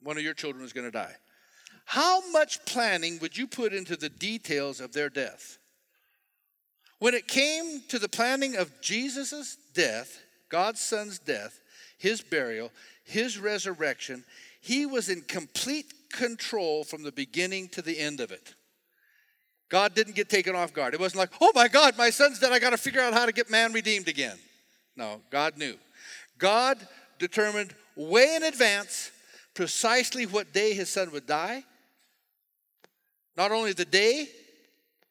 one 0.02 0.18
of 0.18 0.24
your 0.24 0.34
children 0.34 0.62
was 0.62 0.74
going 0.74 0.86
to 0.88 0.92
die. 0.92 1.16
How 1.86 2.22
much 2.32 2.64
planning 2.66 3.18
would 3.20 3.38
you 3.38 3.48
put 3.48 3.74
into 3.74 3.96
the 3.96 4.10
details 4.10 4.80
of 4.80 4.94
their 4.94 5.10
death? 5.10 5.58
When 7.00 7.14
it 7.14 7.28
came 7.28 7.82
to 7.88 7.98
the 7.98 8.10
planning 8.10 8.58
of 8.58 8.82
Jesus' 8.82 9.58
death, 9.74 10.22
God's 10.50 10.82
son's 10.82 11.18
death, 11.18 11.62
his 11.98 12.22
burial, 12.22 12.72
his 13.06 13.40
resurrection, 13.40 14.24
he 14.60 14.86
was 14.86 15.10
in 15.10 15.22
complete 15.22 15.94
control 16.12 16.84
from 16.84 17.04
the 17.04 17.12
beginning 17.12 17.70
to 17.70 17.82
the 17.82 17.98
end 17.98 18.20
of 18.20 18.32
it. 18.32 18.56
God 19.70 19.94
didn't 19.94 20.16
get 20.16 20.30
taken 20.30 20.56
off 20.56 20.74
guard. 20.74 20.94
It 20.94 21.00
wasn't 21.00 21.20
like, 21.20 21.32
oh 21.40 21.52
my 21.54 21.68
God, 21.68 21.98
my 21.98 22.10
son's 22.10 22.40
dead. 22.40 22.52
I 22.52 22.60
got 22.60 22.72
to 22.72 22.78
figure 22.78 23.02
out 23.02 23.14
how 23.14 23.26
to 23.26 23.32
get 23.32 23.50
man 23.52 23.72
redeemed 23.72 24.08
again. 24.08 24.38
No, 24.96 25.22
God 25.30 25.58
knew. 25.58 25.76
God 26.38 26.78
determined 27.20 27.76
way 27.96 28.36
in 28.36 28.44
advance 28.44 29.12
precisely 29.54 30.26
what 30.26 30.54
day 30.54 30.74
his 30.74 30.90
son 30.90 31.12
would 31.12 31.28
die 31.28 31.64
not 33.40 33.54
only 33.54 33.72
the 33.72 33.86
day, 33.86 34.28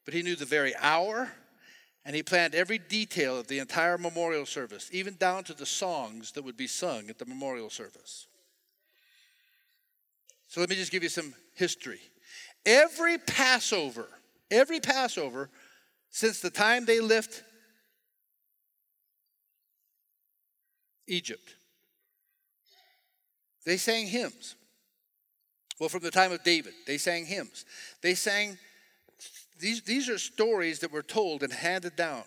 but 0.05 0.13
he 0.13 0.23
knew 0.23 0.37
the 0.37 0.45
very 0.45 0.77
hour, 0.77 1.31
and 2.05 2.15
he 2.15 2.23
planned 2.23 2.55
every 2.55 2.77
detail 2.77 3.39
of 3.39 3.47
the 3.47 3.59
entire 3.59 3.97
memorial 3.97 4.45
service, 4.45 4.91
even 4.93 5.15
down 5.15 5.45
to 5.45 5.55
the 5.55 5.65
songs 5.65 6.33
that 6.33 6.45
would 6.45 6.57
be 6.57 6.67
sung 6.67 7.09
at 7.09 7.19
the 7.19 7.25
memorial 7.25 7.71
service. 7.71 8.27
So 10.49 10.61
let 10.61 10.71
me 10.71 10.77
just 10.77 10.91
give 10.91 11.03
you 11.03 11.09
some 11.09 11.35
history. 11.55 12.01
Every 12.65 13.19
Passover, 13.19 14.09
every 14.51 14.81
Passover, 14.81 15.51
since 16.11 16.41
the 16.41 16.51
time 16.51 16.85
they 16.85 17.01
left 17.01 17.43
Egypt, 21.07 21.55
they 23.65 23.77
sang 23.77 24.07
hymns. 24.07 24.57
Well, 25.79 25.89
from 25.89 26.03
the 26.03 26.11
time 26.11 26.33
of 26.33 26.43
David, 26.43 26.73
they 26.87 26.99
sang 26.99 27.27
hymns. 27.27 27.65
They 28.03 28.15
sang, 28.15 28.59
these, 29.61 29.83
these 29.83 30.09
are 30.09 30.19
stories 30.19 30.81
that 30.81 30.91
were 30.91 31.03
told 31.03 31.43
and 31.43 31.53
handed 31.53 31.95
down, 31.95 32.25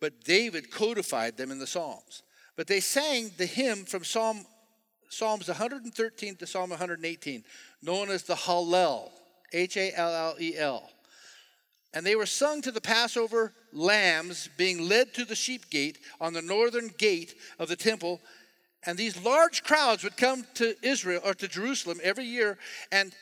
but 0.00 0.24
David 0.24 0.70
codified 0.70 1.36
them 1.36 1.50
in 1.50 1.58
the 1.58 1.66
Psalms. 1.66 2.22
But 2.56 2.66
they 2.66 2.80
sang 2.80 3.30
the 3.36 3.46
hymn 3.46 3.84
from 3.84 4.04
Psalm, 4.04 4.44
Psalms 5.14 5.48
113 5.48 6.36
to 6.36 6.46
Psalm 6.46 6.70
118, 6.70 7.44
known 7.82 8.10
as 8.10 8.24
the 8.24 8.34
Hallel, 8.34 9.10
H 9.52 9.76
A 9.76 9.92
L 9.94 10.14
L 10.14 10.36
E 10.40 10.56
L. 10.56 10.90
And 11.92 12.04
they 12.04 12.16
were 12.16 12.26
sung 12.26 12.60
to 12.62 12.72
the 12.72 12.80
Passover 12.80 13.52
lambs 13.72 14.48
being 14.56 14.88
led 14.88 15.14
to 15.14 15.24
the 15.24 15.36
sheep 15.36 15.70
gate 15.70 15.98
on 16.20 16.32
the 16.32 16.42
northern 16.42 16.88
gate 16.88 17.34
of 17.58 17.68
the 17.68 17.76
temple 17.76 18.20
and 18.86 18.98
these 18.98 19.22
large 19.22 19.62
crowds 19.62 20.04
would 20.04 20.16
come 20.16 20.46
to 20.54 20.74
Israel 20.82 21.22
or 21.24 21.34
to 21.34 21.48
Jerusalem 21.48 22.00
every 22.02 22.24
year, 22.24 22.58
and 22.92 23.14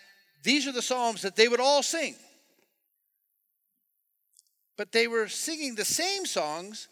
these 0.42 0.66
are 0.66 0.72
the 0.72 0.82
Psalms 0.82 1.22
that 1.22 1.36
they 1.36 1.48
would 1.48 1.60
all 1.60 1.82
sing. 1.82 2.16
But 4.76 4.92
they 4.92 5.06
were 5.06 5.28
singing 5.28 5.74
the 5.74 5.84
same 5.84 6.26
songs 6.26 6.88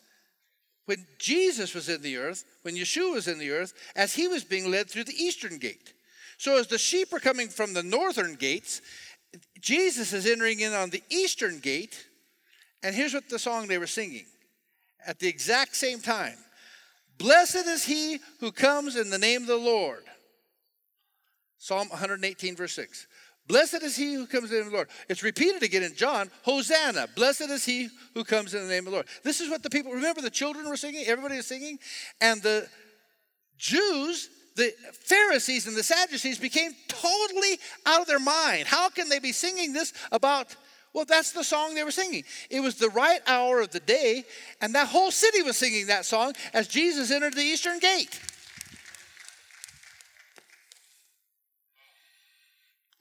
when 0.87 1.07
Jesus 1.19 1.75
was 1.75 1.89
in 1.89 2.03
the 2.03 2.17
earth, 2.17 2.45
when 2.63 2.75
Yeshua 2.75 3.15
was 3.15 3.29
in 3.29 3.39
the 3.39 3.51
earth, 3.51 3.75
as 3.95 4.15
he 4.15 4.29
was 4.29 4.45
being 4.45 4.71
led 4.71 4.91
through 4.91 5.05
the 5.05 5.15
eastern 5.15 5.59
gate. 5.59 5.93
So 6.39 6.59
as 6.59 6.67
the 6.67 6.79
sheep 6.79 7.13
are 7.13 7.21
coming 7.21 7.49
from 7.49 7.75
the 7.75 7.83
northern 7.83 8.35
gates, 8.35 8.81
Jesus 9.61 10.13
is 10.13 10.27
entering 10.27 10.61
in 10.61 10.73
on 10.73 10.91
the 10.91 11.03
eastern 11.11 11.61
gate, 11.61 12.07
and 12.83 12.95
here's 12.95 13.15
what 13.15 13.29
the 13.29 13.39
song 13.39 13.67
they 13.67 13.79
were 13.79 13.87
singing 13.87 14.25
at 15.07 15.19
the 15.19 15.29
exact 15.29 15.77
same 15.77 16.01
time. 16.01 16.37
Blessed 17.19 17.67
is 17.67 17.85
he 17.85 18.19
who 18.41 18.51
comes 18.51 18.97
in 18.97 19.11
the 19.11 19.19
name 19.19 19.43
of 19.43 19.49
the 19.49 19.57
Lord. 19.57 20.05
Psalm 21.59 21.91
118, 21.91 22.57
verse 22.57 22.73
6. 22.73 23.07
Blessed 23.51 23.83
is 23.83 23.97
he 23.97 24.15
who 24.15 24.29
comes 24.29 24.45
in 24.45 24.51
the 24.51 24.57
name 24.59 24.67
of 24.67 24.71
the 24.71 24.77
Lord. 24.77 24.89
It's 25.09 25.25
repeated 25.25 25.65
again 25.65 25.83
in 25.83 25.97
John. 25.97 26.31
Hosanna. 26.43 27.09
Blessed 27.17 27.51
is 27.51 27.65
he 27.65 27.89
who 28.15 28.23
comes 28.23 28.55
in 28.55 28.63
the 28.63 28.69
name 28.69 28.87
of 28.87 28.93
the 28.93 28.99
Lord. 28.99 29.07
This 29.25 29.41
is 29.41 29.51
what 29.51 29.65
the 29.65 29.71
people, 29.71 29.91
remember 29.91 30.21
the 30.21 30.31
children 30.31 30.69
were 30.69 30.77
singing? 30.77 31.05
Everybody 31.05 31.37
was 31.37 31.47
singing? 31.47 31.81
And 32.21 32.41
the 32.43 32.69
Jews, 33.59 34.31
the 34.55 34.73
Pharisees 34.93 35.67
and 35.67 35.77
the 35.77 35.83
Sadducees 35.83 36.39
became 36.39 36.71
totally 36.87 37.59
out 37.87 38.01
of 38.01 38.07
their 38.07 38.21
mind. 38.21 38.69
How 38.69 38.89
can 38.89 39.09
they 39.09 39.19
be 39.19 39.33
singing 39.33 39.73
this 39.73 39.93
about 40.13 40.55
well, 40.93 41.05
that's 41.05 41.31
the 41.31 41.45
song 41.45 41.77
they 41.77 41.85
were 41.85 41.93
singing. 41.93 42.25
It 42.51 42.59
was 42.59 42.75
the 42.75 42.89
right 42.89 43.21
hour 43.29 43.61
of 43.61 43.71
the 43.71 43.79
day, 43.79 44.25
and 44.61 44.75
that 44.75 44.89
whole 44.89 45.13
city 45.13 45.41
was 45.41 45.57
singing 45.57 45.87
that 45.87 46.05
song 46.05 46.33
as 46.53 46.67
Jesus 46.67 47.13
entered 47.13 47.35
the 47.35 47.43
eastern 47.43 47.79
gate. 47.79 48.19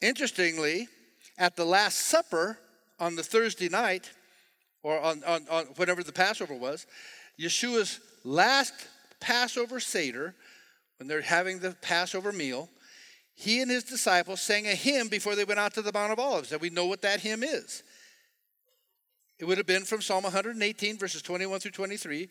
Interestingly, 0.01 0.87
at 1.37 1.55
the 1.55 1.65
Last 1.65 1.97
Supper 1.97 2.57
on 2.99 3.15
the 3.15 3.23
Thursday 3.23 3.69
night, 3.69 4.09
or 4.83 4.99
on, 4.99 5.23
on, 5.25 5.45
on 5.49 5.65
whenever 5.75 6.03
the 6.03 6.11
Passover 6.11 6.53
was, 6.53 6.85
Yeshua's 7.39 7.99
last 8.23 8.73
Passover 9.19 9.79
Seder, 9.79 10.35
when 10.97 11.07
they're 11.07 11.21
having 11.21 11.59
the 11.59 11.75
Passover 11.81 12.31
meal, 12.31 12.69
he 13.35 13.61
and 13.61 13.71
his 13.71 13.85
disciples 13.85 14.41
sang 14.41 14.67
a 14.67 14.75
hymn 14.75 15.07
before 15.07 15.35
they 15.35 15.45
went 15.45 15.59
out 15.59 15.73
to 15.75 15.81
the 15.81 15.93
Mount 15.93 16.11
of 16.11 16.19
Olives, 16.19 16.51
and 16.51 16.61
we 16.61 16.69
know 16.69 16.85
what 16.85 17.01
that 17.03 17.21
hymn 17.21 17.43
is. 17.43 17.83
It 19.39 19.45
would 19.45 19.57
have 19.57 19.67
been 19.67 19.85
from 19.85 20.01
Psalm 20.01 20.23
118, 20.23 20.97
verses 20.97 21.21
21 21.21 21.61
through 21.61 21.71
23, 21.71 22.27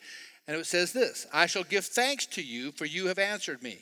and 0.47 0.57
it 0.57 0.65
says 0.67 0.93
this 0.93 1.25
I 1.33 1.47
shall 1.47 1.63
give 1.63 1.85
thanks 1.85 2.27
to 2.27 2.43
you, 2.43 2.71
for 2.71 2.85
you 2.85 3.07
have 3.07 3.17
answered 3.17 3.63
me, 3.63 3.79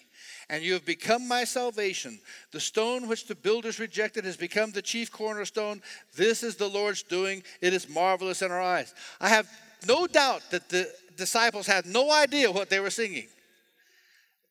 and 0.50 0.64
you 0.64 0.74
have 0.74 0.86
become 0.86 1.28
my 1.28 1.44
salvation. 1.44 2.20
The 2.52 2.60
stone 2.60 3.08
which 3.08 3.28
the 3.28 3.36
builders 3.36 3.80
rejected 3.80 4.26
has 4.26 4.38
become 4.38 4.72
the 4.72 4.82
chief 4.82 5.12
cornerstone. 5.12 5.82
This 6.16 6.44
is 6.44 6.56
the 6.56 6.70
Lord's 6.70 7.04
doing, 7.04 7.44
it 7.62 7.74
is 7.74 7.90
marvelous 7.90 8.42
in 8.42 8.52
our 8.52 8.62
eyes. 8.62 8.94
I 9.20 9.30
have 9.30 9.50
no 9.88 10.08
doubt 10.08 10.44
that 10.52 10.70
the 10.70 10.92
disciples 11.16 11.68
had 11.68 11.86
no 11.86 12.12
idea 12.12 12.52
what 12.52 12.70
they 12.70 12.80
were 12.80 12.90
singing. 12.90 13.28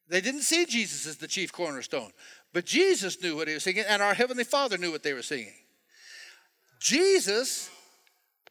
They 0.09 0.21
didn't 0.21 0.43
see 0.43 0.67
Jesus 0.67 1.07
as 1.07 1.17
the 1.17 1.27
chief 1.27 1.53
cornerstone. 1.53 2.13
But 2.53 2.65
Jesus 2.65 3.21
knew 3.21 3.37
what 3.37 3.49
he 3.49 3.55
was 3.55 3.65
singing, 3.65 3.85
and 3.89 4.01
our 4.01 4.15
Heavenly 4.15 4.45
Father 4.45 4.79
knew 4.79 4.93
what 4.93 5.03
they 5.03 5.13
were 5.13 5.23
singing. 5.23 5.53
Jesus 6.79 7.71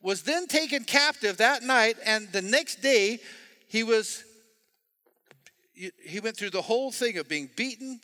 was 0.02 0.24
then 0.24 0.48
taken 0.48 0.84
captive 0.84 1.38
that 1.38 1.64
night, 1.64 1.98
and 2.06 2.32
the 2.32 2.42
next 2.42 2.82
day 2.82 3.20
he 3.68 3.84
was 3.84 4.24
he 5.76 6.20
went 6.20 6.38
through 6.38 6.52
the 6.52 6.62
whole 6.62 6.92
thing 6.92 7.18
of 7.18 7.28
being 7.28 7.50
beaten, 7.56 8.00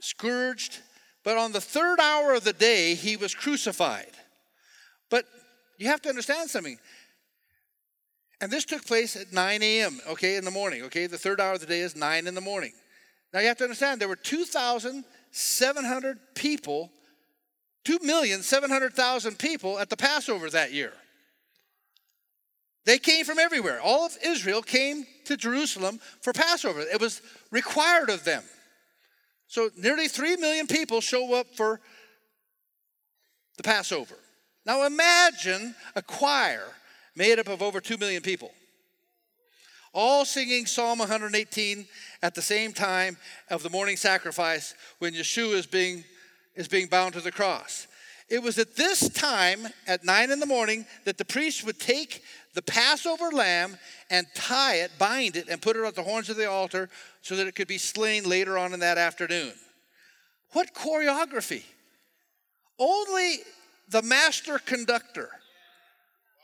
scourged, 0.00 0.78
but 1.22 1.36
on 1.36 1.52
the 1.52 1.60
third 1.60 2.00
hour 2.00 2.34
of 2.34 2.44
the 2.44 2.52
day 2.52 2.94
he 2.94 3.16
was 3.16 3.34
crucified. 3.34 4.12
But 5.10 5.26
you 5.78 5.88
have 5.88 6.02
to 6.02 6.08
understand 6.08 6.50
something. 6.50 6.78
And 8.40 8.50
this 8.50 8.64
took 8.64 8.84
place 8.84 9.14
at 9.14 9.32
9 9.32 9.62
a.m., 9.62 10.00
okay, 10.08 10.36
in 10.36 10.44
the 10.44 10.50
morning, 10.50 10.82
okay? 10.82 11.06
The 11.06 11.18
third 11.18 11.40
hour 11.40 11.52
of 11.52 11.60
the 11.60 11.66
day 11.66 11.80
is 11.80 11.94
9 11.94 12.26
in 12.26 12.34
the 12.34 12.40
morning. 12.40 12.72
Now 13.32 13.40
you 13.40 13.46
have 13.46 13.58
to 13.58 13.64
understand 13.64 14.00
there 14.00 14.08
were 14.08 14.16
2,700 14.16 16.18
people, 16.34 16.90
2,700,000 17.84 19.38
people 19.38 19.78
at 19.78 19.90
the 19.90 19.96
Passover 19.96 20.50
that 20.50 20.72
year. 20.72 20.92
They 22.84 22.98
came 22.98 23.24
from 23.24 23.38
everywhere. 23.38 23.80
All 23.80 24.06
of 24.06 24.16
Israel 24.24 24.62
came 24.62 25.06
to 25.26 25.36
Jerusalem 25.36 26.00
for 26.20 26.32
Passover. 26.32 26.80
It 26.80 27.00
was 27.00 27.22
required 27.50 28.10
of 28.10 28.24
them. 28.24 28.42
So 29.46 29.70
nearly 29.76 30.08
3 30.08 30.36
million 30.36 30.66
people 30.66 31.00
show 31.00 31.34
up 31.34 31.46
for 31.54 31.80
the 33.56 33.62
Passover. 33.62 34.16
Now 34.64 34.84
imagine 34.86 35.74
a 35.94 36.02
choir 36.02 36.64
made 37.14 37.38
up 37.38 37.48
of 37.48 37.62
over 37.62 37.80
2 37.80 37.98
million 37.98 38.22
people 38.22 38.52
all 39.92 40.24
singing 40.24 40.66
Psalm 40.66 40.98
118 40.98 41.86
at 42.22 42.34
the 42.34 42.42
same 42.42 42.72
time 42.72 43.16
of 43.50 43.62
the 43.62 43.70
morning 43.70 43.96
sacrifice 43.96 44.74
when 44.98 45.14
Yeshua 45.14 45.54
is 45.54 45.66
being, 45.66 46.04
is 46.54 46.68
being 46.68 46.86
bound 46.86 47.14
to 47.14 47.20
the 47.20 47.32
cross. 47.32 47.86
It 48.28 48.42
was 48.42 48.58
at 48.58 48.76
this 48.76 49.10
time, 49.10 49.68
at 49.86 50.04
nine 50.04 50.30
in 50.30 50.40
the 50.40 50.46
morning, 50.46 50.86
that 51.04 51.18
the 51.18 51.24
priest 51.24 51.66
would 51.66 51.78
take 51.78 52.22
the 52.54 52.62
Passover 52.62 53.30
lamb 53.30 53.78
and 54.10 54.26
tie 54.34 54.76
it, 54.76 54.90
bind 54.98 55.36
it, 55.36 55.48
and 55.48 55.60
put 55.60 55.76
it 55.76 55.84
on 55.84 55.94
the 55.94 56.02
horns 56.02 56.28
of 56.28 56.36
the 56.36 56.48
altar 56.48 56.88
so 57.22 57.36
that 57.36 57.46
it 57.46 57.54
could 57.54 57.68
be 57.68 57.78
slain 57.78 58.24
later 58.24 58.58
on 58.58 58.74
in 58.74 58.80
that 58.80 58.98
afternoon. 58.98 59.52
What 60.52 60.74
choreography! 60.74 61.62
Only 62.78 63.38
the 63.88 64.02
master 64.02 64.58
conductor 64.58 65.30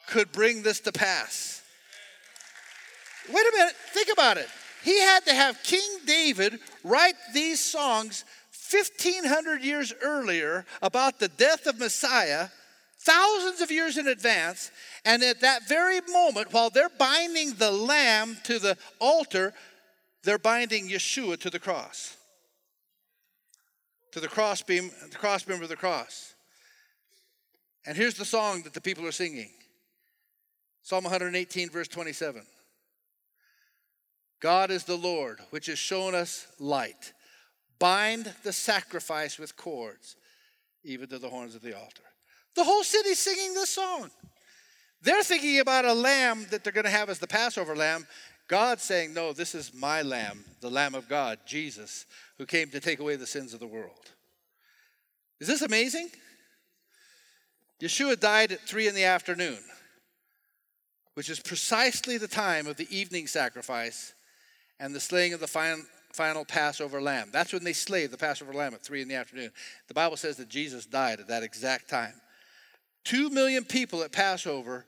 could 0.09 0.32
bring 0.32 0.62
this 0.62 0.80
to 0.80 0.92
pass. 0.92 1.62
Wait 3.28 3.46
a 3.46 3.56
minute, 3.56 3.74
think 3.92 4.09
about 4.12 4.38
it. 4.38 4.48
He 4.82 4.98
had 5.00 5.24
to 5.26 5.34
have 5.34 5.62
King 5.62 5.98
David 6.06 6.61
write 6.84 7.16
these 7.34 7.61
songs 7.61 8.24
1500 8.70 9.62
years 9.62 9.92
earlier 10.02 10.64
about 10.82 11.18
the 11.18 11.28
death 11.28 11.66
of 11.66 11.78
Messiah, 11.78 12.48
thousands 13.09 13.61
of 13.61 13.70
years 13.70 13.96
in 13.96 14.06
advance, 14.06 14.70
and 15.04 15.22
at 15.22 15.40
that 15.40 15.66
very 15.66 16.00
moment, 16.12 16.52
while 16.52 16.70
they're 16.70 16.90
binding 16.90 17.54
the 17.54 17.70
lamb 17.70 18.36
to 18.44 18.59
the 18.59 18.76
altar, 18.98 19.54
they're 20.24 20.38
binding 20.38 20.88
Yeshua 20.88 21.38
to 21.40 21.50
the 21.50 21.59
cross. 21.59 22.16
To 24.12 24.20
the 24.20 24.28
crossbeam, 24.28 24.90
the 25.11 25.16
crossbeam 25.16 25.62
of 25.62 25.68
the 25.68 25.76
cross. 25.76 26.34
And 27.86 27.96
here's 27.96 28.14
the 28.14 28.24
song 28.24 28.62
that 28.62 28.74
the 28.74 28.80
people 28.80 29.06
are 29.06 29.12
singing 29.12 29.50
Psalm 30.82 31.04
118, 31.04 31.70
verse 31.70 31.88
27. 31.88 32.42
God 34.40 34.70
is 34.70 34.84
the 34.84 34.96
Lord, 34.96 35.40
which 35.50 35.66
has 35.66 35.78
shown 35.78 36.14
us 36.14 36.46
light. 36.59 37.12
Bind 37.78 38.32
the 38.42 38.52
sacrifice 38.52 39.38
with 39.38 39.56
cords, 39.56 40.16
even 40.84 41.09
to 41.09 41.18
the 41.18 41.28
horns 41.28 41.54
of 41.54 41.62
the 41.62 41.76
altar. 41.76 42.02
The 42.59 42.64
whole 42.64 42.82
city's 42.82 43.20
singing 43.20 43.54
this 43.54 43.70
song. 43.70 44.11
They're 45.00 45.22
thinking 45.22 45.61
about 45.61 45.84
a 45.84 45.92
lamb 45.92 46.44
that 46.50 46.64
they're 46.64 46.72
going 46.72 46.86
to 46.86 46.90
have 46.90 47.09
as 47.09 47.20
the 47.20 47.28
Passover 47.28 47.76
lamb. 47.76 48.04
God's 48.48 48.82
saying, 48.82 49.14
No, 49.14 49.32
this 49.32 49.54
is 49.54 49.72
my 49.72 50.02
lamb, 50.02 50.44
the 50.61 50.68
Lamb 50.68 50.96
of 50.96 51.09
God, 51.09 51.38
Jesus, 51.46 52.04
who 52.36 52.46
came 52.46 52.68
to 52.70 52.80
take 52.80 52.98
away 52.98 53.14
the 53.14 53.28
sins 53.28 53.54
of 53.54 53.61
the 53.61 53.66
world. 53.68 54.11
Is 55.38 55.46
this 55.46 55.62
amazing? 55.62 56.11
Yeshua 57.80 58.18
died 58.18 58.50
at 58.50 58.62
three 58.62 58.88
in 58.88 58.94
the 58.96 59.04
afternoon, 59.04 59.61
which 61.14 61.30
is 61.30 61.38
precisely 61.38 62.18
the 62.18 62.26
time 62.26 62.66
of 62.66 62.76
the 62.76 62.88
evening 62.90 63.28
sacrifice 63.28 64.14
and 64.80 64.92
the 64.92 64.98
slaying 64.98 65.32
of 65.32 65.38
the 65.38 65.46
final 66.12 66.44
Passover 66.44 67.00
lamb. 67.00 67.28
That's 67.30 67.52
when 67.52 67.62
they 67.62 67.72
slayed 67.72 68.11
the 68.11 68.18
Passover 68.18 68.52
lamb 68.52 68.74
at 68.74 68.82
3 68.82 69.02
in 69.02 69.06
the 69.06 69.14
afternoon. 69.14 69.52
The 69.86 69.94
Bible 69.94 70.16
says 70.16 70.36
that 70.38 70.48
Jesus 70.48 70.86
died 70.86 71.20
at 71.20 71.28
that 71.28 71.44
exact 71.44 71.88
time. 71.88 72.14
Two 73.09 73.30
million 73.30 73.64
people 73.64 74.02
at 74.02 74.12
Passover 74.12 74.84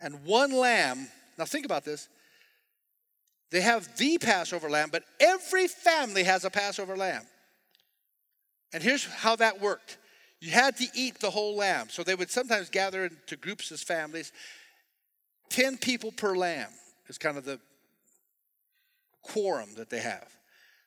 and 0.00 0.24
one 0.24 0.50
lamb. 0.50 1.08
Now, 1.36 1.44
think 1.44 1.66
about 1.66 1.84
this. 1.84 2.08
They 3.50 3.60
have 3.60 3.98
the 3.98 4.16
Passover 4.16 4.70
lamb, 4.70 4.88
but 4.90 5.02
every 5.20 5.68
family 5.68 6.24
has 6.24 6.46
a 6.46 6.50
Passover 6.50 6.96
lamb. 6.96 7.20
And 8.72 8.82
here's 8.82 9.04
how 9.04 9.36
that 9.36 9.60
worked 9.60 9.98
you 10.40 10.52
had 10.52 10.78
to 10.78 10.86
eat 10.94 11.20
the 11.20 11.28
whole 11.28 11.54
lamb. 11.54 11.88
So 11.90 12.02
they 12.02 12.14
would 12.14 12.30
sometimes 12.30 12.70
gather 12.70 13.04
into 13.04 13.36
groups 13.36 13.70
as 13.72 13.82
families. 13.82 14.32
10 15.50 15.76
people 15.76 16.12
per 16.12 16.34
lamb 16.34 16.70
is 17.08 17.18
kind 17.18 17.36
of 17.36 17.44
the 17.44 17.60
quorum 19.20 19.68
that 19.76 19.90
they 19.90 20.00
have. 20.00 20.32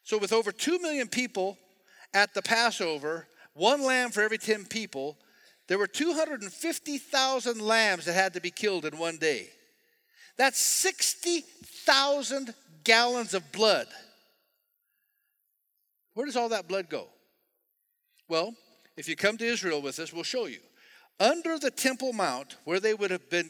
So, 0.01 0.17
with 0.17 0.33
over 0.33 0.51
2 0.51 0.79
million 0.79 1.07
people 1.07 1.55
at 2.15 2.33
the 2.33 2.41
Passover, 2.41 3.27
one 3.53 3.83
lamb 3.83 4.09
for 4.09 4.23
every 4.23 4.39
10 4.39 4.65
people, 4.65 5.17
there 5.67 5.77
were 5.77 5.87
250,000 5.87 7.61
lambs 7.61 8.05
that 8.05 8.13
had 8.13 8.33
to 8.33 8.41
be 8.41 8.51
killed 8.51 8.85
in 8.85 8.97
one 8.97 9.17
day. 9.17 9.49
That's 10.37 10.59
60,000 10.61 12.53
gallons 12.83 13.33
of 13.33 13.51
blood. 13.51 13.87
Where 16.13 16.25
does 16.25 16.35
all 16.35 16.49
that 16.49 16.67
blood 16.67 16.89
go? 16.89 17.07
Well, 18.29 18.55
if 18.95 19.07
you 19.07 19.15
come 19.15 19.37
to 19.37 19.45
Israel 19.45 19.81
with 19.81 19.99
us, 19.99 20.13
we'll 20.13 20.23
show 20.23 20.45
you. 20.45 20.59
Under 21.19 21.57
the 21.57 21.71
Temple 21.71 22.13
Mount, 22.13 22.57
where 22.63 22.79
they 22.79 22.93
would 22.93 23.11
have 23.11 23.29
been 23.29 23.49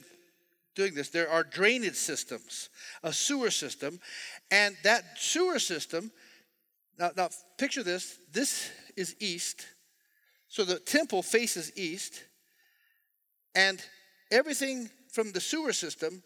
doing 0.76 0.93
this, 0.93 1.09
there 1.09 1.30
are 1.30 1.43
drainage 1.43 1.95
systems, 1.95 2.70
a 3.03 3.11
sewer 3.11 3.51
system, 3.51 3.99
and 4.51 4.76
that 4.84 5.03
sewer 5.18 5.59
system, 5.59 6.11
now, 6.97 7.11
now 7.15 7.30
picture 7.57 7.84
this 7.84 8.20
this 8.32 8.72
is 8.95 9.15
east, 9.20 9.65
so 10.48 10.64
the 10.64 10.80
temple 10.80 11.22
faces 11.22 11.72
east, 11.76 12.24
and 13.56 13.84
everything 14.32 14.89
from 15.12 15.32
the 15.32 15.41
sewer 15.41 15.74
system 15.74 16.24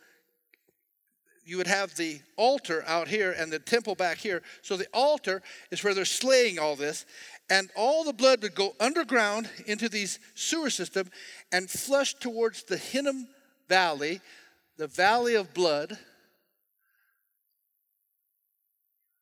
you 1.43 1.57
would 1.57 1.67
have 1.67 1.95
the 1.95 2.19
altar 2.37 2.83
out 2.87 3.07
here 3.07 3.31
and 3.37 3.51
the 3.51 3.59
temple 3.59 3.95
back 3.95 4.17
here. 4.17 4.41
So 4.61 4.77
the 4.77 4.87
altar 4.93 5.41
is 5.71 5.83
where 5.83 5.93
they're 5.93 6.05
slaying 6.05 6.59
all 6.59 6.75
this, 6.75 7.05
and 7.49 7.69
all 7.75 8.03
the 8.03 8.13
blood 8.13 8.41
would 8.43 8.55
go 8.55 8.75
underground 8.79 9.49
into 9.65 9.89
these 9.89 10.19
sewer 10.35 10.69
system 10.69 11.09
and 11.51 11.69
flush 11.69 12.13
towards 12.13 12.63
the 12.63 12.77
Hinnom 12.77 13.27
Valley, 13.67 14.21
the 14.77 14.87
Valley 14.87 15.35
of 15.35 15.53
Blood. 15.53 15.97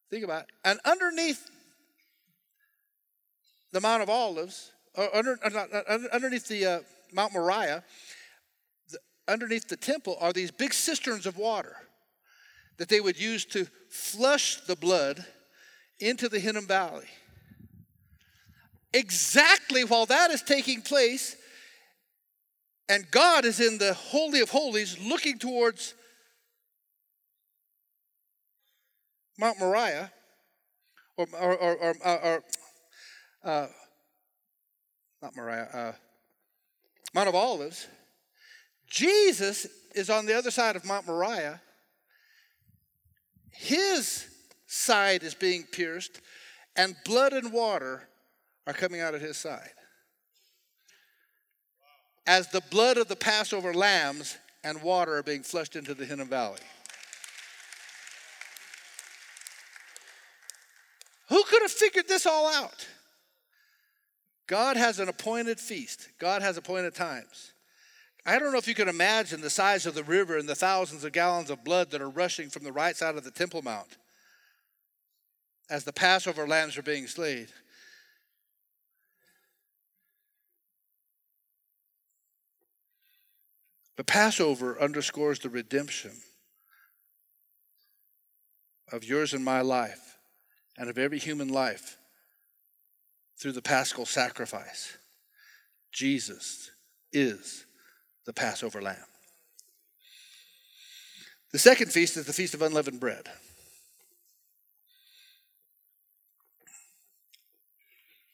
Think 0.10 0.24
about 0.24 0.43
it. 0.43 0.50
And 0.66 0.80
underneath 0.86 1.50
the 3.72 3.80
Mount 3.80 4.04
of 4.04 4.10
Olives, 4.10 4.72
under, 5.14 5.38
uh, 5.43 5.97
underneath 6.12 6.47
the 6.47 6.66
uh, 6.66 6.80
Mount 7.14 7.34
Moriah, 7.34 7.84
underneath 9.28 9.68
the 9.68 9.78
temple 9.78 10.18
are 10.20 10.34
these 10.34 10.52
big 10.52 10.74
cisterns 10.74 11.26
of 11.26 11.38
water 11.38 11.76
that 12.78 12.89
they 12.89 13.00
would 13.00 13.20
use 13.20 13.45
to 13.45 13.68
flush 13.89 14.62
the 14.62 14.76
blood 14.76 15.26
into 16.00 16.30
the 16.30 16.39
Hinnom 16.39 16.68
Valley. 16.68 17.08
Exactly 18.93 19.84
while 19.84 20.06
that 20.08 20.32
is 20.32 20.41
taking 20.41 20.82
place, 20.82 21.36
and 22.88 23.10
God 23.12 23.45
is 23.45 23.60
in 23.60 23.78
the 23.78 23.93
Holy 23.93 24.39
of 24.39 24.50
Holies 24.50 24.97
looking 25.00 25.38
towards 25.38 25.93
Mount 29.38 29.60
Moriah, 29.60 30.12
or, 31.18 31.28
or, 31.39 31.56
or, 31.56 31.95
or, 32.04 32.20
or 32.24 32.43
uh, 33.43 33.68
not 35.22 35.36
Moriah, 35.36 35.70
uh, 35.74 35.91
Mount 37.13 37.30
of 37.30 37.36
Olives. 37.36 37.88
Jesus 38.88 39.67
is 39.93 40.09
on 40.09 40.26
the 40.26 40.38
other 40.38 40.51
side 40.51 40.76
of 40.76 40.86
Mount 40.86 41.05
Moriah 41.05 41.61
his 43.59 44.26
side 44.67 45.22
is 45.22 45.34
being 45.34 45.63
pierced, 45.63 46.22
and 46.78 46.95
blood 47.03 47.34
and 47.34 47.51
water 47.51 48.07
are 48.65 48.74
coming 48.74 49.01
out 49.01 49.13
of 49.13 49.20
his 49.20 49.36
side. 49.36 49.72
As 52.26 52.47
the 52.47 52.61
blood 52.72 52.97
of 52.97 53.09
the 53.09 53.17
Passover 53.17 53.74
lambs 53.74 54.38
and 54.63 54.82
water 54.82 55.17
are 55.17 55.24
being 55.24 55.43
flushed 55.43 55.76
into 55.76 55.93
the 55.93 56.05
Hinnom 56.05 56.30
Valley. 56.30 56.59
Who 61.28 61.43
could 61.43 61.61
have 61.61 61.72
figured 61.72 62.07
this 62.07 62.26
all 62.26 62.47
out? 62.47 62.88
God 64.50 64.78
has 64.78 65.00
an 65.00 65.10
appointed 65.10 65.60
feast, 65.60 66.10
God 66.18 66.41
has 66.41 66.58
appointed 66.58 66.95
times. 66.95 67.54
I 68.26 68.39
don't 68.39 68.52
know 68.52 68.58
if 68.58 68.68
you 68.68 68.74
can 68.74 68.89
imagine 68.89 69.41
the 69.41 69.50
size 69.50 69.86
of 69.86 69.93
the 69.93 70.04
river 70.04 70.39
and 70.39 70.50
the 70.50 70.56
thousands 70.56 71.04
of 71.04 71.12
gallons 71.12 71.52
of 71.52 71.64
blood 71.64 71.91
that 71.91 72.02
are 72.02 72.10
rushing 72.10 72.50
from 72.50 72.64
the 72.64 72.72
right 72.72 72.95
side 72.95 73.16
of 73.16 73.24
the 73.24 73.30
Temple 73.30 73.62
Mount 73.62 73.97
as 75.70 75.84
the 75.84 75.93
Passover 75.93 76.47
lambs 76.47 76.80
are 76.80 76.82
being 76.82 77.06
slain. 77.06 77.45
The 83.97 84.04
Passover 84.04 84.82
underscores 84.82 85.38
the 85.38 85.50
redemption 85.50 86.14
of 88.91 89.04
yours 89.04 89.36
and 89.36 89.45
my 89.45 89.62
life 89.62 90.18
and 90.76 90.89
of 90.89 90.97
every 90.97 91.20
human 91.20 91.50
life 91.50 91.99
through 93.40 93.54
the 93.54 93.62
paschal 93.62 94.06
sacrifice. 94.06 94.98
Jesus 95.92 96.72
is 97.12 97.66
the 98.26 98.34
Passover 98.34 98.82
lamb. 98.82 98.98
The 101.52 101.60
second 101.60 101.92
feast 101.92 102.18
is 102.18 102.26
the 102.26 102.34
Feast 102.34 102.54
of 102.54 102.62
Unleavened 102.62 103.00
Bread. 103.00 103.28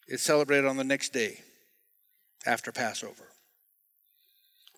It's 0.08 0.24
celebrated 0.24 0.66
on 0.66 0.78
the 0.78 0.84
next 0.84 1.14
day 1.14 1.40
after 2.46 2.72
Passover. 2.72 3.30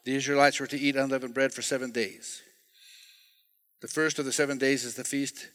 The 0.05 0.15
Israelites 0.15 0.59
were 0.59 0.67
to 0.67 0.79
eat 0.79 0.95
unleavened 0.95 1.33
bread 1.33 1.51
for 1.51 1.61
seven 1.61 1.91
days. 1.91 2.41
The 3.81 3.89
first 3.89 4.19
of 4.19 4.25
the 4.25 4.31
seven 4.31 4.57
days 4.57 4.85
is 4.85 4.95
the 4.95 5.03
feast 5.03 5.49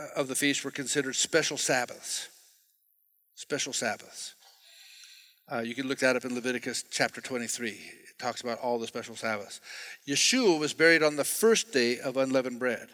uh, 0.00 0.20
of 0.20 0.28
the 0.28 0.34
feast 0.34 0.64
were 0.64 0.70
considered 0.70 1.14
special 1.14 1.56
Sabbaths. 1.56 2.28
Special 3.42 3.72
Sabbaths. 3.72 4.36
Uh, 5.50 5.58
you 5.58 5.74
can 5.74 5.88
look 5.88 5.98
that 5.98 6.14
up 6.14 6.24
in 6.24 6.32
Leviticus 6.32 6.84
chapter 6.88 7.20
23 7.20 7.70
It 7.70 8.16
talks 8.16 8.40
about 8.40 8.60
all 8.60 8.78
the 8.78 8.86
special 8.86 9.16
Sabbaths. 9.16 9.60
Yeshua 10.06 10.60
was 10.60 10.72
buried 10.72 11.02
on 11.02 11.16
the 11.16 11.24
first 11.24 11.72
day 11.72 11.98
of 11.98 12.16
unleavened 12.16 12.60
bread. 12.60 12.86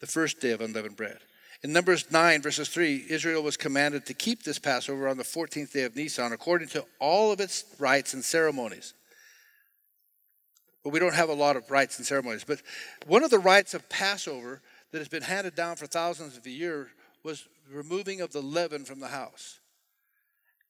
The 0.00 0.06
first 0.06 0.40
day 0.40 0.52
of 0.52 0.62
unleavened 0.62 0.96
bread. 0.96 1.18
In 1.62 1.74
Numbers 1.74 2.10
9, 2.10 2.40
verses 2.40 2.70
3, 2.70 3.04
Israel 3.10 3.42
was 3.42 3.58
commanded 3.58 4.06
to 4.06 4.14
keep 4.14 4.44
this 4.44 4.58
Passover 4.58 5.08
on 5.08 5.18
the 5.18 5.24
14th 5.24 5.72
day 5.72 5.82
of 5.82 5.94
Nisan 5.94 6.32
according 6.32 6.68
to 6.68 6.86
all 6.98 7.30
of 7.30 7.38
its 7.38 7.66
rites 7.78 8.14
and 8.14 8.24
ceremonies. 8.24 8.94
But 10.82 10.94
we 10.94 11.00
don't 11.00 11.14
have 11.14 11.28
a 11.28 11.34
lot 11.34 11.56
of 11.56 11.70
rites 11.70 11.98
and 11.98 12.06
ceremonies. 12.06 12.44
But 12.44 12.62
one 13.06 13.22
of 13.22 13.30
the 13.30 13.38
rites 13.38 13.74
of 13.74 13.90
Passover 13.90 14.62
that 14.90 14.98
has 14.98 15.08
been 15.08 15.22
handed 15.22 15.54
down 15.54 15.76
for 15.76 15.86
thousands 15.86 16.38
of 16.38 16.46
years 16.46 16.88
was 17.24 17.48
removing 17.72 18.20
of 18.20 18.32
the 18.32 18.42
leaven 18.42 18.84
from 18.84 19.00
the 19.00 19.08
house. 19.08 19.58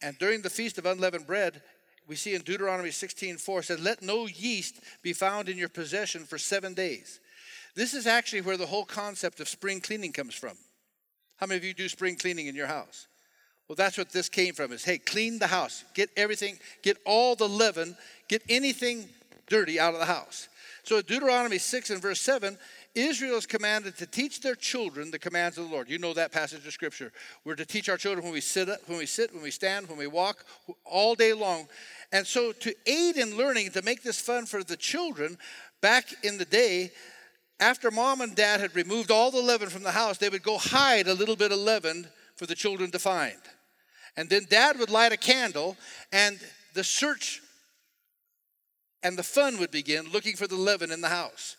And 0.01 0.19
during 0.19 0.43
the 0.43 0.51
Feast 0.51 0.79
of 0.79 0.87
Unleavened 0.87 1.27
Bread, 1.27 1.61
we 2.07 2.17
see 2.17 2.35
in 2.35 2.43
Deuteronomy 2.43 2.91
16 2.91 3.39
4 3.39 3.63
said, 3.63 3.81
Let 3.81 4.03
no 4.03 4.27
yeast 4.27 4.81
be 5.03 5.13
found 5.13 5.49
in 5.49 5.59
your 5.59 5.69
possession 5.69 6.25
for 6.25 6.39
seven 6.39 6.75
days. 6.75 7.21
This 7.75 7.95
is 7.95 8.07
actually 8.07 8.43
where 8.43 8.57
the 8.57 8.67
whole 8.67 8.85
concept 8.85 9.41
of 9.41 9.49
spring 9.49 9.81
cleaning 9.81 10.13
comes 10.13 10.35
from. 10.35 10.57
How 11.37 11.47
many 11.47 11.59
of 11.59 11.65
you 11.65 11.75
do 11.75 11.89
spring 11.89 12.17
cleaning 12.17 12.47
in 12.47 12.55
your 12.55 12.69
house? 12.69 13.09
Well, 13.67 13.77
that's 13.77 13.99
what 13.99 14.13
this 14.13 14.29
came 14.29 14.55
from 14.55 14.73
is 14.73 14.85
hey, 14.85 14.99
clean 14.99 15.39
the 15.39 15.47
house. 15.47 15.85
Get 15.95 16.11
everything, 16.17 16.59
get 16.83 16.99
all 17.05 17.35
the 17.35 17.49
leaven, 17.49 17.97
get 18.29 18.43
anything 18.49 19.09
dirty 19.49 19.81
out 19.81 19.95
of 19.95 20.01
the 20.01 20.07
house. 20.07 20.49
So 20.85 21.01
Deuteronomy 21.01 21.59
6 21.59 21.91
and 21.91 22.03
verse 22.03 22.21
7, 22.21 22.59
Israel 22.95 23.37
is 23.37 23.47
commanded 23.47 23.97
to 23.97 24.07
teach 24.07 24.41
their 24.41 24.55
children 24.55 25.11
the 25.11 25.19
commands 25.19 25.59
of 25.59 25.69
the 25.69 25.73
Lord. 25.73 25.91
You 25.91 25.99
know 25.99 26.15
that 26.15 26.31
passage 26.31 26.65
of 26.65 26.73
scripture. 26.73 27.13
We're 27.45 27.57
to 27.57 27.67
teach 27.67 27.89
our 27.89 27.97
children 27.97 28.25
when 28.25 28.33
we 28.33 28.41
sit, 28.41 28.69
up, 28.69 28.81
when 28.87 28.99
we 28.99 29.07
sit, 29.07 29.35
when 29.35 29.43
we 29.43 29.51
stand, 29.51 29.89
when 29.89 29.99
we 29.99 30.07
walk, 30.07 30.45
all 30.85 31.17
day 31.17 31.33
long. 31.33 31.67
And 32.13 32.25
so, 32.25 32.53
to 32.53 32.75
aid 32.87 33.17
in 33.17 33.37
learning, 33.37 33.73
to 33.73 33.83
make 33.83 34.03
this 34.03 34.21
fun 34.21 34.47
for 34.47 34.63
the 34.63 34.77
children, 34.77 35.37
back 35.81 36.07
in 36.23 36.39
the 36.39 36.45
day, 36.45 36.93
after 37.59 37.91
mom 37.91 38.21
and 38.21 38.35
dad 38.35 38.61
had 38.61 38.77
removed 38.77 39.11
all 39.11 39.33
the 39.33 39.43
leaven 39.43 39.69
from 39.69 39.83
the 39.83 39.91
house, 39.91 40.19
they 40.19 40.29
would 40.29 40.43
go 40.43 40.59
hide 40.59 41.09
a 41.09 41.15
little 41.15 41.37
bit 41.37 41.51
of 41.51 41.59
leaven 41.59 42.07
for 42.37 42.47
the 42.47 42.55
children 42.55 42.93
to 42.93 42.99
find. 43.01 43.41
And 44.17 44.29
then 44.29 44.47
dad 44.49 44.79
would 44.79 44.91
light 44.91 45.13
a 45.13 45.17
candle, 45.17 45.77
and 46.13 46.39
the 46.75 46.85
search 46.85 47.41
and 49.03 49.19
the 49.19 49.23
fun 49.23 49.59
would 49.59 49.71
begin 49.71 50.11
looking 50.13 50.37
for 50.37 50.47
the 50.47 50.57
leaven 50.57 50.93
in 50.93 51.01
the 51.01 51.09
house. 51.09 51.57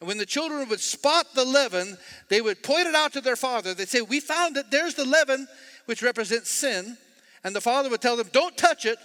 And 0.00 0.08
when 0.08 0.18
the 0.18 0.26
children 0.26 0.68
would 0.68 0.80
spot 0.80 1.26
the 1.34 1.44
leaven, 1.44 1.96
they 2.28 2.40
would 2.40 2.62
point 2.62 2.86
it 2.86 2.94
out 2.94 3.14
to 3.14 3.20
their 3.20 3.36
father. 3.36 3.72
They'd 3.72 3.88
say, 3.88 4.02
We 4.02 4.20
found 4.20 4.56
it. 4.56 4.70
There's 4.70 4.94
the 4.94 5.06
leaven, 5.06 5.48
which 5.86 6.02
represents 6.02 6.50
sin. 6.50 6.96
And 7.44 7.54
the 7.54 7.60
father 7.60 7.88
would 7.88 8.02
tell 8.02 8.16
them, 8.16 8.28
Don't 8.32 8.56
touch 8.56 8.84
it, 8.84 8.98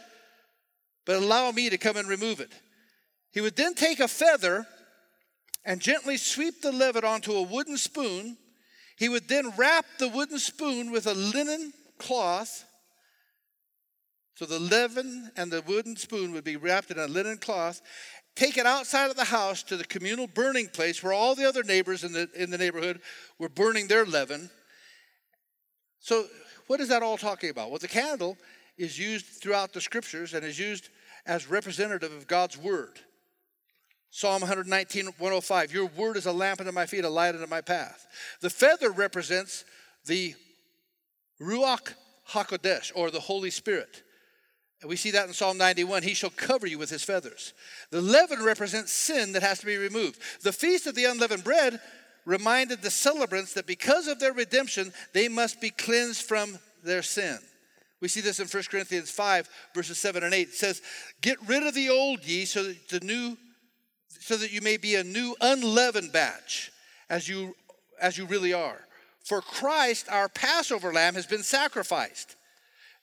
but 1.05 1.15
allow 1.15 1.51
me 1.51 1.69
to 1.69 1.77
come 1.77 1.97
and 1.97 2.07
remove 2.07 2.39
it. 2.39 2.51
He 3.31 3.41
would 3.41 3.55
then 3.55 3.73
take 3.73 3.99
a 3.99 4.07
feather 4.07 4.67
and 5.63 5.79
gently 5.79 6.17
sweep 6.17 6.61
the 6.61 6.71
leaven 6.71 7.05
onto 7.05 7.33
a 7.33 7.41
wooden 7.41 7.77
spoon. 7.77 8.37
He 8.97 9.09
would 9.09 9.27
then 9.27 9.53
wrap 9.55 9.85
the 9.99 10.09
wooden 10.09 10.39
spoon 10.39 10.91
with 10.91 11.07
a 11.07 11.13
linen 11.13 11.71
cloth. 11.97 12.65
So 14.35 14.45
the 14.45 14.59
leaven 14.59 15.31
and 15.37 15.51
the 15.51 15.61
wooden 15.61 15.95
spoon 15.95 16.33
would 16.33 16.43
be 16.43 16.57
wrapped 16.57 16.91
in 16.91 16.99
a 16.99 17.07
linen 17.07 17.37
cloth, 17.37 17.81
take 18.36 18.57
it 18.57 18.65
outside 18.65 19.09
of 19.09 19.17
the 19.17 19.25
house 19.25 19.63
to 19.63 19.77
the 19.77 19.84
communal 19.84 20.27
burning 20.27 20.67
place 20.67 21.03
where 21.03 21.13
all 21.13 21.36
the 21.36 21.47
other 21.47 21.63
neighbors 21.63 22.03
in 22.03 22.13
the, 22.13 22.29
in 22.36 22.49
the 22.49 22.57
neighborhood 22.57 23.01
were 23.39 23.49
burning 23.49 23.88
their 23.88 24.05
leaven. 24.05 24.49
So, 25.99 26.25
what 26.67 26.79
is 26.79 26.88
that 26.89 27.03
all 27.03 27.17
talking 27.17 27.49
about? 27.49 27.69
Well, 27.69 27.79
the 27.79 27.88
candle 27.88 28.38
is 28.77 28.97
used 28.97 29.25
throughout 29.25 29.73
the 29.73 29.82
scriptures 29.82 30.34
and 30.34 30.45
is 30.45 30.57
used 30.57 30.89
as 31.25 31.49
representative 31.49 32.11
of 32.13 32.27
God's 32.27 32.57
word. 32.57 32.99
Psalm 34.09 34.41
119, 34.41 35.05
105, 35.05 35.73
Your 35.73 35.86
word 35.86 36.17
is 36.17 36.25
a 36.25 36.32
lamp 36.32 36.59
unto 36.59 36.71
my 36.71 36.86
feet, 36.86 37.05
a 37.05 37.09
light 37.09 37.36
unto 37.36 37.47
my 37.47 37.61
path. 37.61 38.07
The 38.41 38.49
feather 38.49 38.89
represents 38.91 39.63
the 40.05 40.36
Ruach 41.41 41.93
HaKodesh, 42.32 42.91
or 42.95 43.11
the 43.11 43.19
Holy 43.19 43.49
Spirit. 43.49 44.03
And 44.82 44.89
we 44.89 44.95
see 44.95 45.11
that 45.11 45.27
in 45.27 45.34
Psalm 45.34 45.57
91. 45.57 46.03
He 46.03 46.13
shall 46.13 46.32
cover 46.32 46.65
you 46.65 46.79
with 46.79 46.89
his 46.89 47.03
feathers. 47.03 47.53
The 47.91 48.01
leaven 48.01 48.43
represents 48.43 48.91
sin 48.91 49.34
that 49.34 49.43
has 49.43 49.59
to 49.59 49.65
be 49.65 49.77
removed. 49.77 50.19
The 50.41 50.51
feast 50.51 50.88
of 50.88 50.95
the 50.95 51.05
unleavened 51.05 51.43
bread 51.43 51.79
reminded 52.25 52.82
the 52.82 52.91
celebrants 52.91 53.53
that 53.53 53.67
because 53.67 54.07
of 54.07 54.19
their 54.19 54.34
redemption, 54.34 54.91
they 55.13 55.27
must 55.27 55.61
be 55.61 55.69
cleansed 55.69 56.23
from 56.23 56.57
their 56.84 57.03
sin. 57.03 57.38
We 57.99 58.07
see 58.07 58.21
this 58.21 58.39
in 58.39 58.47
1 58.47 58.63
Corinthians 58.71 59.11
5, 59.11 59.47
verses 59.75 59.99
7 59.99 60.23
and 60.23 60.34
8. 60.34 60.47
It 60.47 60.53
says, 60.55 60.82
Get 61.21 61.38
rid 61.47 61.63
of 61.63 61.75
the 61.75 61.89
old 61.89 62.25
ye 62.25 62.45
so 62.45 62.63
that 62.63 62.89
the 62.89 62.99
new 63.01 63.38
so 64.19 64.38
that 64.38 64.51
you 64.51 64.61
may 64.61 64.77
be 64.77 64.95
a 64.95 65.03
new 65.03 65.36
unleavened 65.41 66.11
batch 66.11 66.71
as 67.09 67.27
you 67.27 67.55
as 67.99 68.17
you 68.17 68.25
really 68.25 68.53
are. 68.53 68.79
For 69.23 69.41
Christ, 69.41 70.07
our 70.09 70.29
Passover 70.29 70.91
lamb, 70.91 71.15
has 71.15 71.27
been 71.27 71.43
sacrificed. 71.43 72.36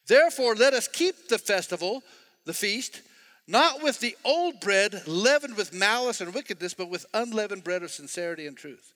Therefore, 0.08 0.54
let 0.54 0.72
us 0.74 0.88
keep 0.88 1.28
the 1.28 1.38
festival, 1.38 2.02
the 2.46 2.54
feast, 2.54 3.02
not 3.46 3.82
with 3.82 4.00
the 4.00 4.16
old 4.24 4.60
bread 4.60 5.02
leavened 5.06 5.56
with 5.56 5.72
malice 5.72 6.20
and 6.20 6.34
wickedness, 6.34 6.74
but 6.74 6.90
with 6.90 7.06
unleavened 7.14 7.64
bread 7.64 7.82
of 7.82 7.90
sincerity 7.90 8.46
and 8.46 8.56
truth. 8.56 8.94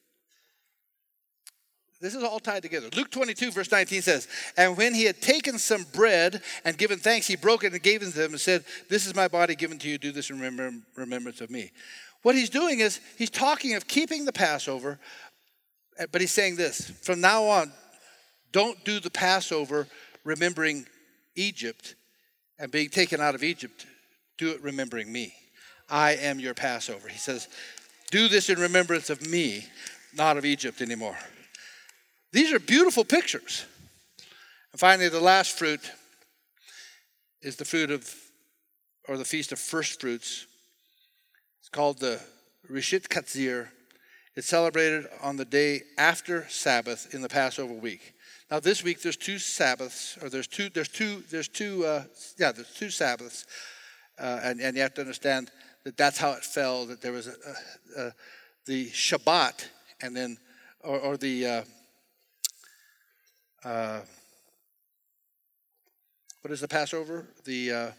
This 2.00 2.16
is 2.16 2.24
all 2.24 2.40
tied 2.40 2.62
together. 2.62 2.88
Luke 2.96 3.12
22, 3.12 3.52
verse 3.52 3.70
19 3.70 4.02
says, 4.02 4.26
And 4.56 4.76
when 4.76 4.92
he 4.92 5.04
had 5.04 5.22
taken 5.22 5.56
some 5.56 5.84
bread 5.94 6.42
and 6.64 6.76
given 6.76 6.98
thanks, 6.98 7.28
he 7.28 7.36
broke 7.36 7.62
it 7.62 7.72
and 7.72 7.80
gave 7.80 8.02
it 8.02 8.06
to 8.06 8.18
them 8.18 8.32
and 8.32 8.40
said, 8.40 8.64
This 8.90 9.06
is 9.06 9.14
my 9.14 9.28
body 9.28 9.54
given 9.54 9.78
to 9.78 9.88
you. 9.88 9.98
Do 9.98 10.10
this 10.10 10.28
in 10.28 10.40
remembrance 10.40 11.40
of 11.40 11.48
me. 11.48 11.70
What 12.22 12.34
he's 12.34 12.50
doing 12.50 12.80
is 12.80 13.00
he's 13.16 13.30
talking 13.30 13.74
of 13.74 13.86
keeping 13.86 14.24
the 14.24 14.32
Passover, 14.32 14.98
eh, 15.98 16.06
but 16.10 16.20
he's 16.20 16.32
saying 16.32 16.56
this 16.56 16.90
from 17.02 17.20
now 17.20 17.44
on, 17.44 17.72
don't 18.50 18.84
do 18.84 18.98
the 18.98 19.10
Passover 19.10 19.86
remembering 20.24 20.86
Egypt 21.34 21.94
and 22.58 22.70
being 22.70 22.88
taken 22.88 23.20
out 23.20 23.34
of 23.34 23.42
Egypt, 23.42 23.86
do 24.38 24.50
it 24.50 24.62
remembering 24.62 25.12
me. 25.12 25.34
I 25.88 26.12
am 26.12 26.40
your 26.40 26.54
Passover. 26.54 27.08
He 27.08 27.18
says, 27.18 27.48
Do 28.10 28.28
this 28.28 28.48
in 28.48 28.58
remembrance 28.58 29.10
of 29.10 29.26
me, 29.28 29.66
not 30.14 30.36
of 30.36 30.44
Egypt 30.44 30.80
anymore. 30.80 31.16
These 32.32 32.52
are 32.52 32.58
beautiful 32.58 33.04
pictures. 33.04 33.64
And 34.72 34.80
finally, 34.80 35.08
the 35.08 35.20
last 35.20 35.58
fruit 35.58 35.92
is 37.42 37.56
the 37.56 37.64
fruit 37.64 37.90
of, 37.90 38.14
or 39.06 39.18
the 39.18 39.24
feast 39.24 39.52
of 39.52 39.58
first 39.58 40.00
fruits. 40.00 40.46
It's 41.60 41.68
called 41.68 41.98
the 41.98 42.20
Rishit 42.70 43.08
Katzir. 43.08 43.68
It's 44.34 44.46
celebrated 44.46 45.08
on 45.20 45.36
the 45.36 45.44
day 45.44 45.82
after 45.98 46.46
Sabbath 46.48 47.14
in 47.14 47.20
the 47.20 47.28
Passover 47.28 47.74
week. 47.74 48.14
Now 48.52 48.60
this 48.60 48.84
week 48.84 49.00
there's 49.00 49.16
two 49.16 49.38
Sabbaths, 49.38 50.18
or 50.20 50.28
there's 50.28 50.46
two, 50.46 50.68
there's 50.68 50.90
two, 50.90 51.22
there's 51.30 51.48
two, 51.48 51.86
uh, 51.86 52.04
yeah, 52.38 52.52
there's 52.52 52.74
two 52.74 52.90
Sabbaths, 52.90 53.46
uh, 54.18 54.40
and 54.42 54.60
and 54.60 54.76
you 54.76 54.82
have 54.82 54.92
to 54.92 55.00
understand 55.00 55.50
that 55.84 55.96
that's 55.96 56.18
how 56.18 56.32
it 56.32 56.44
fell. 56.44 56.84
That 56.84 57.00
there 57.00 57.12
was 57.12 57.28
a, 57.28 57.30
a, 57.96 58.08
a 58.08 58.14
the 58.66 58.90
Shabbat, 58.90 59.66
and 60.02 60.14
then 60.14 60.36
or, 60.84 60.98
or 61.00 61.16
the 61.16 61.46
uh, 61.46 61.62
uh, 63.64 64.00
what 66.42 66.52
is 66.52 66.60
the 66.60 66.68
Passover? 66.68 67.24
The 67.46 67.72
uh, 67.72 67.90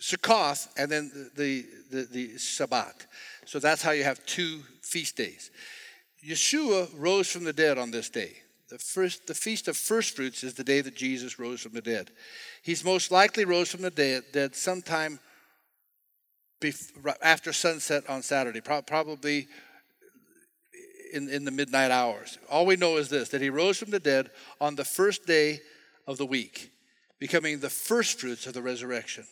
Sukkoth, 0.00 0.68
and 0.78 0.90
then 0.90 1.30
the, 1.36 1.66
the, 1.90 2.08
the 2.10 2.28
Shabbat. 2.36 3.08
So 3.44 3.58
that's 3.58 3.82
how 3.82 3.90
you 3.90 4.04
have 4.04 4.24
two 4.24 4.62
feast 4.80 5.18
days. 5.18 5.50
Yeshua 6.26 6.88
rose 6.96 7.30
from 7.30 7.44
the 7.44 7.52
dead 7.52 7.76
on 7.76 7.90
this 7.90 8.08
day. 8.08 8.38
The, 8.70 8.78
first, 8.78 9.26
the 9.26 9.34
Feast 9.34 9.68
of 9.68 9.76
First 9.76 10.16
Fruits 10.16 10.42
is 10.42 10.54
the 10.54 10.64
day 10.64 10.80
that 10.80 10.96
Jesus 10.96 11.38
rose 11.38 11.60
from 11.60 11.72
the 11.72 11.82
dead. 11.82 12.10
He's 12.62 12.84
most 12.84 13.10
likely 13.10 13.44
rose 13.44 13.70
from 13.70 13.82
the 13.82 13.90
dead, 13.90 14.24
dead 14.32 14.56
sometime 14.56 15.18
before, 16.60 17.14
after 17.22 17.52
sunset 17.52 18.08
on 18.08 18.22
Saturday, 18.22 18.62
pro- 18.62 18.80
probably 18.80 19.48
in, 21.12 21.28
in 21.28 21.44
the 21.44 21.50
midnight 21.50 21.90
hours. 21.90 22.38
All 22.50 22.64
we 22.64 22.76
know 22.76 22.96
is 22.96 23.10
this 23.10 23.28
that 23.30 23.42
he 23.42 23.50
rose 23.50 23.78
from 23.78 23.90
the 23.90 24.00
dead 24.00 24.30
on 24.60 24.76
the 24.76 24.84
first 24.84 25.26
day 25.26 25.60
of 26.06 26.16
the 26.16 26.26
week, 26.26 26.70
becoming 27.18 27.60
the 27.60 27.70
first 27.70 28.18
fruits 28.18 28.46
of 28.46 28.54
the 28.54 28.62
resurrection. 28.62 29.24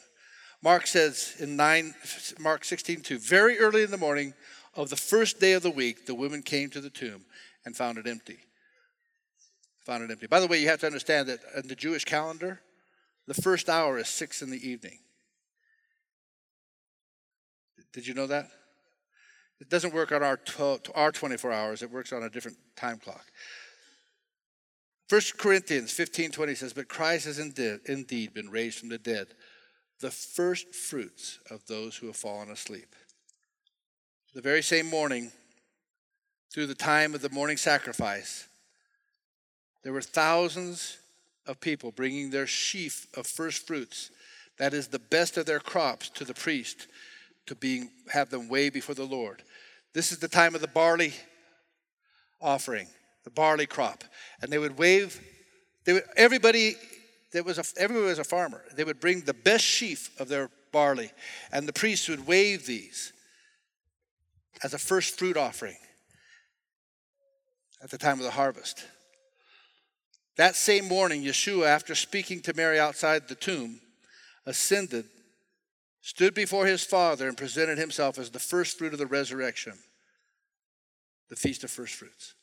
Mark 0.62 0.87
says 0.87 1.35
in 1.41 1.57
9, 1.57 1.95
Mark 2.39 2.64
16, 2.64 3.01
2, 3.01 3.18
very 3.18 3.59
early 3.59 3.83
in 3.83 3.91
the 3.91 3.97
morning 3.97 4.35
of 4.74 4.91
the 4.91 4.97
first 4.97 5.41
day 5.41 5.55
of 5.55 5.62
the 5.62 5.70
week, 5.70 6.07
the 6.07 6.14
women 6.14 6.43
came 6.43 6.68
to 6.70 6.80
the 6.80 6.91
tomb 6.91 7.24
and 7.64 7.74
found 7.74 7.97
it 7.97 8.07
empty 8.07 8.39
found 9.85 10.05
it 10.05 10.11
empty. 10.11 10.26
By 10.26 10.41
the 10.41 10.47
way, 10.47 10.61
you 10.61 10.68
have 10.68 10.80
to 10.80 10.87
understand 10.87 11.28
that 11.28 11.41
in 11.57 11.68
the 11.68 11.74
Jewish 11.74 12.05
calendar, 12.05 12.61
the 13.26 13.35
first 13.35 13.68
hour 13.68 13.99
is 13.99 14.09
six 14.09 14.43
in 14.43 14.51
the 14.51 14.68
evening. 14.68 14.99
Did 17.93 18.07
you 18.07 18.14
know 18.14 18.26
that? 18.26 18.49
It 19.61 19.68
doesn't 19.68 19.95
work 19.95 20.11
on 20.11 20.22
our, 20.22 20.39
12, 20.39 20.91
our 20.95 21.12
24 21.12 21.53
hours, 21.53 21.83
it 21.83 21.91
works 21.91 22.12
on 22.12 22.22
a 22.22 22.30
different 22.30 22.59
time 22.74 22.99
clock. 22.99 23.24
1 25.09 25.20
Corinthians 25.37 25.93
15 25.93 26.30
20 26.30 26.55
says, 26.55 26.72
But 26.72 26.89
Christ 26.89 27.26
has 27.26 27.39
indeed 27.39 28.35
been 28.35 28.51
raised 28.51 28.78
from 28.78 28.89
the 28.89 28.99
dead, 28.99 29.28
the 30.01 30.11
first 30.11 30.74
fruits 30.74 31.39
of 31.51 31.66
those 31.66 31.97
who 31.97 32.07
have 32.07 32.16
fallen 32.16 32.51
asleep. 32.51 32.97
The 34.35 34.41
very 34.41 34.62
same 34.62 34.87
morning, 34.87 35.30
through 36.53 36.66
the 36.66 36.74
time 36.74 37.14
of 37.14 37.20
the 37.20 37.28
morning 37.28 37.59
sacrifice, 37.59 38.49
there 39.83 39.93
were 39.93 40.03
thousands 40.03 40.99
of 41.47 41.61
people 41.61 41.91
bringing 41.91 42.30
their 42.30 42.47
sheaf 42.47 43.07
of 43.16 43.26
first 43.26 43.66
fruits, 43.66 44.11
that 44.59 44.74
is 44.74 44.89
the 44.89 44.99
best 44.99 45.37
of 45.37 45.47
their 45.47 45.61
crops, 45.61 46.09
to 46.11 46.24
the 46.24 46.35
priest 46.35 46.87
to 47.47 47.55
being, 47.55 47.91
have 48.12 48.30
them 48.30 48.49
weigh 48.49 48.70
before 48.70 48.95
the 48.95 49.05
Lord. 49.05 49.43
This 49.93 50.12
is 50.12 50.18
the 50.18 50.28
time 50.28 50.55
of 50.55 50.61
the 50.61 50.68
barley 50.68 51.12
offering, 52.41 52.87
the 53.24 53.30
barley 53.30 53.66
crop. 53.66 54.05
And 54.41 54.53
they 54.53 54.59
would 54.59 54.78
wave, 54.78 55.20
they 55.85 55.95
would, 55.95 56.05
everybody 56.16 56.76
that 57.33 57.45
was 57.45 57.59
a, 57.59 57.64
everybody 57.80 58.07
was 58.07 58.18
a 58.18 58.24
farmer. 58.24 58.62
They 58.74 58.85
would 58.85 59.01
bring 59.01 59.22
the 59.22 59.35
best 59.35 59.64
sheaf 59.64 60.11
of 60.20 60.28
their 60.28 60.51
barley, 60.70 61.11
and 61.51 61.66
the 61.66 61.72
priests 61.72 62.09
would 62.09 62.26
wave 62.26 62.66
these 62.66 63.12
as 64.62 64.74
a 64.74 64.78
first 64.78 65.18
fruit 65.18 65.37
offering 65.37 65.76
at 67.83 67.91
the 67.91 67.99
time 67.99 68.18
of 68.18 68.24
the 68.24 68.30
harvest. 68.30 68.85
That 70.37 70.57
same 70.57 70.89
morning, 70.89 71.22
Yeshua, 71.22 71.66
after 71.66 71.95
speaking 71.95 72.41
to 72.43 72.55
Mary 72.55 72.80
outside 72.80 73.28
the 73.28 73.35
tomb, 73.35 73.80
ascended, 74.47 75.05
stood 76.01 76.35
before 76.35 76.66
his 76.66 76.85
Father, 76.85 77.28
and 77.28 77.37
presented 77.37 77.78
himself 77.78 78.18
as 78.18 78.30
the 78.30 78.39
first 78.39 78.78
fruit 78.78 78.93
of 78.93 78.99
the 78.99 79.07
resurrection, 79.07 79.74
the 81.28 81.37
Feast 81.37 81.64
of 81.64 81.70
First 81.70 81.95
Fruits. 81.95 82.35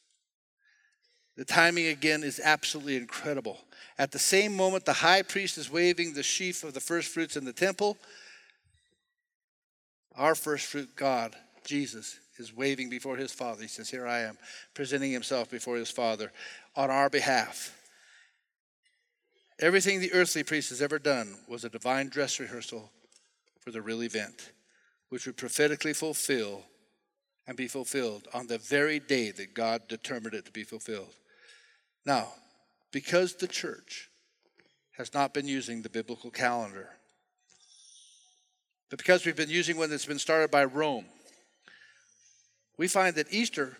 The 1.36 1.46
timing 1.46 1.88
again 1.88 2.24
is 2.24 2.40
absolutely 2.44 2.98
incredible. 2.98 3.60
At 3.98 4.12
the 4.12 4.20
same 4.20 4.56
moment, 4.56 4.86
the 4.86 4.94
high 4.94 5.22
priest 5.22 5.58
is 5.58 5.72
waving 5.72 6.14
the 6.14 6.24
sheaf 6.24 6.64
of 6.64 6.74
the 6.74 6.80
first 6.80 7.10
fruits 7.10 7.38
in 7.38 7.46
the 7.46 7.54
temple. 7.54 7.98
Our 10.16 10.36
first 10.36 10.66
fruit, 10.66 10.96
God, 10.96 11.36
Jesus, 11.66 12.20
is 12.38 12.56
waving 12.56 12.90
before 12.90 13.16
his 13.16 13.32
Father. 13.32 13.62
He 13.62 13.68
says, 13.68 13.90
Here 13.90 14.06
I 14.06 14.20
am, 14.20 14.38
presenting 14.74 15.12
himself 15.12 15.50
before 15.50 15.78
his 15.78 15.90
Father 15.90 16.32
on 16.76 16.90
our 16.90 17.10
behalf. 17.10 17.74
Everything 19.62 19.99
the 19.99 20.14
earthly 20.14 20.43
priest 20.43 20.70
has 20.70 20.82
ever 20.82 20.99
done 20.99 21.36
was 21.49 21.66
a 21.66 21.70
divine 21.70 22.07
dress 22.07 22.39
rehearsal 22.39 22.91
for 23.60 23.72
the 23.72 23.82
real 23.82 24.03
event, 24.03 24.53
which 25.10 25.26
would 25.26 25.36
prophetically 25.36 25.91
fulfill 25.91 26.64
and 27.45 27.57
be 27.57 27.68
fulfilled 27.68 28.28
on 28.34 28.47
the 28.47 28.57
very 28.57 28.99
day 28.99 29.32
that 29.32 29.53
God 29.53 29.88
determined 29.89 30.34
it 30.34 30.45
to 30.45 30.51
be 30.51 30.64
fulfilled. 30.64 31.14
Now, 32.05 32.30
because 32.91 33.36
the 33.36 33.47
church 33.47 34.10
has 34.97 35.14
not 35.14 35.34
been 35.34 35.47
using 35.47 35.82
the 35.82 35.89
biblical 35.89 36.32
calendar, 36.32 36.89
but 38.89 38.97
because 38.97 39.26
we've 39.26 39.36
been 39.36 39.49
using 39.49 39.78
one 39.78 39.89
that's 39.89 40.05
been 40.05 40.20
started 40.20 40.51
by 40.51 40.64
Rome, 40.64 41.05
we 42.78 42.88
find 42.88 43.16
that 43.16 43.34
Easter 43.34 43.78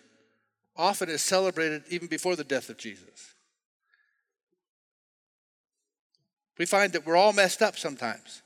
often 0.76 1.08
is 1.08 1.22
celebrated 1.22 1.84
even 1.88 2.06
before 2.06 2.36
the 2.36 2.44
death 2.44 2.68
of 2.68 2.76
Jesus. 2.76 3.34
We 6.60 6.66
find 6.66 6.92
that 6.92 7.06
we're 7.06 7.16
all 7.16 7.32
messed 7.32 7.62
up 7.62 7.78
sometimes. 7.78 8.42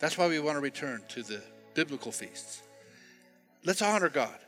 That's 0.00 0.16
why 0.16 0.28
we 0.28 0.40
want 0.40 0.56
to 0.56 0.62
return 0.62 1.02
to 1.08 1.22
the 1.22 1.42
biblical 1.74 2.10
feasts. 2.10 2.62
Let's 3.62 3.82
honor 3.82 4.08
God. 4.08 4.38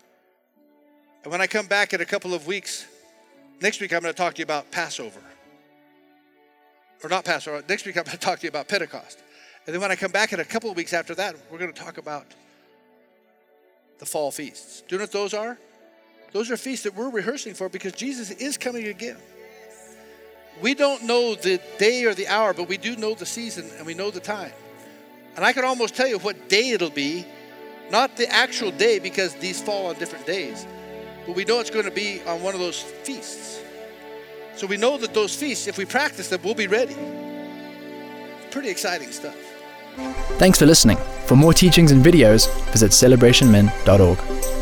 And 1.24 1.30
when 1.30 1.43
I 1.43 1.47
come 1.47 1.66
back 1.66 1.93
in 1.93 2.01
a 2.01 2.07
couple 2.07 2.32
of 2.32 2.47
weeks, 2.47 2.86
next 3.61 3.82
week 3.82 3.93
I'm 3.93 4.01
going 4.01 4.14
to 4.14 4.16
talk 4.16 4.36
to 4.36 4.39
you 4.39 4.45
about 4.45 4.70
Passover. 4.70 5.20
Or 7.05 7.11
not 7.11 7.22
Passover, 7.22 7.62
next 7.68 7.84
week 7.84 7.99
I'm 7.99 8.05
going 8.05 8.16
to 8.18 8.24
talk 8.24 8.39
to 8.39 8.45
you 8.45 8.49
about 8.49 8.68
Pentecost. 8.68 9.22
And 9.66 9.74
then 9.74 9.82
when 9.82 9.91
I 9.91 9.95
come 9.95 10.11
back 10.11 10.32
in 10.32 10.41
a 10.41 10.45
couple 10.45 10.70
of 10.70 10.76
weeks 10.78 10.95
after 10.95 11.14
that, 11.16 11.36
we're 11.51 11.59
going 11.59 11.70
to 11.70 11.78
talk 11.78 11.99
about 11.99 12.24
the 13.99 14.07
fall 14.07 14.30
feasts. 14.30 14.82
Do 14.89 14.95
you 14.95 15.01
know 15.01 15.03
what 15.03 15.12
those 15.12 15.34
are? 15.34 15.59
Those 16.32 16.51
are 16.51 16.57
feasts 16.57 16.84
that 16.84 16.95
we're 16.95 17.11
rehearsing 17.11 17.53
for 17.53 17.68
because 17.68 17.93
Jesus 17.93 18.30
is 18.30 18.57
coming 18.57 18.86
again. 18.86 19.18
We 20.61 20.74
don't 20.74 21.04
know 21.04 21.34
the 21.34 21.61
day 21.78 22.04
or 22.04 22.14
the 22.14 22.26
hour, 22.26 22.52
but 22.52 22.68
we 22.68 22.76
do 22.76 22.96
know 22.96 23.14
the 23.14 23.26
season 23.26 23.70
and 23.76 23.86
we 23.86 23.94
know 23.94 24.11
the 24.11 24.20
time. 24.20 24.52
And 25.36 25.44
I 25.44 25.52
can 25.52 25.64
almost 25.64 25.94
tell 25.94 26.09
you 26.09 26.18
what 26.18 26.48
day 26.48 26.70
it'll 26.70 26.90
be, 26.90 27.24
not 27.90 28.16
the 28.16 28.28
actual 28.28 28.70
day 28.72 28.98
because 28.98 29.34
these 29.34 29.62
fall 29.62 29.86
on 29.86 29.94
different 29.96 30.26
days, 30.26 30.66
but 31.26 31.36
we 31.36 31.44
know 31.44 31.61
it's 31.61 31.70
going 31.70 31.84
to 31.84 31.90
be 31.90 32.20
on 32.26 32.42
one 32.42 32.54
of 32.54 32.61
those 32.61 32.82
feasts. 32.82 33.61
So 34.56 34.66
we 34.66 34.76
know 34.76 34.98
that 34.98 35.14
those 35.14 35.36
feasts, 35.36 35.68
if 35.68 35.78
we 35.78 35.84
practice 35.84 36.28
them, 36.28 36.40
we'll 36.42 36.54
be 36.54 36.66
ready. 36.66 36.96
Pretty 38.50 38.68
exciting 38.68 39.12
stuff. 39.12 39.36
Thanks 40.38 40.59
for 40.59 40.66
listening. 40.66 40.98
For 41.26 41.36
more 41.36 41.52
teachings 41.52 41.92
and 41.92 42.04
videos, 42.04 42.48
visit 42.72 42.90
celebrationmen.org. 42.90 44.57